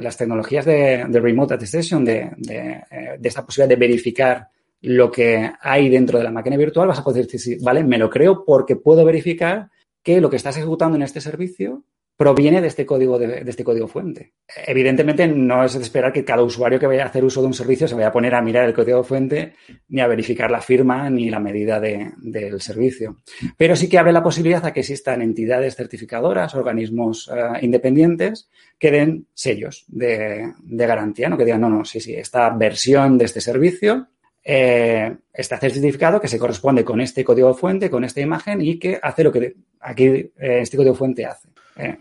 las 0.00 0.16
tecnologías 0.16 0.64
de, 0.64 1.06
remote 1.06 1.54
attestation, 1.54 2.04
de, 2.04 2.30
de, 2.36 3.18
esta 3.22 3.44
posibilidad 3.44 3.68
de 3.68 3.86
verificar 3.86 4.48
lo 4.82 5.10
que 5.10 5.50
hay 5.60 5.88
dentro 5.88 6.18
de 6.18 6.24
la 6.24 6.30
máquina 6.30 6.56
virtual, 6.58 6.88
vas 6.88 6.98
a 6.98 7.04
poder 7.04 7.26
decir, 7.26 7.58
vale, 7.62 7.82
me 7.82 7.96
lo 7.96 8.10
creo 8.10 8.44
porque 8.44 8.76
puedo 8.76 9.04
verificar 9.04 9.70
que 10.02 10.20
lo 10.20 10.28
que 10.28 10.36
estás 10.36 10.58
ejecutando 10.58 10.96
en 10.96 11.02
este 11.02 11.22
servicio 11.22 11.84
proviene 12.16 12.60
de 12.60 12.68
este 12.68 12.86
código 12.86 13.18
de, 13.18 13.42
este 13.46 13.64
código 13.64 13.88
fuente. 13.88 14.34
Evidentemente 14.66 15.26
no 15.26 15.64
es 15.64 15.74
de 15.74 15.80
esperar 15.80 16.12
que 16.12 16.24
cada 16.24 16.42
usuario 16.42 16.78
que 16.78 16.86
vaya 16.86 17.04
a 17.04 17.08
hacer 17.08 17.24
uso 17.24 17.40
de 17.40 17.48
un 17.48 17.54
servicio 17.54 17.88
se 17.88 17.94
vaya 17.94 18.08
a 18.08 18.12
poner 18.12 18.34
a 18.34 18.42
mirar 18.42 18.66
el 18.66 18.74
código 18.74 19.02
fuente 19.02 19.54
ni 19.88 20.00
a 20.00 20.06
verificar 20.06 20.50
la 20.50 20.60
firma 20.60 21.10
ni 21.10 21.28
la 21.28 21.40
medida 21.40 21.80
del 21.80 22.60
servicio. 22.60 23.22
Pero 23.56 23.74
sí 23.74 23.88
que 23.88 23.98
abre 23.98 24.12
la 24.12 24.22
posibilidad 24.22 24.64
a 24.64 24.72
que 24.72 24.80
existan 24.80 25.22
entidades 25.22 25.74
certificadoras, 25.74 26.54
organismos 26.54 27.30
eh, 27.34 27.58
independientes 27.62 28.48
que 28.78 28.90
den 28.90 29.26
sellos 29.34 29.84
de, 29.88 30.52
garantía, 30.62 31.28
¿no? 31.28 31.36
que 31.36 31.44
digan, 31.44 31.60
no, 31.60 31.68
no, 31.68 31.84
sí, 31.84 32.00
sí, 32.00 32.14
esta 32.14 32.50
versión 32.50 33.18
de 33.18 33.24
este 33.24 33.40
servicio 33.40 34.08
eh, 34.44 35.16
está 35.32 35.58
certificado 35.58 36.20
que 36.20 36.28
se 36.28 36.38
corresponde 36.38 36.84
con 36.84 37.00
este 37.00 37.24
código 37.24 37.54
fuente, 37.54 37.90
con 37.90 38.04
esta 38.04 38.20
imagen 38.20 38.60
y 38.60 38.78
que 38.78 39.00
hace 39.02 39.24
lo 39.24 39.32
que 39.32 39.56
aquí 39.80 40.04
eh, 40.04 40.30
este 40.36 40.76
código 40.76 40.94
fuente 40.94 41.24
hace. 41.24 41.48
Eh, 41.76 41.98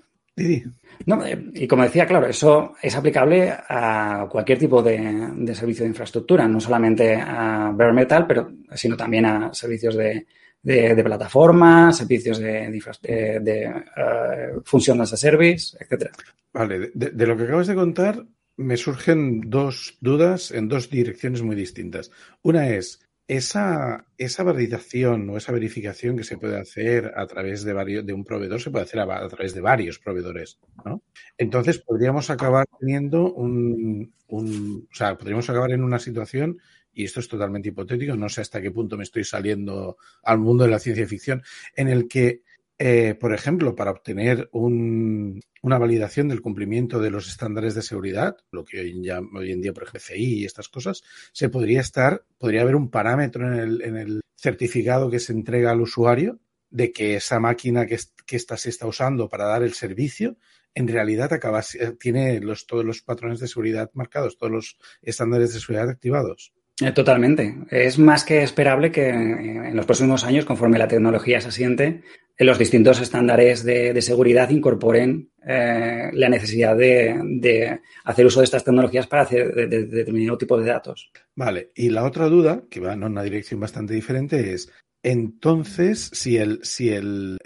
no, 1.05 1.26
eh, 1.26 1.51
y 1.53 1.67
como 1.67 1.84
decía, 1.84 2.05
claro, 2.07 2.28
eso 2.28 2.76
es 2.82 2.95
aplicable 2.95 3.51
a 3.51 4.28
cualquier 4.30 4.57
tipo 4.57 4.82
de, 4.82 5.53
servicio 5.53 5.84
de 5.84 5.89
infraestructura, 5.89 6.47
no 6.47 6.59
solamente 6.59 7.15
a 7.15 7.71
bare 7.74 7.93
metal, 7.93 8.26
pero 8.26 8.51
sino 8.74 8.97
también 8.97 9.26
a 9.26 9.53
servicios 9.53 9.95
de, 9.95 10.26
de, 10.61 11.03
plataforma, 11.03 11.91
servicios 11.91 12.39
de, 12.39 12.71
de 12.71 13.67
uh, 13.67 14.61
función 14.63 15.01
as 15.01 15.13
a 15.13 15.17
service, 15.17 15.78
etcétera. 15.80 16.11
Vale, 16.53 16.91
de, 16.93 17.28
lo 17.28 17.38
que 17.38 17.43
acabas 17.43 17.67
de 17.67 17.76
contar, 17.76 18.26
me 18.57 18.78
surgen 18.78 19.49
dos 19.49 19.97
dudas 19.99 20.51
en 20.51 20.67
dos 20.67 20.89
direcciones 20.89 21.41
muy 21.41 21.55
distintas. 21.55 22.11
Una 22.41 22.69
es, 22.69 23.01
esa, 23.38 24.05
esa 24.17 24.43
validación 24.43 25.29
o 25.29 25.38
esa 25.38 25.51
verificación 25.51 26.17
que 26.17 26.23
se 26.23 26.38
puede 26.38 26.59
hacer 26.59 27.11
a 27.15 27.25
través 27.25 27.63
de, 27.63 27.73
varios, 27.73 28.05
de 28.05 28.13
un 28.13 28.23
proveedor 28.23 28.61
se 28.61 28.69
puede 28.69 28.86
hacer 28.86 28.99
a, 28.99 29.27
través 29.27 29.53
de 29.53 29.61
varios 29.61 29.99
proveedores, 29.99 30.59
¿no? 30.86 31.01
Entonces 31.38 31.79
podríamos 31.79 32.29
acabar 32.29 32.67
teniendo 32.79 33.34
un, 33.34 34.13
un, 34.27 34.88
o 34.91 34.95
sea, 34.95 35.17
podríamos 35.17 35.49
acabar 35.49 35.71
en 35.71 35.84
una 35.84 35.99
situación 35.99 36.59
y 36.93 37.05
esto 37.05 37.19
es 37.19 37.27
totalmente 37.27 37.69
hipotético, 37.69 38.15
no 38.15 38.29
sé 38.29 38.41
hasta 38.41 38.61
qué 38.61 38.71
punto 38.71 38.97
me 38.97 39.03
estoy 39.03 39.23
saliendo 39.23 39.97
al 40.23 40.38
mundo 40.38 40.65
de 40.65 40.69
la 40.69 40.79
ciencia 40.79 41.07
ficción, 41.07 41.41
en 41.75 41.88
el 41.88 42.07
que 42.07 42.43
eh, 42.80 43.15
por 43.15 43.34
ejemplo, 43.34 43.76
para 43.76 43.91
obtener 43.91 44.49
una 44.51 45.78
validación 45.78 46.28
del 46.28 46.41
cumplimiento 46.41 46.99
de 46.99 47.11
los 47.11 47.28
estándares 47.28 47.76
de 47.76 47.82
seguridad, 47.82 48.38
lo 48.51 48.65
que 48.65 48.80
hoy, 48.80 48.91
en 48.91 49.61
día, 49.61 49.74
por 49.74 49.84
ejemplo, 49.84 50.15
y 50.15 50.45
estas 50.45 50.69
cosas, 50.69 51.03
se 51.32 51.49
podría 51.49 51.82
estar, 51.82 52.26
podría 52.38 52.61
haber 52.61 52.76
un 52.76 52.89
parámetro 52.89 53.47
en 53.47 53.97
el, 53.97 54.21
certificado 54.36 55.09
que 55.09 55.19
se 55.19 55.32
entrega 55.32 55.71
al 55.71 55.80
usuario 55.80 56.39
de 56.69 56.91
que 56.91 57.15
esa 57.15 57.39
máquina 57.39 57.86
que, 57.86 57.97
que 58.26 58.39
se 58.39 58.69
está 58.69 58.88
usando 58.88 59.30
para 59.30 59.45
dar 59.45 59.63
el 59.63 59.74
servicio 59.74 60.36
en 60.76 60.88
realidad 60.88 61.32
acaba, 61.32 61.61
tiene 61.99 62.39
los, 62.41 62.65
todos 62.65 62.84
los 62.84 63.01
patrones 63.01 63.39
de 63.39 63.47
seguridad 63.47 63.91
marcados, 63.93 64.38
todos 64.38 64.51
los 64.51 64.78
estándares 65.01 65.53
de 65.53 65.59
seguridad 65.59 65.89
activados. 65.89 66.53
Eh, 66.82 66.91
totalmente. 66.91 67.55
Es 67.69 67.99
más 67.99 68.24
que 68.24 68.41
esperable 68.41 68.91
que 68.91 69.09
en 69.09 69.76
los 69.76 69.86
próximos 69.86 70.24
años, 70.24 70.45
conforme 70.45 70.80
la 70.80 70.88
tecnología 70.88 71.39
se 71.39 71.49
asiente, 71.49 72.01
los 72.39 72.57
distintos 72.57 72.99
estándares 72.99 73.63
de, 73.63 74.01
seguridad 74.01 74.49
incorporen 74.49 75.30
eh, 75.45 76.09
la 76.13 76.30
necesidad 76.30 76.76
de, 76.76 77.80
hacer 78.03 78.26
uso 78.26 78.39
de 78.39 78.45
estas 78.45 78.63
tecnologías 78.63 79.05
para 79.05 79.21
hacer 79.21 79.53
determinado 79.69 80.38
tipo 80.38 80.59
de 80.59 80.65
datos. 80.65 81.11
Vale, 81.36 81.71
y 81.76 81.89
la 81.89 82.05
otra 82.05 82.28
duda, 82.28 82.63
que 82.69 82.80
va 82.80 82.93
en 82.93 83.03
una 83.03 83.24
dirección 83.24 83.59
bastante 83.59 83.93
diferente, 83.93 84.53
es 84.53 84.71
entonces 85.03 86.09
si 86.13 86.38
el, 86.38 86.59
si 86.63 86.89
el, 86.89 87.38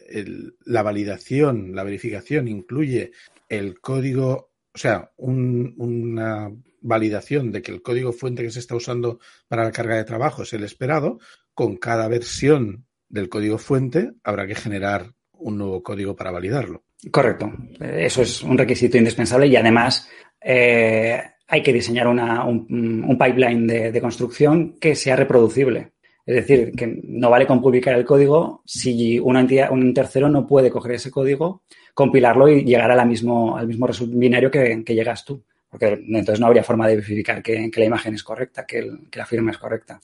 la 0.63 0.83
validación, 0.83 1.75
la 1.75 1.83
verificación 1.83 2.47
incluye 2.47 3.11
el 3.49 3.81
código, 3.81 4.51
o 4.73 4.77
sea, 4.77 5.11
una 5.17 6.51
validación 6.87 7.51
de 7.51 7.61
que 7.61 7.71
el 7.71 7.81
código 7.81 8.13
fuente 8.13 8.43
que 8.43 8.51
se 8.51 8.59
está 8.59 8.75
usando 8.75 9.19
para 9.47 9.63
la 9.63 9.71
carga 9.71 9.95
de 9.95 10.03
trabajo 10.03 10.43
es 10.43 10.53
el 10.53 10.63
esperado, 10.63 11.19
con 11.53 11.77
cada 11.77 12.07
versión 12.07 12.85
del 13.09 13.29
código 13.29 13.57
fuente 13.57 14.11
habrá 14.23 14.47
que 14.47 14.55
generar 14.55 15.11
un 15.33 15.57
nuevo 15.57 15.83
código 15.83 16.15
para 16.15 16.31
validarlo. 16.31 16.83
Correcto. 17.11 17.51
Eso 17.79 18.21
es 18.21 18.41
un 18.41 18.57
requisito 18.57 18.97
indispensable 18.97 19.47
y 19.47 19.55
además 19.55 20.09
eh, 20.41 21.21
hay 21.47 21.63
que 21.63 21.73
diseñar 21.73 22.07
un, 22.07 23.17
pipeline 23.19 23.67
de, 23.67 24.01
construcción 24.01 24.77
que 24.79 24.95
sea 24.95 25.15
reproducible. 25.15 25.93
Es 26.25 26.35
decir, 26.35 26.73
que 26.73 26.99
no 27.03 27.29
vale 27.29 27.47
con 27.47 27.61
publicar 27.61 27.95
el 27.95 28.03
código 28.03 28.61
si 28.65 29.17
una 29.17 29.39
entidad, 29.39 29.71
un 29.71 29.93
tercero 29.93 30.27
no 30.27 30.45
puede 30.45 30.69
coger 30.69 30.93
ese 30.93 31.09
código, 31.09 31.61
compilarlo 31.93 32.49
y 32.49 32.65
llegar 32.65 32.91
a 32.91 32.95
la 32.95 33.05
mismo, 33.05 33.57
al 33.57 33.67
mismo 33.67 33.87
binario 34.07 34.51
que, 34.51 34.83
llegas 34.87 35.23
tú. 35.23 35.43
Porque 35.77 36.03
entonces 36.07 36.39
no 36.39 36.47
habría 36.47 36.63
forma 36.63 36.87
de 36.87 36.95
verificar 36.95 37.43
que, 37.43 37.69
la 37.75 37.85
imagen 37.85 38.15
es 38.15 38.23
correcta, 38.23 38.65
que, 38.65 38.89
la 39.13 39.25
firma 39.27 39.51
es 39.51 39.59
correcta. 39.59 39.99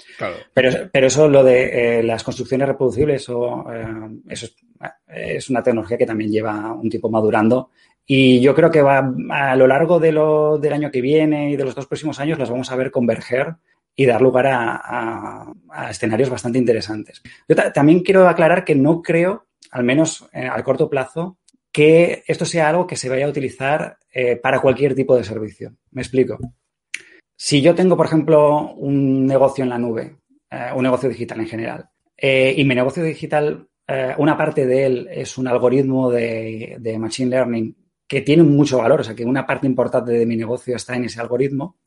Pero, 0.54 0.90
pero 0.92 1.08
eso, 1.08 1.28
lo 1.28 1.44
de 1.44 2.00
eh, 2.00 2.04
las 2.04 2.24
construcciones 2.24 2.68
reproducibles, 2.68 3.28
o, 3.30 3.66
eh, 3.74 3.86
eso 4.30 4.48
es, 5.08 5.50
una 5.50 5.64
tecnología 5.64 5.98
que 5.98 6.06
también 6.06 6.32
lleva 6.32 6.74
un 6.74 6.90
tiempo 6.90 7.10
madurando 7.10 7.72
y 8.06 8.40
yo 8.40 8.54
creo 8.54 8.70
que 8.70 8.84
va 8.84 9.14
a 9.32 9.56
lo 9.56 9.66
largo 9.66 10.00
de 10.00 10.12
lo, 10.12 10.60
del 10.60 10.74
año 10.74 10.92
que 10.92 11.02
viene 11.02 11.50
y 11.50 11.56
de 11.56 11.66
los 11.66 11.74
dos 11.74 11.88
próximos 11.88 12.20
años 12.20 12.38
las 12.38 12.52
vamos 12.52 12.72
a 12.72 12.76
ver 12.76 12.92
converger 12.92 13.56
y 13.96 14.06
dar 14.06 14.22
lugar 14.22 14.46
a, 14.48 15.54
escenarios 15.90 16.30
bastante 16.30 16.60
interesantes. 16.60 17.24
Yo 17.48 17.56
también 17.72 18.02
quiero 18.02 18.28
aclarar 18.28 18.64
que 18.64 18.76
no 18.76 19.02
creo, 19.02 19.48
al 19.72 19.84
menos 19.84 20.28
eh, 20.34 20.46
al 20.46 20.64
corto 20.64 20.88
plazo, 20.88 21.38
que 21.74 22.24
esto 22.28 22.46
sea 22.46 22.70
algo 22.70 22.88
que 22.88 22.96
se 22.96 23.10
vaya 23.10 23.26
a 23.26 23.30
utilizar 23.30 23.98
eh, 24.12 24.38
para 24.38 24.62
cualquier 24.62 24.96
tipo 24.96 25.18
de 25.18 25.26
servicio. 25.26 25.74
Me 25.92 26.02
explico. 26.02 26.38
Si 27.36 27.62
yo 27.62 27.76
tengo, 27.76 27.98
por 27.98 28.06
ejemplo, 28.06 28.74
un 28.76 29.26
negocio 29.26 29.64
en 29.64 29.70
la 29.70 29.78
nube, 29.78 30.18
eh, 30.50 30.70
un 30.76 30.84
negocio 30.84 31.10
digital 31.10 31.40
en 31.42 31.48
general, 31.48 31.90
y 32.16 32.64
mi 32.64 32.74
negocio 32.74 33.04
digital, 33.04 33.68
una 34.18 34.38
parte 34.38 34.66
de 34.66 34.86
él 34.86 35.10
es 35.12 35.38
un 35.38 35.48
algoritmo 35.50 36.10
de, 36.10 36.98
Machine 36.98 37.32
Learning 37.32 37.76
que 38.08 38.22
tiene 38.22 38.44
mucho 38.44 38.78
valor, 38.78 39.02
o 39.02 39.04
sea, 39.04 39.14
que 39.14 39.26
una 39.26 39.46
parte 39.46 39.68
importante 39.68 40.14
de 40.14 40.26
mi 40.26 40.38
negocio 40.38 40.74
está 40.78 40.96
en 40.96 41.04
ese 41.04 41.20
algoritmo, 41.20 41.80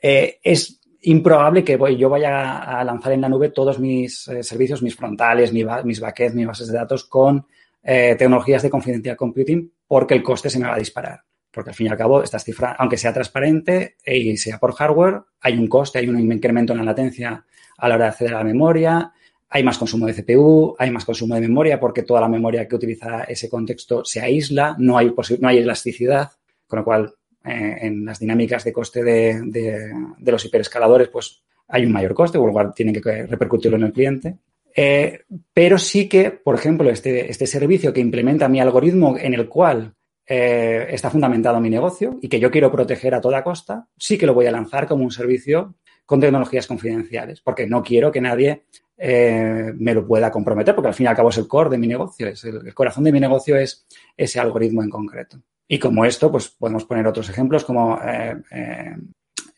es 0.00 0.80
improbable 1.04 1.64
que 1.64 1.78
yo 1.96 2.08
vaya 2.08 2.58
a 2.58 2.84
lanzar 2.84 3.12
en 3.12 3.20
la 3.20 3.28
nube 3.28 3.50
todos 3.50 3.78
mis 3.78 4.26
eh, 4.28 4.42
servicios, 4.42 4.82
mis 4.82 4.96
frontales, 4.96 5.52
mis 5.52 6.00
backends, 6.00 6.34
mis 6.34 6.46
bases 6.46 6.68
de 6.68 6.78
datos 6.78 7.04
con 7.04 7.46
eh, 7.84 8.16
tecnologías 8.18 8.62
de 8.62 8.70
confidencial 8.70 9.16
computing 9.16 9.70
porque 9.86 10.14
el 10.14 10.22
coste 10.22 10.50
se 10.50 10.58
me 10.58 10.66
va 10.66 10.74
a 10.74 10.78
disparar. 10.78 11.20
Porque 11.50 11.70
al 11.70 11.76
fin 11.76 11.86
y 11.86 11.90
al 11.90 11.96
cabo, 11.96 12.22
estas 12.22 12.42
cifras, 12.42 12.74
aunque 12.78 12.96
sea 12.96 13.12
transparente 13.12 13.96
y 14.04 14.36
sea 14.36 14.58
por 14.58 14.74
hardware, 14.74 15.20
hay 15.40 15.56
un 15.56 15.68
coste, 15.68 16.00
hay 16.00 16.08
un 16.08 16.18
incremento 16.32 16.72
en 16.72 16.80
la 16.80 16.84
latencia 16.84 17.44
a 17.78 17.88
la 17.88 17.94
hora 17.94 18.04
de 18.06 18.10
acceder 18.10 18.34
a 18.34 18.38
la 18.38 18.44
memoria, 18.44 19.12
hay 19.48 19.62
más 19.62 19.78
consumo 19.78 20.06
de 20.06 20.14
CPU, 20.14 20.74
hay 20.80 20.90
más 20.90 21.04
consumo 21.04 21.36
de 21.36 21.42
memoria 21.42 21.78
porque 21.78 22.02
toda 22.02 22.20
la 22.20 22.28
memoria 22.28 22.66
que 22.66 22.74
utiliza 22.74 23.22
ese 23.22 23.48
contexto 23.48 24.04
se 24.04 24.20
aísla, 24.20 24.74
no 24.80 24.98
hay, 24.98 25.14
no 25.38 25.48
hay 25.48 25.58
elasticidad, 25.58 26.32
con 26.66 26.80
lo 26.80 26.84
cual 26.84 27.14
eh, 27.44 27.76
en 27.82 28.04
las 28.04 28.18
dinámicas 28.18 28.64
de 28.64 28.72
coste 28.72 29.04
de, 29.04 29.92
los 30.18 30.44
hiperescaladores, 30.44 31.08
pues 31.08 31.44
hay 31.68 31.84
un 31.84 31.92
mayor 31.92 32.14
coste, 32.14 32.38
por 32.38 32.48
lo 32.48 32.52
cual 32.52 32.72
tienen 32.74 33.00
que 33.00 33.26
repercutirlo 33.26 33.76
en 33.76 33.84
el 33.84 33.92
cliente. 33.92 34.38
Eh, 34.74 35.20
pero 35.52 35.78
sí 35.78 36.08
que, 36.08 36.30
por 36.30 36.54
ejemplo, 36.56 36.90
este, 36.90 37.30
este, 37.30 37.46
servicio 37.46 37.92
que 37.92 38.00
implementa 38.00 38.48
mi 38.48 38.60
algoritmo 38.60 39.16
en 39.16 39.34
el 39.34 39.48
cual 39.48 39.94
eh, 40.26 40.86
está 40.90 41.10
fundamentado 41.10 41.60
mi 41.60 41.70
negocio 41.70 42.18
y 42.20 42.28
que 42.28 42.40
yo 42.40 42.50
quiero 42.50 42.72
proteger 42.72 43.14
a 43.14 43.20
toda 43.20 43.44
costa, 43.44 43.86
sí 43.96 44.18
que 44.18 44.26
lo 44.26 44.34
voy 44.34 44.46
a 44.46 44.52
lanzar 44.52 44.88
como 44.88 45.04
un 45.04 45.12
servicio 45.12 45.76
con 46.04 46.20
tecnologías 46.20 46.66
confidenciales, 46.66 47.40
porque 47.40 47.66
no 47.66 47.82
quiero 47.82 48.10
que 48.10 48.20
nadie 48.20 48.64
me 48.96 49.92
lo 49.92 50.06
pueda 50.06 50.30
comprometer, 50.30 50.74
porque 50.74 50.88
al 50.88 50.94
fin 50.94 51.04
y 51.04 51.08
al 51.08 51.16
cabo 51.16 51.30
es 51.30 51.38
el 51.38 51.48
core 51.48 51.70
de 51.70 51.78
mi 51.78 51.88
negocio, 51.88 52.28
es 52.28 52.44
el 52.44 52.72
corazón 52.74 53.02
de 53.04 53.12
mi 53.12 53.18
negocio 53.18 53.56
es 53.56 53.86
ese 54.16 54.38
algoritmo 54.38 54.82
en 54.82 54.90
concreto. 54.90 55.42
Y 55.66 55.78
como 55.78 56.04
esto, 56.04 56.30
pues 56.30 56.48
podemos 56.48 56.84
poner 56.84 57.06
otros 57.06 57.28
ejemplos 57.28 57.64
como 57.64 57.98
eh, 58.02 58.36
eh, 58.50 58.96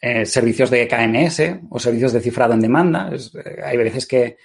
eh, 0.01 0.27
servicios 0.27 0.71
de 0.71 0.87
KNS 0.87 1.67
o 1.71 1.79
servicios 1.79 2.13
de 2.13 2.21
cifrado 2.21 2.55
en 2.55 2.61
demanda. 2.61 3.11
hay 3.65 3.77
veces 3.77 4.07
que 4.07 4.37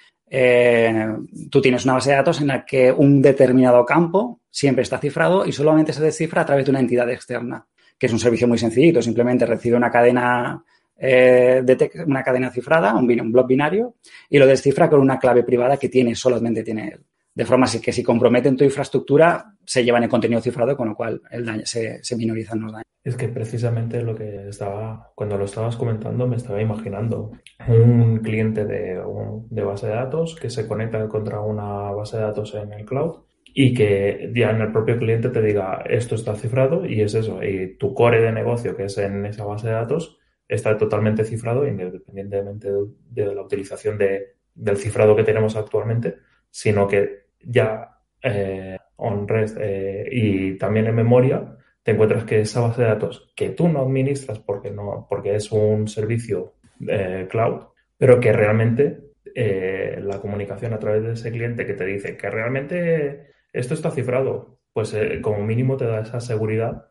tú 1.50 1.60
tienes 1.60 1.84
una 1.84 1.94
base 1.94 2.10
de 2.10 2.16
datos 2.16 2.40
en 2.40 2.46
la 2.46 2.64
que 2.64 2.90
un 2.90 3.20
determinado 3.20 3.84
campo 3.84 4.40
siempre 4.50 4.82
está 4.82 4.98
cifrado 4.98 5.44
y 5.44 5.52
solamente 5.52 5.92
se 5.92 6.02
descifra 6.02 6.42
a 6.42 6.46
través 6.46 6.64
de 6.64 6.70
una 6.70 6.80
entidad 6.80 7.10
externa, 7.10 7.66
que 7.98 8.06
es 8.06 8.12
un 8.12 8.18
servicio 8.18 8.48
muy 8.48 8.58
sencillito. 8.58 9.02
Simplemente 9.02 9.44
recibe 9.44 9.76
una 9.76 9.90
cadena 9.90 10.64
de 10.96 11.90
una 12.06 12.22
cadena 12.22 12.50
cifrada, 12.50 12.94
un, 12.94 13.10
un 13.20 13.46
binario, 13.46 13.96
y 14.30 14.38
lo 14.38 14.46
descifra 14.46 14.88
con 14.88 15.00
una 15.00 15.18
clave 15.18 15.42
privada 15.42 15.76
que 15.76 15.88
tiene 15.88 16.14
solamente 16.14 16.62
tiene 16.62 16.88
él 16.88 17.04
de 17.34 17.44
forma 17.46 17.66
que 17.82 17.92
si 17.92 18.02
comprometen 18.02 18.56
tu 18.56 18.64
infraestructura, 18.64 19.54
se 19.64 19.84
llevan 19.84 20.02
el 20.02 20.08
contenido 20.08 20.40
cifrado, 20.40 20.76
con 20.76 20.88
lo 20.88 20.94
cual 20.94 21.22
el 21.30 21.44
daño, 21.44 21.62
se, 21.64 22.02
se 22.02 22.16
minorizan 22.16 22.60
los 22.60 22.72
daños. 22.72 22.86
Es 23.04 23.16
que 23.16 23.28
precisamente 23.28 24.00
lo 24.02 24.14
que 24.14 24.48
estaba, 24.48 25.10
cuando 25.14 25.36
lo 25.36 25.44
estabas 25.44 25.76
comentando, 25.76 26.26
me 26.28 26.36
estaba 26.36 26.62
imaginando 26.62 27.32
un 27.66 28.18
cliente 28.18 28.64
de, 28.64 29.02
de 29.50 29.62
base 29.62 29.88
de 29.88 29.94
datos 29.94 30.36
que 30.36 30.50
se 30.50 30.68
conecta 30.68 31.08
contra 31.08 31.40
una 31.40 31.90
base 31.90 32.16
de 32.16 32.22
datos 32.22 32.54
en 32.54 32.72
el 32.72 32.84
cloud 32.84 33.24
y 33.54 33.74
que 33.74 34.30
ya 34.34 34.50
en 34.50 34.60
el 34.60 34.72
propio 34.72 34.98
cliente 34.98 35.28
te 35.30 35.42
diga 35.42 35.82
esto 35.88 36.14
está 36.14 36.36
cifrado 36.36 36.86
y 36.86 37.00
es 37.00 37.14
eso. 37.14 37.42
Y 37.42 37.76
tu 37.76 37.92
core 37.92 38.20
de 38.20 38.32
negocio 38.32 38.76
que 38.76 38.84
es 38.84 38.96
en 38.98 39.26
esa 39.26 39.44
base 39.44 39.66
de 39.66 39.74
datos 39.74 40.18
está 40.46 40.76
totalmente 40.78 41.24
cifrado 41.24 41.66
independientemente 41.66 42.70
de, 43.10 43.34
la 43.34 43.42
utilización 43.42 43.98
de, 43.98 44.36
del 44.54 44.76
cifrado 44.76 45.16
que 45.16 45.24
tenemos 45.24 45.56
actualmente, 45.56 46.18
sino 46.50 46.86
que 46.86 47.21
ya 47.44 47.98
eh, 48.22 48.78
on 48.96 49.26
rest 49.26 49.58
eh, 49.60 50.08
y 50.10 50.58
también 50.58 50.86
en 50.86 50.94
memoria, 50.94 51.56
te 51.82 51.92
encuentras 51.92 52.24
que 52.24 52.40
esa 52.40 52.60
base 52.60 52.82
de 52.82 52.88
datos 52.88 53.32
que 53.34 53.50
tú 53.50 53.68
no 53.68 53.82
administras 53.82 54.38
porque, 54.38 54.70
no, 54.70 55.06
porque 55.08 55.34
es 55.34 55.50
un 55.50 55.88
servicio 55.88 56.54
eh, 56.86 57.26
cloud, 57.28 57.64
pero 57.98 58.20
que 58.20 58.32
realmente 58.32 59.00
la 59.34 60.20
comunicación 60.20 60.74
a 60.74 60.78
través 60.78 61.02
de 61.02 61.12
ese 61.12 61.32
cliente 61.32 61.64
que 61.64 61.72
te 61.72 61.86
dice 61.86 62.18
que 62.18 62.28
realmente 62.28 63.28
esto 63.52 63.72
está 63.72 63.90
cifrado, 63.90 64.58
pues 64.74 64.94
como 65.22 65.42
mínimo 65.42 65.78
te 65.78 65.86
da 65.86 66.02
esa 66.02 66.20
seguridad 66.20 66.88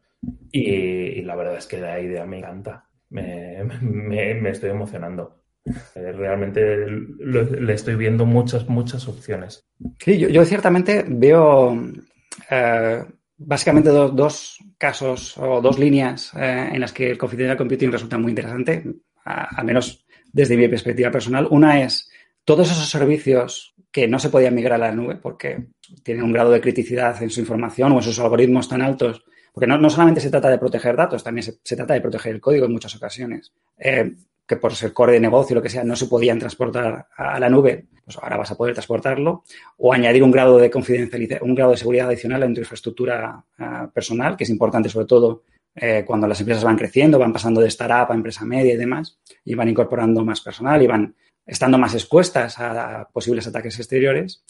y, 0.52 1.22
la 1.22 1.36
verdad 1.36 1.58
es 1.58 1.68
que 1.68 1.78
la 1.78 2.00
idea 2.00 2.26
me 2.26 2.40
encanta, 2.40 2.90
me, 3.10 3.64
me 4.34 4.50
estoy 4.50 4.72
emocionando. 4.72 5.41
Eh, 5.66 6.12
realmente 6.12 6.88
le 6.88 7.74
estoy 7.74 7.96
viendo 7.96 8.26
muchas, 8.26 8.68
muchas 8.68 9.08
opciones. 9.08 9.64
Sí, 10.00 10.18
yo, 10.18 10.46
ciertamente 10.46 11.06
veo 11.08 11.80
eh, 12.50 13.04
básicamente 13.38 13.90
dos 13.90 14.58
casos 14.78 15.38
o 15.38 15.62
dos 15.62 15.78
líneas 15.78 16.32
eh, 16.36 16.70
en 16.72 16.80
las 16.80 16.92
que 16.92 17.12
el 17.12 17.18
confidential 17.18 17.58
computing 17.58 17.92
resulta 17.92 18.18
muy 18.18 18.32
interesante, 18.32 18.84
al 19.24 19.66
menos 19.66 20.06
desde 20.32 20.58
mi 20.58 20.68
perspectiva 20.68 21.12
personal. 21.12 21.48
Una 21.52 21.82
es 21.84 22.10
todos 22.44 22.72
esos 22.72 22.90
servicios 22.90 23.76
que 23.92 24.08
no 24.08 24.18
se 24.18 24.30
podían 24.30 24.56
migrar 24.56 24.82
a 24.82 24.88
la 24.88 24.96
nube 24.96 25.18
porque 25.18 25.68
tienen 26.04 26.24
un 26.24 26.32
grado 26.32 26.52
de 26.52 26.62
criticidad 26.62 27.22
en 27.22 27.30
su 27.30 27.42
información 27.42 27.92
o 27.92 27.98
en 27.98 28.04
sus 28.04 28.20
algoritmos 28.20 28.68
tan 28.68 28.82
altos 28.82 29.24
porque 29.54 29.68
no, 29.68 29.90
solamente 29.90 30.22
se 30.22 30.30
trata 30.30 30.50
de 30.50 30.58
proteger 30.58 30.96
datos, 30.96 31.26
también 31.26 31.44
se, 31.44 31.76
trata 31.76 31.94
de 31.94 32.00
proteger 32.00 32.34
el 32.34 32.40
código 32.40 32.66
en 32.66 32.72
muchas 32.72 32.96
ocasiones 32.96 33.52
que 34.52 34.58
por 34.58 34.76
ser 34.76 34.92
core 34.92 35.14
de 35.14 35.22
negocio, 35.22 35.56
lo 35.56 35.62
que 35.62 35.70
sea, 35.70 35.86
no 35.86 35.96
se 35.96 36.08
podían 36.08 36.38
transportar 36.38 37.08
a 37.16 37.40
la 37.40 37.50
nube, 37.50 37.86
pues 38.04 38.18
ahora 38.18 38.36
vas 38.36 38.52
a 38.52 38.58
poder 38.58 38.74
transportarlo, 38.74 39.46
o 39.78 39.94
añadir 39.94 40.22
un 40.24 40.30
grado 40.30 40.58
de 40.58 40.70
confidencialidad, 40.70 41.42
un 41.42 41.56
grado 41.56 41.72
de 41.72 41.78
seguridad 41.78 42.08
adicional 42.08 42.44
en 42.44 42.54
tu 42.54 42.60
infraestructura 42.60 43.46
ah, 43.60 43.90
personal, 43.94 44.36
que 44.36 44.44
es 44.44 44.50
importante 44.50 44.90
sobre 44.90 45.06
todo 45.06 45.44
eh, 45.74 46.04
cuando 46.06 46.28
las 46.28 46.38
empresas 46.42 46.66
van 46.66 46.76
creciendo, 46.76 47.18
van 47.18 47.32
pasando 47.32 47.62
de 47.62 47.70
startup 47.70 48.12
a 48.12 48.14
empresa 48.14 48.44
media 48.44 48.74
y 48.74 48.76
demás, 48.76 49.22
y 49.46 49.56
van 49.56 49.70
incorporando 49.70 50.26
más 50.26 50.42
personal 50.42 50.82
y 50.82 50.88
van 50.88 51.16
estando 51.46 51.78
más 51.78 51.94
expuestas 51.94 52.60
a, 52.60 53.08
posibles 53.14 53.48
ataques 53.48 53.80
exteriores. 53.80 54.44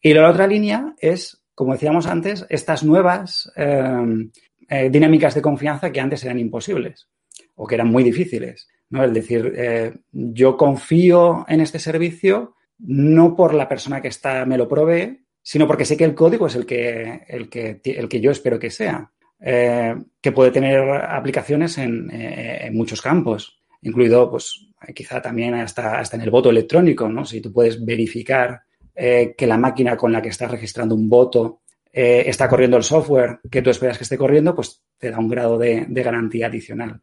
Y 0.00 0.14
la 0.14 0.28
otra 0.28 0.48
línea 0.48 0.96
es, 0.98 1.44
como 1.54 1.74
decíamos 1.74 2.08
antes, 2.08 2.44
estas 2.48 2.82
nuevas 2.82 3.52
eh, 3.54 4.30
eh, 4.68 4.90
dinámicas 4.90 5.36
de 5.36 5.42
confianza 5.42 5.92
que 5.92 6.00
antes 6.00 6.24
eran 6.24 6.40
imposibles 6.40 7.06
o 7.54 7.68
que 7.68 7.76
eran 7.76 7.86
muy 7.86 8.02
difíciles. 8.02 8.66
¿No? 8.94 9.02
Es 9.02 9.12
decir, 9.12 9.52
eh, 9.56 9.92
yo 10.12 10.56
confío 10.56 11.44
en 11.48 11.60
este 11.60 11.80
servicio 11.80 12.54
no 12.78 13.34
por 13.34 13.52
la 13.52 13.68
persona 13.68 14.00
que 14.00 14.06
está 14.06 14.46
me 14.46 14.56
lo 14.56 14.68
provee, 14.68 15.26
sino 15.42 15.66
porque 15.66 15.84
sé 15.84 15.96
que 15.96 16.04
el 16.04 16.14
código 16.14 16.46
es 16.46 16.54
el 16.54 16.64
que, 16.64 17.24
el 17.26 17.48
que, 17.48 17.80
el 17.84 18.08
que 18.08 18.20
yo 18.20 18.30
espero 18.30 18.56
que 18.56 18.70
sea, 18.70 19.10
eh, 19.40 19.96
que 20.20 20.30
puede 20.30 20.52
tener 20.52 20.88
aplicaciones 20.88 21.76
en, 21.78 22.08
eh, 22.12 22.66
en, 22.66 22.76
muchos 22.76 23.02
campos, 23.02 23.58
incluido, 23.82 24.30
pues, 24.30 24.68
quizá 24.94 25.20
también 25.20 25.54
hasta, 25.54 25.98
hasta 25.98 26.16
en 26.16 26.22
el 26.22 26.30
voto 26.30 26.50
electrónico, 26.50 27.08
¿no? 27.08 27.24
Si 27.24 27.40
tú 27.40 27.52
puedes 27.52 27.84
verificar 27.84 28.62
que 28.96 29.46
la 29.48 29.58
máquina 29.58 29.96
con 29.96 30.12
la 30.12 30.22
que 30.22 30.28
estás 30.28 30.48
registrando 30.48 30.94
un 30.94 31.08
voto 31.08 31.62
eh, 31.96 32.28
está 32.28 32.48
corriendo 32.48 32.76
el 32.76 32.82
software 32.82 33.38
que 33.48 33.62
tú 33.62 33.70
esperas 33.70 33.96
que 33.96 34.02
esté 34.02 34.18
corriendo, 34.18 34.52
pues 34.52 34.82
te 34.98 35.12
da 35.12 35.18
un 35.20 35.28
grado 35.28 35.56
de, 35.56 35.86
garantía 35.88 36.48
adicional. 36.48 37.00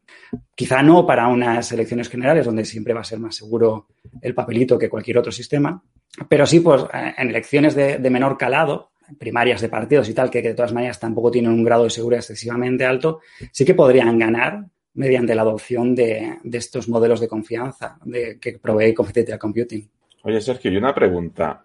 Quizá 0.54 0.84
no 0.84 1.08
para 1.08 1.30
unas 1.30 1.72
elecciones 1.72 2.10
generales 2.10 2.46
donde 2.46 2.66
siempre 2.66 2.94
va 2.94 3.00
a 3.00 3.06
ser 3.06 3.18
más 3.18 3.38
seguro 3.38 3.88
el 4.22 4.36
papelito 4.36 4.78
que 4.78 4.90
cualquier 4.90 5.20
otro 5.20 5.32
sistema, 5.32 5.82
pero 6.28 6.46
sí 6.46 6.60
pues 6.60 6.84
eh, 6.94 7.14
en 7.18 7.30
elecciones 7.30 7.74
de, 7.74 8.10
menor 8.10 8.38
calado, 8.38 8.92
primarias 9.18 9.62
de 9.62 9.70
partidos 9.70 10.10
y 10.10 10.14
tal, 10.14 10.30
que, 10.30 10.42
de 10.42 10.54
todas 10.54 10.74
maneras 10.74 11.00
tampoco 11.00 11.32
tienen 11.32 11.54
un 11.54 11.64
grado 11.64 11.86
de 11.86 11.90
seguridad 11.90 12.20
excesivamente 12.20 12.84
alto, 12.84 13.22
sí 13.54 13.64
que 13.64 13.76
podrían 13.76 14.20
ganar 14.20 14.66
mediante 14.96 15.34
la 15.34 15.44
adopción 15.44 15.96
de, 15.96 16.38
estos 16.52 16.90
modelos 16.90 17.22
de 17.22 17.30
confianza 17.30 17.98
de, 18.04 18.38
que 18.42 18.60
provee 18.60 18.94
Confidential 18.94 19.40
Computing. 19.40 19.90
Oye, 20.24 20.42
Sergio, 20.42 20.70
y 20.70 20.76
una 20.76 20.94
pregunta. 20.94 21.64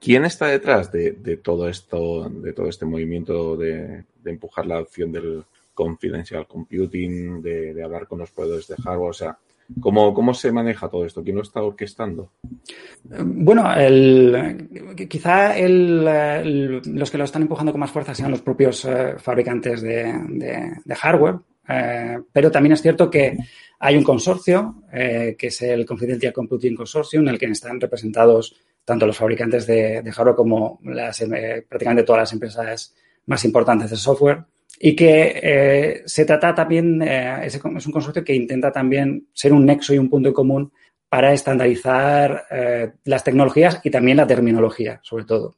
¿Quién 0.00 0.24
está 0.24 0.46
detrás 0.46 0.90
de, 0.92 1.38
todo 1.42 1.68
esto, 1.68 2.28
de 2.28 2.52
todo 2.52 2.68
este 2.68 2.84
movimiento 2.84 3.56
de, 3.56 4.04
empujar 4.24 4.66
la 4.66 4.76
adopción 4.76 5.12
del, 5.12 5.44
confidential 5.74 6.46
computing, 6.46 7.42
de, 7.42 7.82
hablar 7.82 8.06
con 8.06 8.20
los 8.20 8.30
proveedores 8.30 8.68
de 8.68 8.76
hardware, 8.76 9.10
o 9.10 9.12
sea, 9.12 9.38
¿Cómo, 9.80 10.12
¿Cómo, 10.12 10.34
se 10.34 10.52
maneja 10.52 10.90
todo 10.90 11.06
esto? 11.06 11.24
¿Quién 11.24 11.36
lo 11.36 11.42
está 11.42 11.62
orquestando? 11.62 12.32
Bueno, 13.02 13.74
el, 13.74 14.68
quizá 15.08 15.58
los 15.58 17.10
que 17.10 17.16
lo 17.16 17.24
están 17.24 17.42
empujando 17.42 17.72
con 17.72 17.80
más 17.80 17.90
fuerza 17.90 18.14
sean 18.14 18.30
los 18.30 18.42
propios 18.42 18.84
eh, 18.84 19.14
fabricantes 19.16 19.80
de, 19.80 20.94
hardware, 20.94 21.36
eh, 21.66 22.18
pero 22.30 22.50
también 22.50 22.74
es 22.74 22.82
cierto 22.82 23.08
que 23.08 23.38
hay 23.78 23.96
un 23.96 24.04
consorcio, 24.04 24.82
eh, 24.92 25.34
que 25.38 25.46
es 25.46 25.62
el 25.62 25.86
Confidential 25.86 26.34
Computing 26.34 26.76
Consortium, 26.76 27.22
en 27.22 27.30
el 27.30 27.38
que 27.38 27.46
están 27.46 27.80
representados 27.80 28.54
tanto 28.84 29.06
los 29.06 29.16
fabricantes 29.16 29.66
de, 29.66 30.02
hardware 30.12 30.36
como 30.36 30.80
las, 30.84 31.24
prácticamente 31.68 32.04
todas 32.04 32.22
las 32.22 32.32
empresas 32.32 32.94
más 33.26 33.44
importantes 33.44 33.90
de 33.90 33.96
software 33.96 34.44
y 34.78 34.94
que 34.94 35.40
eh, 35.42 36.02
se 36.04 36.24
trata 36.24 36.54
también, 36.54 37.00
eh, 37.02 37.40
es, 37.44 37.62
un 37.62 37.92
consorcio 37.92 38.24
que 38.24 38.34
intenta 38.34 38.72
también 38.72 39.28
ser 39.32 39.52
un 39.52 39.64
nexo 39.64 39.94
y 39.94 39.98
un 39.98 40.10
punto 40.10 40.32
común 40.32 40.72
para 41.08 41.32
estandarizar 41.32 42.46
eh, 42.50 42.92
las 43.04 43.22
tecnologías 43.22 43.80
y 43.84 43.90
también 43.90 44.16
la 44.16 44.26
terminología, 44.26 45.00
sobre 45.02 45.24
todo. 45.24 45.56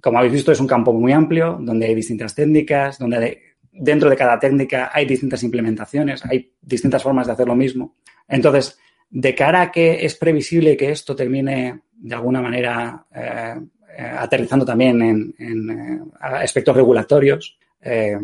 como 0.00 0.18
habéis 0.18 0.32
visto, 0.32 0.50
es 0.50 0.58
un 0.58 0.66
campo 0.66 0.92
muy 0.92 1.12
amplio 1.12 1.58
donde 1.60 1.86
hay 1.86 1.94
distintas 1.94 2.34
técnicas, 2.34 2.98
donde 2.98 3.38
dentro 3.70 4.10
de 4.10 4.16
cada 4.16 4.38
técnica 4.38 4.90
hay 4.92 5.06
distintas 5.06 5.42
implementaciones, 5.44 6.24
hay 6.26 6.52
distintas 6.60 7.02
formas 7.02 7.28
de 7.28 7.32
hacer 7.34 7.46
lo 7.46 7.54
mismo. 7.54 7.94
Entonces, 8.26 8.76
de 9.12 9.34
cara 9.34 9.60
a 9.60 9.70
que 9.70 10.04
es 10.06 10.16
previsible 10.16 10.76
que 10.76 10.90
esto 10.90 11.14
termine 11.14 11.82
de 11.92 12.14
alguna 12.14 12.40
manera 12.40 13.06
eh, 13.14 13.54
aterrizando 14.00 14.64
también 14.64 15.02
en, 15.38 15.70
eh, 15.70 16.00
aspectos 16.18 16.74
regulatorios, 16.74 17.58
eh, 17.82 18.16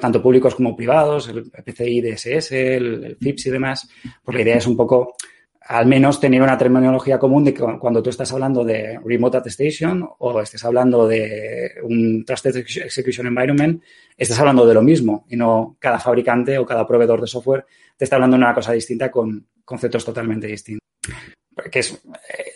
tanto 0.00 0.22
públicos 0.22 0.54
como 0.54 0.76
privados, 0.76 1.28
el 1.28 1.50
PCI 1.50 2.00
DSS, 2.02 2.52
el, 2.52 3.04
el, 3.04 3.16
FIPS 3.16 3.46
y 3.46 3.50
demás, 3.50 3.88
pues 4.22 4.36
la 4.36 4.42
idea 4.42 4.56
es 4.58 4.66
un 4.66 4.76
poco 4.76 5.16
al 5.66 5.86
menos 5.86 6.20
tener 6.20 6.42
una 6.42 6.58
terminología 6.58 7.18
común 7.18 7.44
de 7.44 7.54
que 7.54 7.62
cuando 7.78 8.02
tú 8.02 8.10
estás 8.10 8.32
hablando 8.32 8.64
de 8.64 8.98
Remote 9.04 9.38
Attestation 9.38 10.08
o 10.18 10.40
estés 10.40 10.64
hablando 10.64 11.06
de 11.06 11.72
un 11.82 12.24
Trusted 12.24 12.56
Execution 12.56 13.26
Environment, 13.26 13.82
estás 14.16 14.38
hablando 14.40 14.66
de 14.66 14.74
lo 14.74 14.82
mismo 14.82 15.24
y 15.28 15.36
no 15.36 15.76
cada 15.78 15.98
fabricante 15.98 16.58
o 16.58 16.66
cada 16.66 16.86
proveedor 16.86 17.20
de 17.20 17.26
software 17.26 17.64
te 17.96 18.04
está 18.04 18.16
hablando 18.16 18.36
de 18.36 18.42
una 18.42 18.54
cosa 18.54 18.72
distinta 18.72 19.10
con 19.10 19.46
conceptos 19.64 20.04
totalmente 20.04 20.46
distintos 20.46 20.81
que 21.70 21.80
es, 21.80 22.02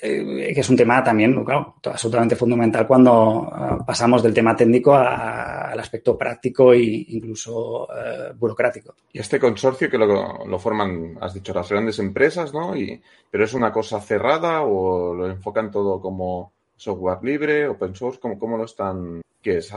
eh, 0.02 0.52
que 0.54 0.60
es 0.60 0.70
un 0.70 0.76
tema 0.76 1.02
también, 1.02 1.44
claro, 1.44 1.76
absolutamente 1.84 2.36
fundamental 2.36 2.86
cuando 2.86 3.52
eh, 3.52 3.82
pasamos 3.86 4.22
del 4.22 4.32
tema 4.32 4.56
técnico 4.56 4.94
al 4.94 5.78
aspecto 5.78 6.16
práctico 6.16 6.72
e 6.72 7.04
incluso 7.08 7.88
eh, 7.92 8.32
burocrático. 8.34 8.94
Y 9.12 9.18
este 9.18 9.38
consorcio 9.38 9.90
que 9.90 9.98
lo, 9.98 10.58
forman, 10.58 11.18
has 11.20 11.34
dicho, 11.34 11.52
las 11.52 11.68
grandes 11.68 11.98
empresas, 11.98 12.52
¿no? 12.52 12.76
Y, 12.76 13.00
¿Pero 13.30 13.44
es 13.44 13.54
una 13.54 13.72
cosa 13.72 14.00
cerrada 14.00 14.62
o 14.62 15.14
lo 15.14 15.30
enfocan 15.30 15.70
todo 15.70 16.00
como 16.00 16.52
software 16.76 17.18
libre, 17.22 17.68
open 17.68 17.94
source? 17.94 18.18
¿Cómo, 18.20 18.38
cómo 18.38 18.56
lo 18.56 18.64
están? 18.64 19.20
¿Qué 19.42 19.58
es? 19.58 19.72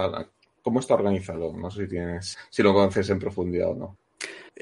¿Cómo 0.62 0.80
está 0.80 0.94
organizado? 0.94 1.54
No 1.54 1.70
sé 1.70 1.84
si 1.84 1.90
tienes, 1.90 2.38
si 2.50 2.64
lo 2.64 2.74
conoces 2.74 3.10
en 3.10 3.20
profundidad 3.20 3.72
o 3.72 3.76
no. 3.76 3.98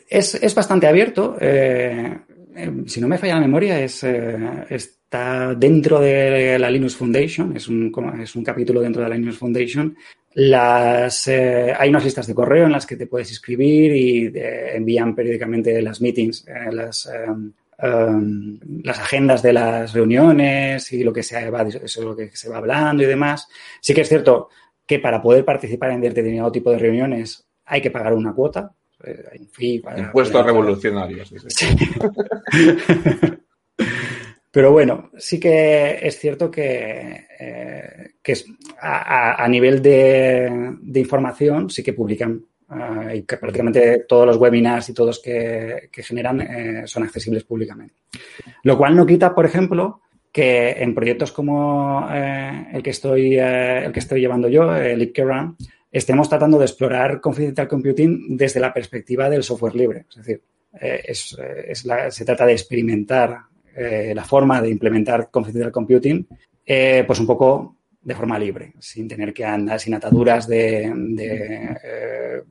Es, 0.09 0.35
es 0.35 0.53
bastante 0.53 0.87
abierto. 0.87 1.35
Eh, 1.39 2.17
eh, 2.57 2.71
si 2.87 2.99
no 2.99 3.07
me 3.07 3.17
falla 3.17 3.35
la 3.35 3.41
memoria, 3.41 3.79
es, 3.79 4.03
eh, 4.03 4.65
está 4.69 5.53
dentro 5.53 5.99
de 5.99 6.57
la 6.57 6.71
Linux 6.71 6.95
Foundation, 6.95 7.55
es 7.55 7.67
un, 7.67 7.93
es 8.21 8.35
un 8.35 8.43
capítulo 8.43 8.81
dentro 8.81 9.03
de 9.03 9.09
la 9.09 9.15
Linux 9.15 9.37
Foundation. 9.37 9.95
Las, 10.33 11.27
eh, 11.27 11.73
hay 11.77 11.89
unas 11.89 12.03
listas 12.03 12.25
de 12.25 12.33
correo 12.33 12.65
en 12.65 12.71
las 12.71 12.85
que 12.85 12.95
te 12.95 13.05
puedes 13.05 13.29
inscribir 13.29 13.95
y 13.95 14.31
envían 14.35 15.15
periódicamente 15.15 15.81
las 15.81 16.01
meetings, 16.01 16.45
las, 16.71 17.09
em, 17.79 18.59
las 18.83 18.99
agendas 18.99 19.41
de 19.43 19.53
las 19.53 19.93
reuniones 19.93 20.91
y 20.93 21.03
lo 21.03 21.13
que, 21.13 21.23
se 21.23 21.49
va, 21.49 21.61
eso 21.61 22.03
lo 22.03 22.15
que 22.15 22.35
se 22.35 22.49
va 22.49 22.57
hablando 22.57 23.03
y 23.03 23.05
demás. 23.05 23.47
Sí 23.81 23.93
que 23.93 24.01
es 24.01 24.09
cierto 24.09 24.49
que 24.85 24.99
para 24.99 25.21
poder 25.21 25.45
participar 25.45 25.91
en 25.91 26.01
determinado 26.01 26.51
tipo 26.51 26.71
de 26.71 26.79
reuniones 26.79 27.47
hay 27.65 27.81
que 27.81 27.91
pagar 27.91 28.13
una 28.13 28.33
cuota, 28.33 28.71
Impuestos 29.97 30.45
revolucionarios. 30.45 31.33
Pero 34.51 34.71
bueno, 34.71 35.11
sí 35.17 35.39
que 35.39 35.99
es 36.01 36.17
cierto 36.17 36.49
que, 36.49 37.27
eh, 37.39 38.11
que 38.23 38.35
a, 38.81 39.47
nivel 39.47 39.83
de, 39.83 40.49
información 40.95 41.69
sí 41.69 41.83
que 41.83 41.93
publican 41.93 42.43
eh, 42.71 43.17
y 43.17 43.21
que 43.21 43.37
prácticamente 43.37 44.05
todos 44.07 44.25
los 44.25 44.37
webinars 44.37 44.89
y 44.89 44.95
todos 44.95 45.21
que, 45.21 45.89
que 45.91 46.01
generan 46.01 46.41
eh, 46.41 46.87
son 46.87 47.03
accesibles 47.03 47.43
públicamente. 47.43 47.93
Lo 48.63 48.79
cual 48.79 48.95
no 48.95 49.05
quita, 49.05 49.35
por 49.35 49.45
ejemplo, 49.45 50.01
que 50.31 50.71
en 50.71 50.95
proyectos 50.95 51.31
como 51.31 52.09
el, 52.11 52.81
que 52.81 52.89
estoy, 52.89 53.37
el 53.37 53.91
que 53.91 53.99
estoy 53.99 54.21
llevando 54.21 54.49
yo, 54.49 54.75
el 54.75 55.03
IPKERAN, 55.03 55.55
estemos 55.97 56.29
tratando 56.29 56.57
de 56.57 56.65
explorar 56.65 57.19
Confidential 57.21 57.67
Computing 57.67 58.37
desde 58.37 58.59
la 58.59 58.73
perspectiva 58.73 59.29
del 59.29 59.43
software 59.43 59.75
libre. 59.75 60.05
Es 60.09 60.15
decir, 60.15 60.41
eh, 60.79 61.03
eh, 61.07 62.11
se 62.11 62.25
trata 62.25 62.45
de 62.45 62.53
experimentar 62.53 63.39
eh, 63.75 64.13
la 64.15 64.23
forma 64.23 64.61
de 64.61 64.69
implementar 64.69 65.29
Confidential 65.29 65.71
Computing, 65.71 66.27
pues 66.65 67.19
un 67.19 67.27
poco 67.27 67.77
de 68.01 68.15
forma 68.15 68.39
libre, 68.39 68.73
sin 68.79 69.07
tener 69.07 69.33
que 69.33 69.43
andar, 69.43 69.79
sin 69.79 69.93
ataduras 69.93 70.47
de, 70.47 70.91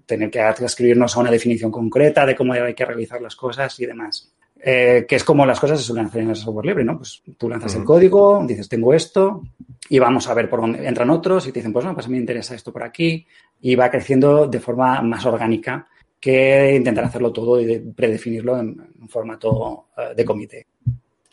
tener 0.05 0.30
que 0.30 0.64
escribirnos 0.64 1.16
a 1.16 1.20
una 1.20 1.30
definición 1.30 1.70
concreta 1.70 2.26
de 2.26 2.34
cómo 2.34 2.53
hay 2.53 2.74
que 2.74 2.84
realizar 2.84 3.20
las 3.20 3.36
cosas 3.36 3.78
y 3.80 3.86
demás. 3.86 4.34
Que 4.63 5.07
es 5.09 5.25
como 5.25 5.47
las 5.47 5.61
cosas 5.61 5.79
se 5.79 5.87
suelen 5.87 6.07
hacer 6.07 6.23
en 6.23 6.31
el 6.31 6.37
software 6.37 6.67
libre, 6.67 6.85
¿no? 6.85 6.97
Pues 6.97 7.23
tú 7.39 7.49
lanzas 7.49 7.75
el 7.77 7.85
código, 7.85 8.45
dices, 8.47 8.69
tengo 8.69 8.93
esto, 8.95 9.43
y 9.89 9.99
vamos 9.99 10.29
a 10.29 10.35
ver 10.35 10.49
por 10.51 10.61
dónde 10.61 10.87
entran 10.87 11.11
otros 11.11 11.47
y 11.47 11.53
te 11.53 11.61
dicen, 11.61 11.73
pues 11.73 11.85
no, 11.85 11.95
pues 11.95 12.07
a 12.07 12.09
mí 12.09 12.15
me 12.15 12.21
interesa 12.21 12.55
esto 12.55 12.73
por 12.73 12.83
aquí 12.83 13.27
y 13.61 13.75
va 13.75 13.91
creciendo 13.91 14.47
de 14.47 14.61
forma 14.61 15.03
más 15.03 15.25
orgánica 15.27 15.87
que 16.19 16.75
intentar 16.75 17.05
hacerlo 17.05 17.33
todo 17.33 17.61
y 17.61 17.79
predefinirlo 17.79 18.59
en 18.59 18.81
un 19.01 19.09
formato 19.09 19.87
eh, 19.97 20.13
de 20.17 20.25
comité. 20.25 20.67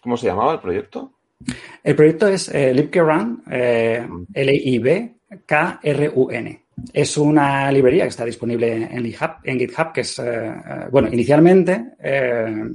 ¿Cómo 0.01 0.17
se 0.17 0.27
llamaba 0.27 0.53
el 0.53 0.59
proyecto? 0.59 1.13
El 1.83 1.95
proyecto 1.95 2.27
es 2.27 2.49
eh, 2.49 2.73
LibKRun, 2.73 3.43
eh, 3.49 4.07
L-I-B-K-R-U-N. 4.33 5.13
Es 6.91 7.17
una 7.17 7.71
librería 7.71 8.03
que 8.03 8.09
está 8.09 8.25
disponible 8.25 8.73
en 8.73 9.03
GitHub, 9.03 9.35
en 9.43 9.59
GitHub 9.59 9.93
que 9.93 10.01
es, 10.01 10.21
bueno, 10.91 11.07
inicialmente 11.11 11.91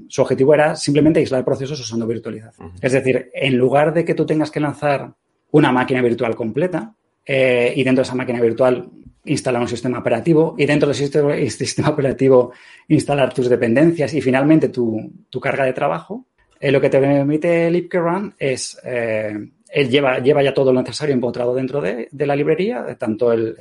su 0.08 0.22
objetivo 0.22 0.54
era 0.54 0.76
simplemente 0.76 1.20
aislar 1.20 1.44
procesos 1.44 1.80
usando 1.80 2.06
virtualización. 2.06 2.72
Es 2.80 2.92
decir, 2.92 3.30
en 3.34 3.56
lugar 3.56 3.92
de 3.92 4.04
que 4.04 4.14
tú 4.14 4.24
tengas 4.24 4.50
que 4.50 4.60
lanzar 4.60 5.12
una 5.50 5.72
máquina 5.72 6.02
virtual 6.02 6.34
completa 6.34 6.94
eh, 7.24 7.72
y 7.74 7.84
dentro 7.84 8.02
de 8.02 8.06
esa 8.06 8.14
máquina 8.14 8.40
virtual 8.40 8.88
instalar 9.24 9.60
un 9.60 9.68
sistema 9.68 9.98
operativo 9.98 10.54
y 10.56 10.66
dentro 10.66 10.88
del 10.88 10.96
este 11.38 11.66
sistema, 11.66 11.90
operativo 11.90 12.52
instalar 12.88 13.32
tus 13.32 13.48
dependencias 13.48 14.14
y 14.14 14.20
finalmente 14.20 14.68
tu, 14.68 15.12
carga 15.40 15.64
de 15.64 15.72
trabajo, 15.72 16.26
eh, 16.60 16.72
lo 16.72 16.80
que 16.80 16.90
te 16.90 16.98
permite 16.98 17.70
LibKeRun 17.70 18.34
es, 18.38 18.78
eh, 18.84 19.50
él 19.70 19.88
lleva, 19.88 20.18
lleva 20.18 20.42
ya 20.42 20.54
todo 20.54 20.72
lo 20.72 20.80
necesario 20.80 21.14
empotrado 21.14 21.54
dentro 21.54 21.80
de, 21.80 22.08
la 22.12 22.36
librería, 22.36 22.96
tanto 22.98 23.32
el, 23.32 23.56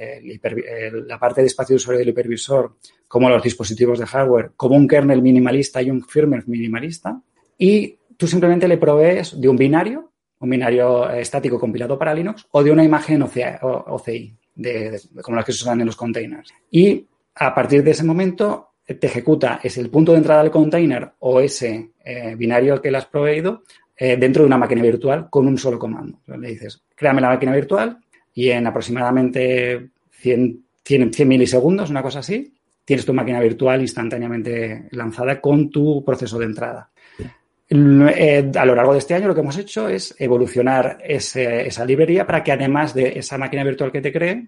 la 1.07 1.19
parte 1.19 1.41
de 1.41 1.47
espacio 1.47 1.73
de 1.73 1.77
usuario 1.77 1.99
del 1.99 2.09
hipervisor 2.09 2.75
como 3.07 3.29
los 3.29 3.43
dispositivos 3.43 3.99
de 3.99 4.05
hardware, 4.05 4.51
como 4.55 4.75
un 4.75 4.87
kernel 4.87 5.21
minimalista 5.21 5.81
y 5.81 5.89
un 5.89 6.03
firmware 6.03 6.47
minimalista. 6.47 7.21
Y 7.57 7.97
tú 8.15 8.27
simplemente 8.27 8.67
le 8.67 8.77
provees 8.77 9.39
de 9.39 9.49
un 9.49 9.57
binario 9.57 10.11
un 10.39 10.49
binario 10.49 11.09
estático 11.09 11.59
compilado 11.59 11.97
para 11.97 12.13
Linux 12.13 12.45
o 12.51 12.63
de 12.63 12.71
una 12.71 12.83
imagen 12.83 13.23
OCI, 13.23 14.35
de, 14.55 15.01
como 15.21 15.35
las 15.35 15.45
que 15.45 15.53
se 15.53 15.63
usan 15.63 15.79
en 15.81 15.87
los 15.87 15.95
containers. 15.95 16.53
Y 16.71 17.05
a 17.35 17.53
partir 17.53 17.83
de 17.83 17.91
ese 17.91 18.03
momento 18.03 18.69
te 18.85 19.07
ejecuta 19.07 19.59
es 19.61 19.77
el 19.77 19.89
punto 19.89 20.13
de 20.13 20.19
entrada 20.19 20.43
del 20.43 20.51
container 20.51 21.11
o 21.19 21.39
ese 21.39 21.91
eh, 22.03 22.35
binario 22.35 22.81
que 22.81 22.91
le 22.91 22.97
has 22.97 23.05
proveído 23.05 23.63
eh, 23.97 24.15
dentro 24.17 24.43
de 24.43 24.47
una 24.47 24.57
máquina 24.57 24.83
virtual 24.83 25.27
con 25.29 25.47
un 25.47 25.57
solo 25.57 25.79
comando. 25.79 26.19
le 26.27 26.49
dices, 26.49 26.83
créame 26.95 27.21
la 27.21 27.29
máquina 27.29 27.53
virtual 27.53 27.97
y 28.33 28.49
en 28.49 28.67
aproximadamente 28.67 29.89
100, 30.11 30.63
100, 30.83 31.13
100 31.13 31.27
milisegundos, 31.27 31.89
una 31.89 32.03
cosa 32.03 32.19
así, 32.19 32.53
tienes 32.85 33.05
tu 33.05 33.13
máquina 33.13 33.39
virtual 33.39 33.81
instantáneamente 33.81 34.87
lanzada 34.91 35.41
con 35.41 35.69
tu 35.71 36.05
proceso 36.05 36.37
de 36.37 36.45
entrada. 36.45 36.91
Eh, 37.69 38.51
a 38.55 38.65
lo 38.65 38.75
largo 38.75 38.93
de 38.93 38.99
este 38.99 39.13
año 39.13 39.27
lo 39.27 39.35
que 39.35 39.41
hemos 39.41 39.57
hecho 39.57 39.89
es 39.89 40.15
evolucionar 40.19 40.99
esa 41.03 41.83
librería 41.83 42.25
para 42.25 42.43
que 42.43 42.51
además 42.53 42.93
de 42.93 43.19
esa 43.19 43.37
máquina 43.37 43.63
virtual 43.63 43.91
que 43.91 44.01
te 44.01 44.13
cree, 44.13 44.47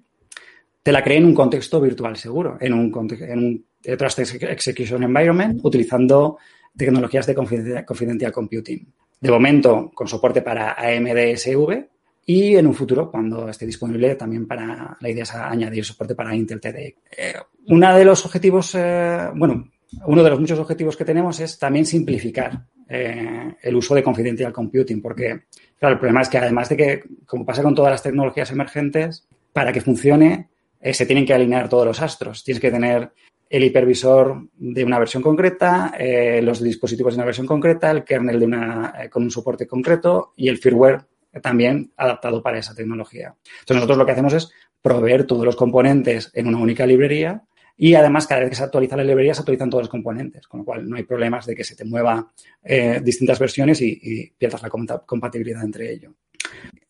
te 0.84 0.91
la 0.91 1.04
cree 1.04 1.18
en 1.18 1.26
un 1.26 1.34
contexto 1.34 1.82
virtual 1.82 2.16
seguro, 2.16 2.58
en 2.62 2.74
un, 2.74 2.93
en 3.20 3.39
un 3.39 3.66
Trusted 3.82 4.43
Execution 4.43 5.04
Environment, 5.04 5.60
utilizando 5.64 6.38
tecnologías 6.78 7.26
de 7.26 7.36
confidencial 7.36 8.32
computing. 8.32 8.88
De 9.22 9.32
momento, 9.32 9.91
con 9.93 10.07
soporte 10.07 10.41
para 10.41 10.74
AMD 10.74 11.36
SV 11.36 11.89
y 12.26 12.55
en 12.55 12.67
un 12.67 12.74
futuro, 12.74 13.09
cuando 13.09 13.49
esté 13.49 13.65
disponible, 13.65 14.15
también 14.15 14.47
para 14.47 14.95
la 14.99 15.09
idea 15.09 15.24
es 15.24 15.34
añadir 15.34 15.84
soporte 15.84 16.15
para 16.15 16.36
Intel 16.36 16.61
TDI. 16.61 16.95
Eh, 17.17 17.34
uno 17.67 17.95
de 17.95 18.05
los 18.05 18.26
objetivos, 18.26 18.76
eh, 18.76 19.30
bueno, 19.34 19.67
uno 20.05 20.24
de 20.24 20.30
los 20.30 20.39
muchos 20.39 20.59
objetivos 20.59 20.95
que 20.95 21.05
tenemos 21.05 21.39
es 21.39 21.57
también 21.57 21.86
simplificar 21.86 22.65
eh, 22.88 23.55
el 23.61 23.76
uso 23.76 23.95
de 23.95 24.03
Confidential 24.03 24.53
Computing, 24.53 25.01
porque, 25.01 25.45
claro, 25.80 25.93
el 25.93 25.99
problema 25.99 26.22
es 26.22 26.30
que 26.30 26.38
además 26.38 26.70
de 26.70 26.78
que, 26.78 27.03
como 27.26 27.45
pasa 27.45 27.63
con 27.63 27.76
todas 27.76 27.91
las 27.91 28.03
tecnologías 28.03 28.51
emergentes, 28.51 29.28
para 29.51 29.74
que 29.74 29.82
funcione, 29.82 30.49
se 30.80 31.05
tienen 31.05 31.26
que 31.26 31.34
alinear 31.34 31.67
todos 31.67 31.86
los 31.86 32.01
astros. 32.01 32.43
Tienes 32.43 32.61
que 32.61 32.72
tener 32.72 33.11
el 33.50 33.64
hipervisor 33.64 34.47
de 34.54 34.84
una 34.84 35.00
versión 35.00 35.24
concreta, 35.24 35.93
los 36.41 36.62
dispositivos 36.62 37.14
de 37.14 37.18
una 37.18 37.26
versión 37.26 37.47
concreta, 37.47 37.89
el 37.89 38.04
kernel 38.04 38.39
de 38.39 38.45
una, 38.45 38.93
con 39.10 39.24
un 39.24 39.32
soporte 39.32 39.66
concreto 39.66 40.34
y 40.36 40.50
el 40.50 40.60
firmware 40.60 41.02
también 41.41 41.91
adaptado 41.97 42.43
para 42.43 42.60
esa 42.60 42.76
tecnología. 42.76 43.36
Entonces, 43.62 43.76
nosotros 43.76 43.97
lo 43.97 44.06
que 44.06 44.12
hacemos 44.12 44.34
es 44.34 44.52
proveer 44.82 45.26
todos 45.26 45.45
los 45.45 45.56
componentes 45.56 46.32
en 46.34 46.47
una 46.47 46.60
única 46.60 46.86
librería 46.86 47.43
y 47.82 47.95
además, 47.95 48.28
cada 48.28 48.41
vez 48.41 48.50
que 48.50 48.56
se 48.58 48.64
actualiza 48.64 48.97
la 48.97 49.06
librería, 49.06 49.34
se 49.34 49.39
actualizan 49.39 49.70
todos 49.70 49.84
los 49.84 49.89
componentes, 49.89 50.45
con 50.50 50.60
lo 50.60 50.66
cual 50.66 50.89
no 50.89 50.97
hay 50.97 51.04
problemas 51.04 51.45
de 51.45 51.56
que 51.56 51.64
se 51.64 51.78
te 51.78 51.86
mueva 51.86 52.30
eh, 52.62 53.00
distintas 53.02 53.39
versiones 53.39 53.82
y, 53.82 54.34
pierdas 54.38 54.62
la 54.62 54.70
compatibilidad 54.70 55.64
entre 55.64 55.89
ellos. 55.89 56.12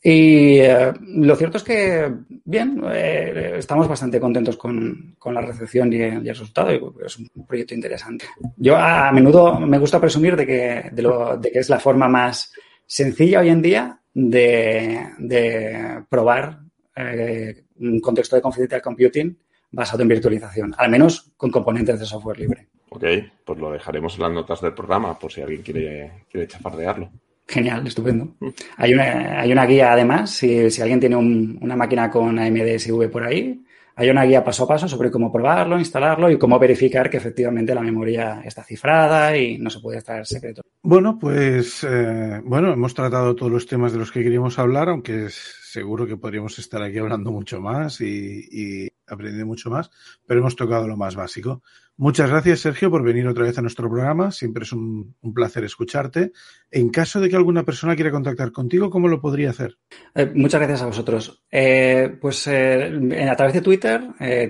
Y 0.01 0.59
eh, 0.59 0.93
lo 1.01 1.35
cierto 1.35 1.57
es 1.57 1.63
que, 1.63 2.09
bien, 2.45 2.81
eh, 2.89 3.55
estamos 3.57 3.87
bastante 3.87 4.19
contentos 4.19 4.55
con, 4.55 5.15
la 5.25 5.41
recepción 5.41 5.91
y, 5.91 6.01
el 6.01 6.25
resultado. 6.25 6.69
es 7.05 7.17
un 7.19 7.45
proyecto 7.45 7.73
interesante. 7.73 8.25
Yo 8.55 8.77
a, 8.77 9.11
menudo 9.11 9.59
me 9.59 9.77
gusta 9.77 9.99
presumir 9.99 10.37
de 10.37 10.45
que, 10.45 10.89
de, 10.91 11.01
lo, 11.01 11.37
de 11.37 11.51
que 11.51 11.59
es 11.59 11.69
la 11.69 11.79
forma 11.79 12.07
más 12.07 12.53
sencilla 12.85 13.41
hoy 13.41 13.49
en 13.49 13.61
día 13.61 13.99
de, 14.13 16.03
probar 16.07 16.59
eh, 16.95 17.65
un 17.79 17.99
contexto 17.99 18.35
de 18.37 18.41
confidential 18.41 18.81
computing 18.81 19.37
basado 19.71 20.01
en 20.01 20.09
virtualización, 20.09 20.73
al 20.77 20.89
menos 20.89 21.31
con 21.35 21.51
componentes 21.51 21.99
de 21.99 22.05
software 22.05 22.39
libre. 22.39 22.69
Ok, 22.89 23.03
pues 23.45 23.59
lo 23.59 23.71
dejaremos 23.71 24.15
en 24.15 24.21
las 24.21 24.31
notas 24.31 24.61
del 24.61 24.73
programa 24.73 25.19
por 25.19 25.31
si 25.31 25.41
alguien 25.41 25.61
quiere, 25.61 26.25
quiere 26.31 26.47
chafardearlo. 26.47 27.11
Genial, 27.49 27.87
estupendo. 27.87 28.35
Mm. 28.39 28.49
Hay 28.77 28.93
una, 28.93 29.41
hay 29.41 29.51
una 29.51 29.65
guía 29.65 29.91
además, 29.91 30.29
si, 30.29 30.69
si 30.69 30.81
alguien 30.81 30.99
tiene 30.99 31.15
una 31.15 31.75
máquina 31.75 32.09
con 32.09 32.37
AMD 32.37 33.09
por 33.11 33.23
ahí, 33.23 33.65
hay 33.95 34.09
una 34.09 34.23
guía 34.23 34.43
paso 34.43 34.63
a 34.63 34.67
paso 34.67 34.87
sobre 34.87 35.09
cómo 35.09 35.31
probarlo, 35.31 35.79
instalarlo 35.79 36.29
y 36.29 36.37
cómo 36.37 36.59
verificar 36.59 37.09
que 37.09 37.17
efectivamente 37.17 37.73
la 37.73 37.81
memoria 37.81 38.41
está 38.45 38.63
cifrada 38.63 39.35
y 39.35 39.57
no 39.57 39.71
se 39.71 39.79
puede 39.79 39.97
estar 39.97 40.25
secreto. 40.27 40.61
Bueno, 40.83 41.17
pues 41.19 41.83
eh, 41.83 42.39
bueno, 42.45 42.71
hemos 42.71 42.93
tratado 42.93 43.35
todos 43.35 43.51
los 43.51 43.65
temas 43.65 43.91
de 43.91 43.97
los 43.97 44.11
que 44.11 44.23
queríamos 44.23 44.59
hablar, 44.59 44.87
aunque 44.87 45.27
seguro 45.29 46.05
que 46.05 46.17
podríamos 46.17 46.57
estar 46.59 46.83
aquí 46.83 46.99
hablando 46.99 47.31
mucho 47.31 47.59
más 47.59 47.99
y, 47.99 48.47
y 48.51 48.89
aprendiendo 49.07 49.47
mucho 49.47 49.71
más, 49.71 49.89
pero 50.25 50.39
hemos 50.39 50.55
tocado 50.55 50.87
lo 50.87 50.95
más 50.95 51.15
básico. 51.15 51.63
Muchas 51.99 52.29
gracias, 52.29 52.61
Sergio, 52.61 52.89
por 52.89 53.03
venir 53.03 53.27
otra 53.27 53.43
vez 53.43 53.57
a 53.57 53.61
nuestro 53.61 53.89
programa. 53.89 54.31
Siempre 54.31 54.63
es 54.63 54.71
un, 54.71 55.17
placer 55.35 55.65
escucharte. 55.65 56.31
En 56.71 56.91
caso 56.91 57.19
de 57.19 57.27
que 57.27 57.35
alguna 57.35 57.63
persona 57.63 57.93
quiera 57.93 58.09
contactar 58.09 58.53
contigo, 58.53 58.89
¿cómo 58.89 59.09
lo 59.09 59.19
podría 59.19 59.49
hacer? 59.49 59.77
Eh, 60.15 60.31
muchas 60.33 60.61
gracias 60.61 60.81
a 60.81 60.85
vosotros. 60.85 61.43
Eh, 61.51 62.15
pues 62.21 62.47
eh, 62.47 63.27
a 63.29 63.35
través 63.35 63.53
de 63.53 63.59
Twitter 63.59 64.01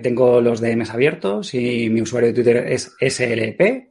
tengo 0.04 0.39
los 0.41 0.62
DMs 0.62 0.91
abiertos 0.91 1.56
y 1.56 1.89
mi 1.89 2.04
usuario 2.04 2.28
de 2.28 2.36
Twitter 2.36 2.58
es 2.68 2.95
SLPNIX. 3.02 3.84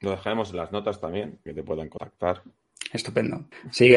Lo 0.00 0.10
dejaremos 0.10 0.50
en 0.50 0.56
las 0.58 0.70
notas 0.70 1.00
también, 1.00 1.38
que 1.42 1.54
te 1.54 1.62
puedan 1.62 1.88
contactar. 1.88 2.42
Estupendo. 2.92 3.48
Sí, 3.70 3.88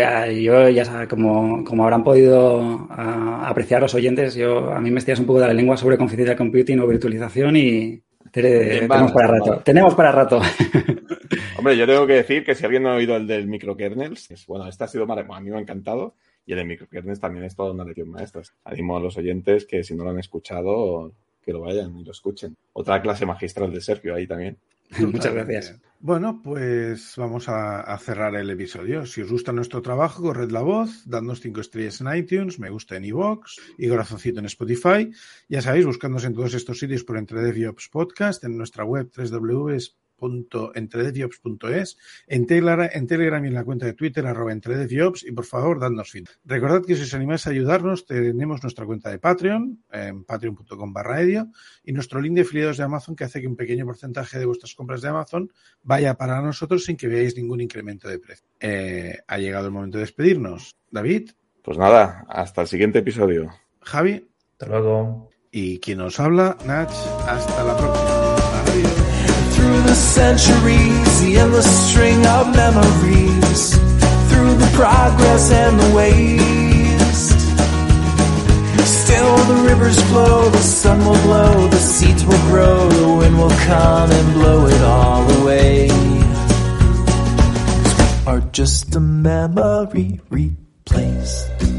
yo 0.42 0.70
ya 0.70 0.86
sabes, 0.86 1.10
como, 1.10 1.66
como 1.66 1.84
habrán 1.84 2.06
podido 2.06 2.88
apreciar 2.92 3.82
los 3.82 3.94
oyentes, 3.94 4.36
yo 4.36 4.72
a 4.72 4.80
mí 4.80 4.90
me 4.90 5.00
estiras 5.00 5.20
un 5.20 5.26
poco 5.26 5.42
de 5.42 5.48
la 5.48 5.54
lengua 5.54 5.76
sobre 5.76 5.98
confidencial 5.98 6.38
computing 6.38 6.80
o 6.80 6.88
virtualización 6.88 7.58
y, 7.58 8.02
tenemos 8.32 9.12
para 9.12 9.28
rato. 9.28 9.62
Tenemos 9.64 9.96
para 9.96 10.12
rato. 10.12 10.42
Hombre, 11.58 11.78
yo 11.78 11.86
tengo 11.86 12.08
que 12.08 12.14
decir 12.14 12.44
que 12.44 12.56
si 12.56 12.66
alguien 12.66 12.84
no 12.84 12.90
ha 12.90 12.96
oído 12.96 13.16
el 13.16 13.28
del 13.28 13.48
microkernels, 13.48 14.46
bueno, 14.48 14.68
este 14.68 14.84
ha 14.84 14.88
sido 14.88 15.06
a 15.12 15.40
mí 15.40 15.50
me 15.50 15.58
ha 15.58 15.62
encantado. 15.62 16.16
Y 16.46 16.54
el 16.54 16.60
de 16.60 16.66
microkernels 16.66 17.20
también 17.20 17.46
es 17.46 17.56
toda 17.56 17.72
una 17.72 17.84
lección 17.84 18.10
maestra. 18.10 18.42
Animo 18.64 18.98
a 18.98 19.00
los 19.00 19.18
oyentes 19.18 19.66
que 19.66 19.84
si 19.84 19.94
no 19.94 20.04
lo 20.04 20.10
han 20.10 20.20
escuchado, 20.20 21.14
que 21.44 21.54
lo 21.54 21.62
vayan 21.62 21.96
y 21.98 22.04
lo 22.04 22.12
escuchen. 22.12 22.56
Otra 22.74 23.02
clase 23.02 23.26
magistral 23.26 23.72
de 23.72 23.82
Sergio 23.82 24.16
ahí 24.16 24.28
también. 24.28 24.58
Muchas 25.00 25.34
gracias. 25.34 25.82
Bueno, 26.00 26.42
pues 26.44 27.14
vamos 27.16 27.48
a, 27.48 27.96
cerrar 28.00 28.36
el 28.36 28.50
episodio. 28.50 29.06
Si 29.06 29.22
os 29.22 29.32
gusta 29.32 29.52
nuestro 29.52 29.84
trabajo, 29.84 30.24
corred 30.24 30.50
la 30.50 30.62
voz, 30.62 31.04
dadnos 31.06 31.42
cinco 31.42 31.62
estrellas 31.62 32.02
en 32.02 32.16
iTunes, 32.16 32.58
me 32.58 32.72
gusta 32.72 32.96
en 32.96 33.06
iVoox 33.06 33.58
y 33.78 33.88
corazoncito 33.88 34.39
en 34.39 34.48
Spotify. 34.48 35.12
Ya 35.48 35.62
sabéis, 35.62 35.86
buscándonos 35.86 36.26
en 36.26 36.34
todos 36.34 36.56
estos 36.56 36.80
sitios 36.80 37.04
por 37.04 37.18
Entre 37.18 37.42
DevOps 37.42 37.89
Podcast, 37.89 38.44
en 38.44 38.58
nuestra 38.58 38.84
web 38.84 39.12
www 39.16 40.01
entredeviops.es, 40.74 41.97
en, 42.28 42.45
Telegram, 42.45 42.89
en 42.91 43.07
Telegram 43.07 43.43
y 43.43 43.47
en 43.47 43.53
la 43.53 43.63
cuenta 43.63 43.86
de 43.86 43.93
Twitter, 43.93 44.26
arroba 44.26 44.51
entredeviops, 44.51 45.24
y 45.24 45.32
por 45.32 45.45
favor, 45.45 45.80
dadnos 45.80 46.11
feedback. 46.11 46.39
Recordad 46.45 46.84
que 46.86 46.95
si 46.95 47.03
os 47.03 47.13
animáis 47.13 47.47
a 47.47 47.51
ayudarnos, 47.51 48.05
tenemos 48.05 48.61
nuestra 48.61 48.86
cuenta 48.86 49.09
de 49.09 49.19
Patreon, 49.19 49.84
en 49.91 50.24
patreon.com 50.24 50.93
barra 50.93 51.22
edio, 51.22 51.47
y 51.84 51.93
nuestro 51.93 52.22
link 52.22 52.36
de 52.36 52.41
afiliados 52.41 52.78
de 52.78 52.84
Amazon 52.84 53.15
que 53.15 53.24
hace 53.24 53.41
que 53.41 53.47
un 53.47 53.55
pequeño 53.55 53.86
porcentaje 53.86 54.39
de 54.39 54.45
vuestras 54.45 54.76
compras 54.76 55.01
de 55.01 55.09
Amazon 55.09 55.51
vaya 55.84 56.15
para 56.15 56.41
nosotros 56.41 56.86
sin 56.86 56.97
que 56.97 57.07
veáis 57.07 57.36
ningún 57.36 57.61
incremento 57.61 58.07
de 58.07 58.19
precio. 58.19 58.45
Eh, 58.59 59.19
ha 59.28 59.38
llegado 59.38 59.67
el 59.67 59.72
momento 59.72 59.97
de 59.97 60.03
despedirnos. 60.03 60.76
David. 60.91 61.32
Pues 61.63 61.78
nada, 61.78 62.26
hasta 62.28 62.61
el 62.61 62.67
siguiente 62.67 62.99
episodio. 62.99 63.51
Javi. 63.82 64.28
Hasta 64.53 64.67
luego. 64.67 65.30
Y 65.51 65.80
quien 65.80 65.99
nos 65.99 66.19
habla, 66.19 66.57
Nach, 66.65 66.91
hasta 67.28 67.63
la 67.63 67.78
próxima. 67.78 68.31
The 69.86 69.96
centuries, 69.96 71.22
the 71.22 71.38
endless 71.38 71.90
string 71.90 72.26
of 72.26 72.56
memories, 72.56 73.76
through 74.30 74.56
the 74.56 74.72
progress 74.74 75.52
and 75.52 75.80
the 75.80 75.96
waste. 75.96 77.40
Still 78.86 79.38
the 79.52 79.64
rivers 79.68 80.00
flow, 80.04 80.50
the 80.50 80.58
sun 80.60 81.00
will 81.00 81.22
blow, 81.24 81.68
the 81.68 81.78
seeds 81.78 82.24
will 82.26 82.42
grow, 82.50 82.90
the 82.90 83.14
wind 83.18 83.38
will 83.38 83.50
come 83.50 84.12
and 84.12 84.34
blow 84.34 84.68
it 84.68 84.82
all 84.82 85.30
away. 85.42 85.90
Are 88.26 88.42
just 88.52 88.96
a 88.96 89.00
memory 89.00 90.22
replaced. 90.30 91.70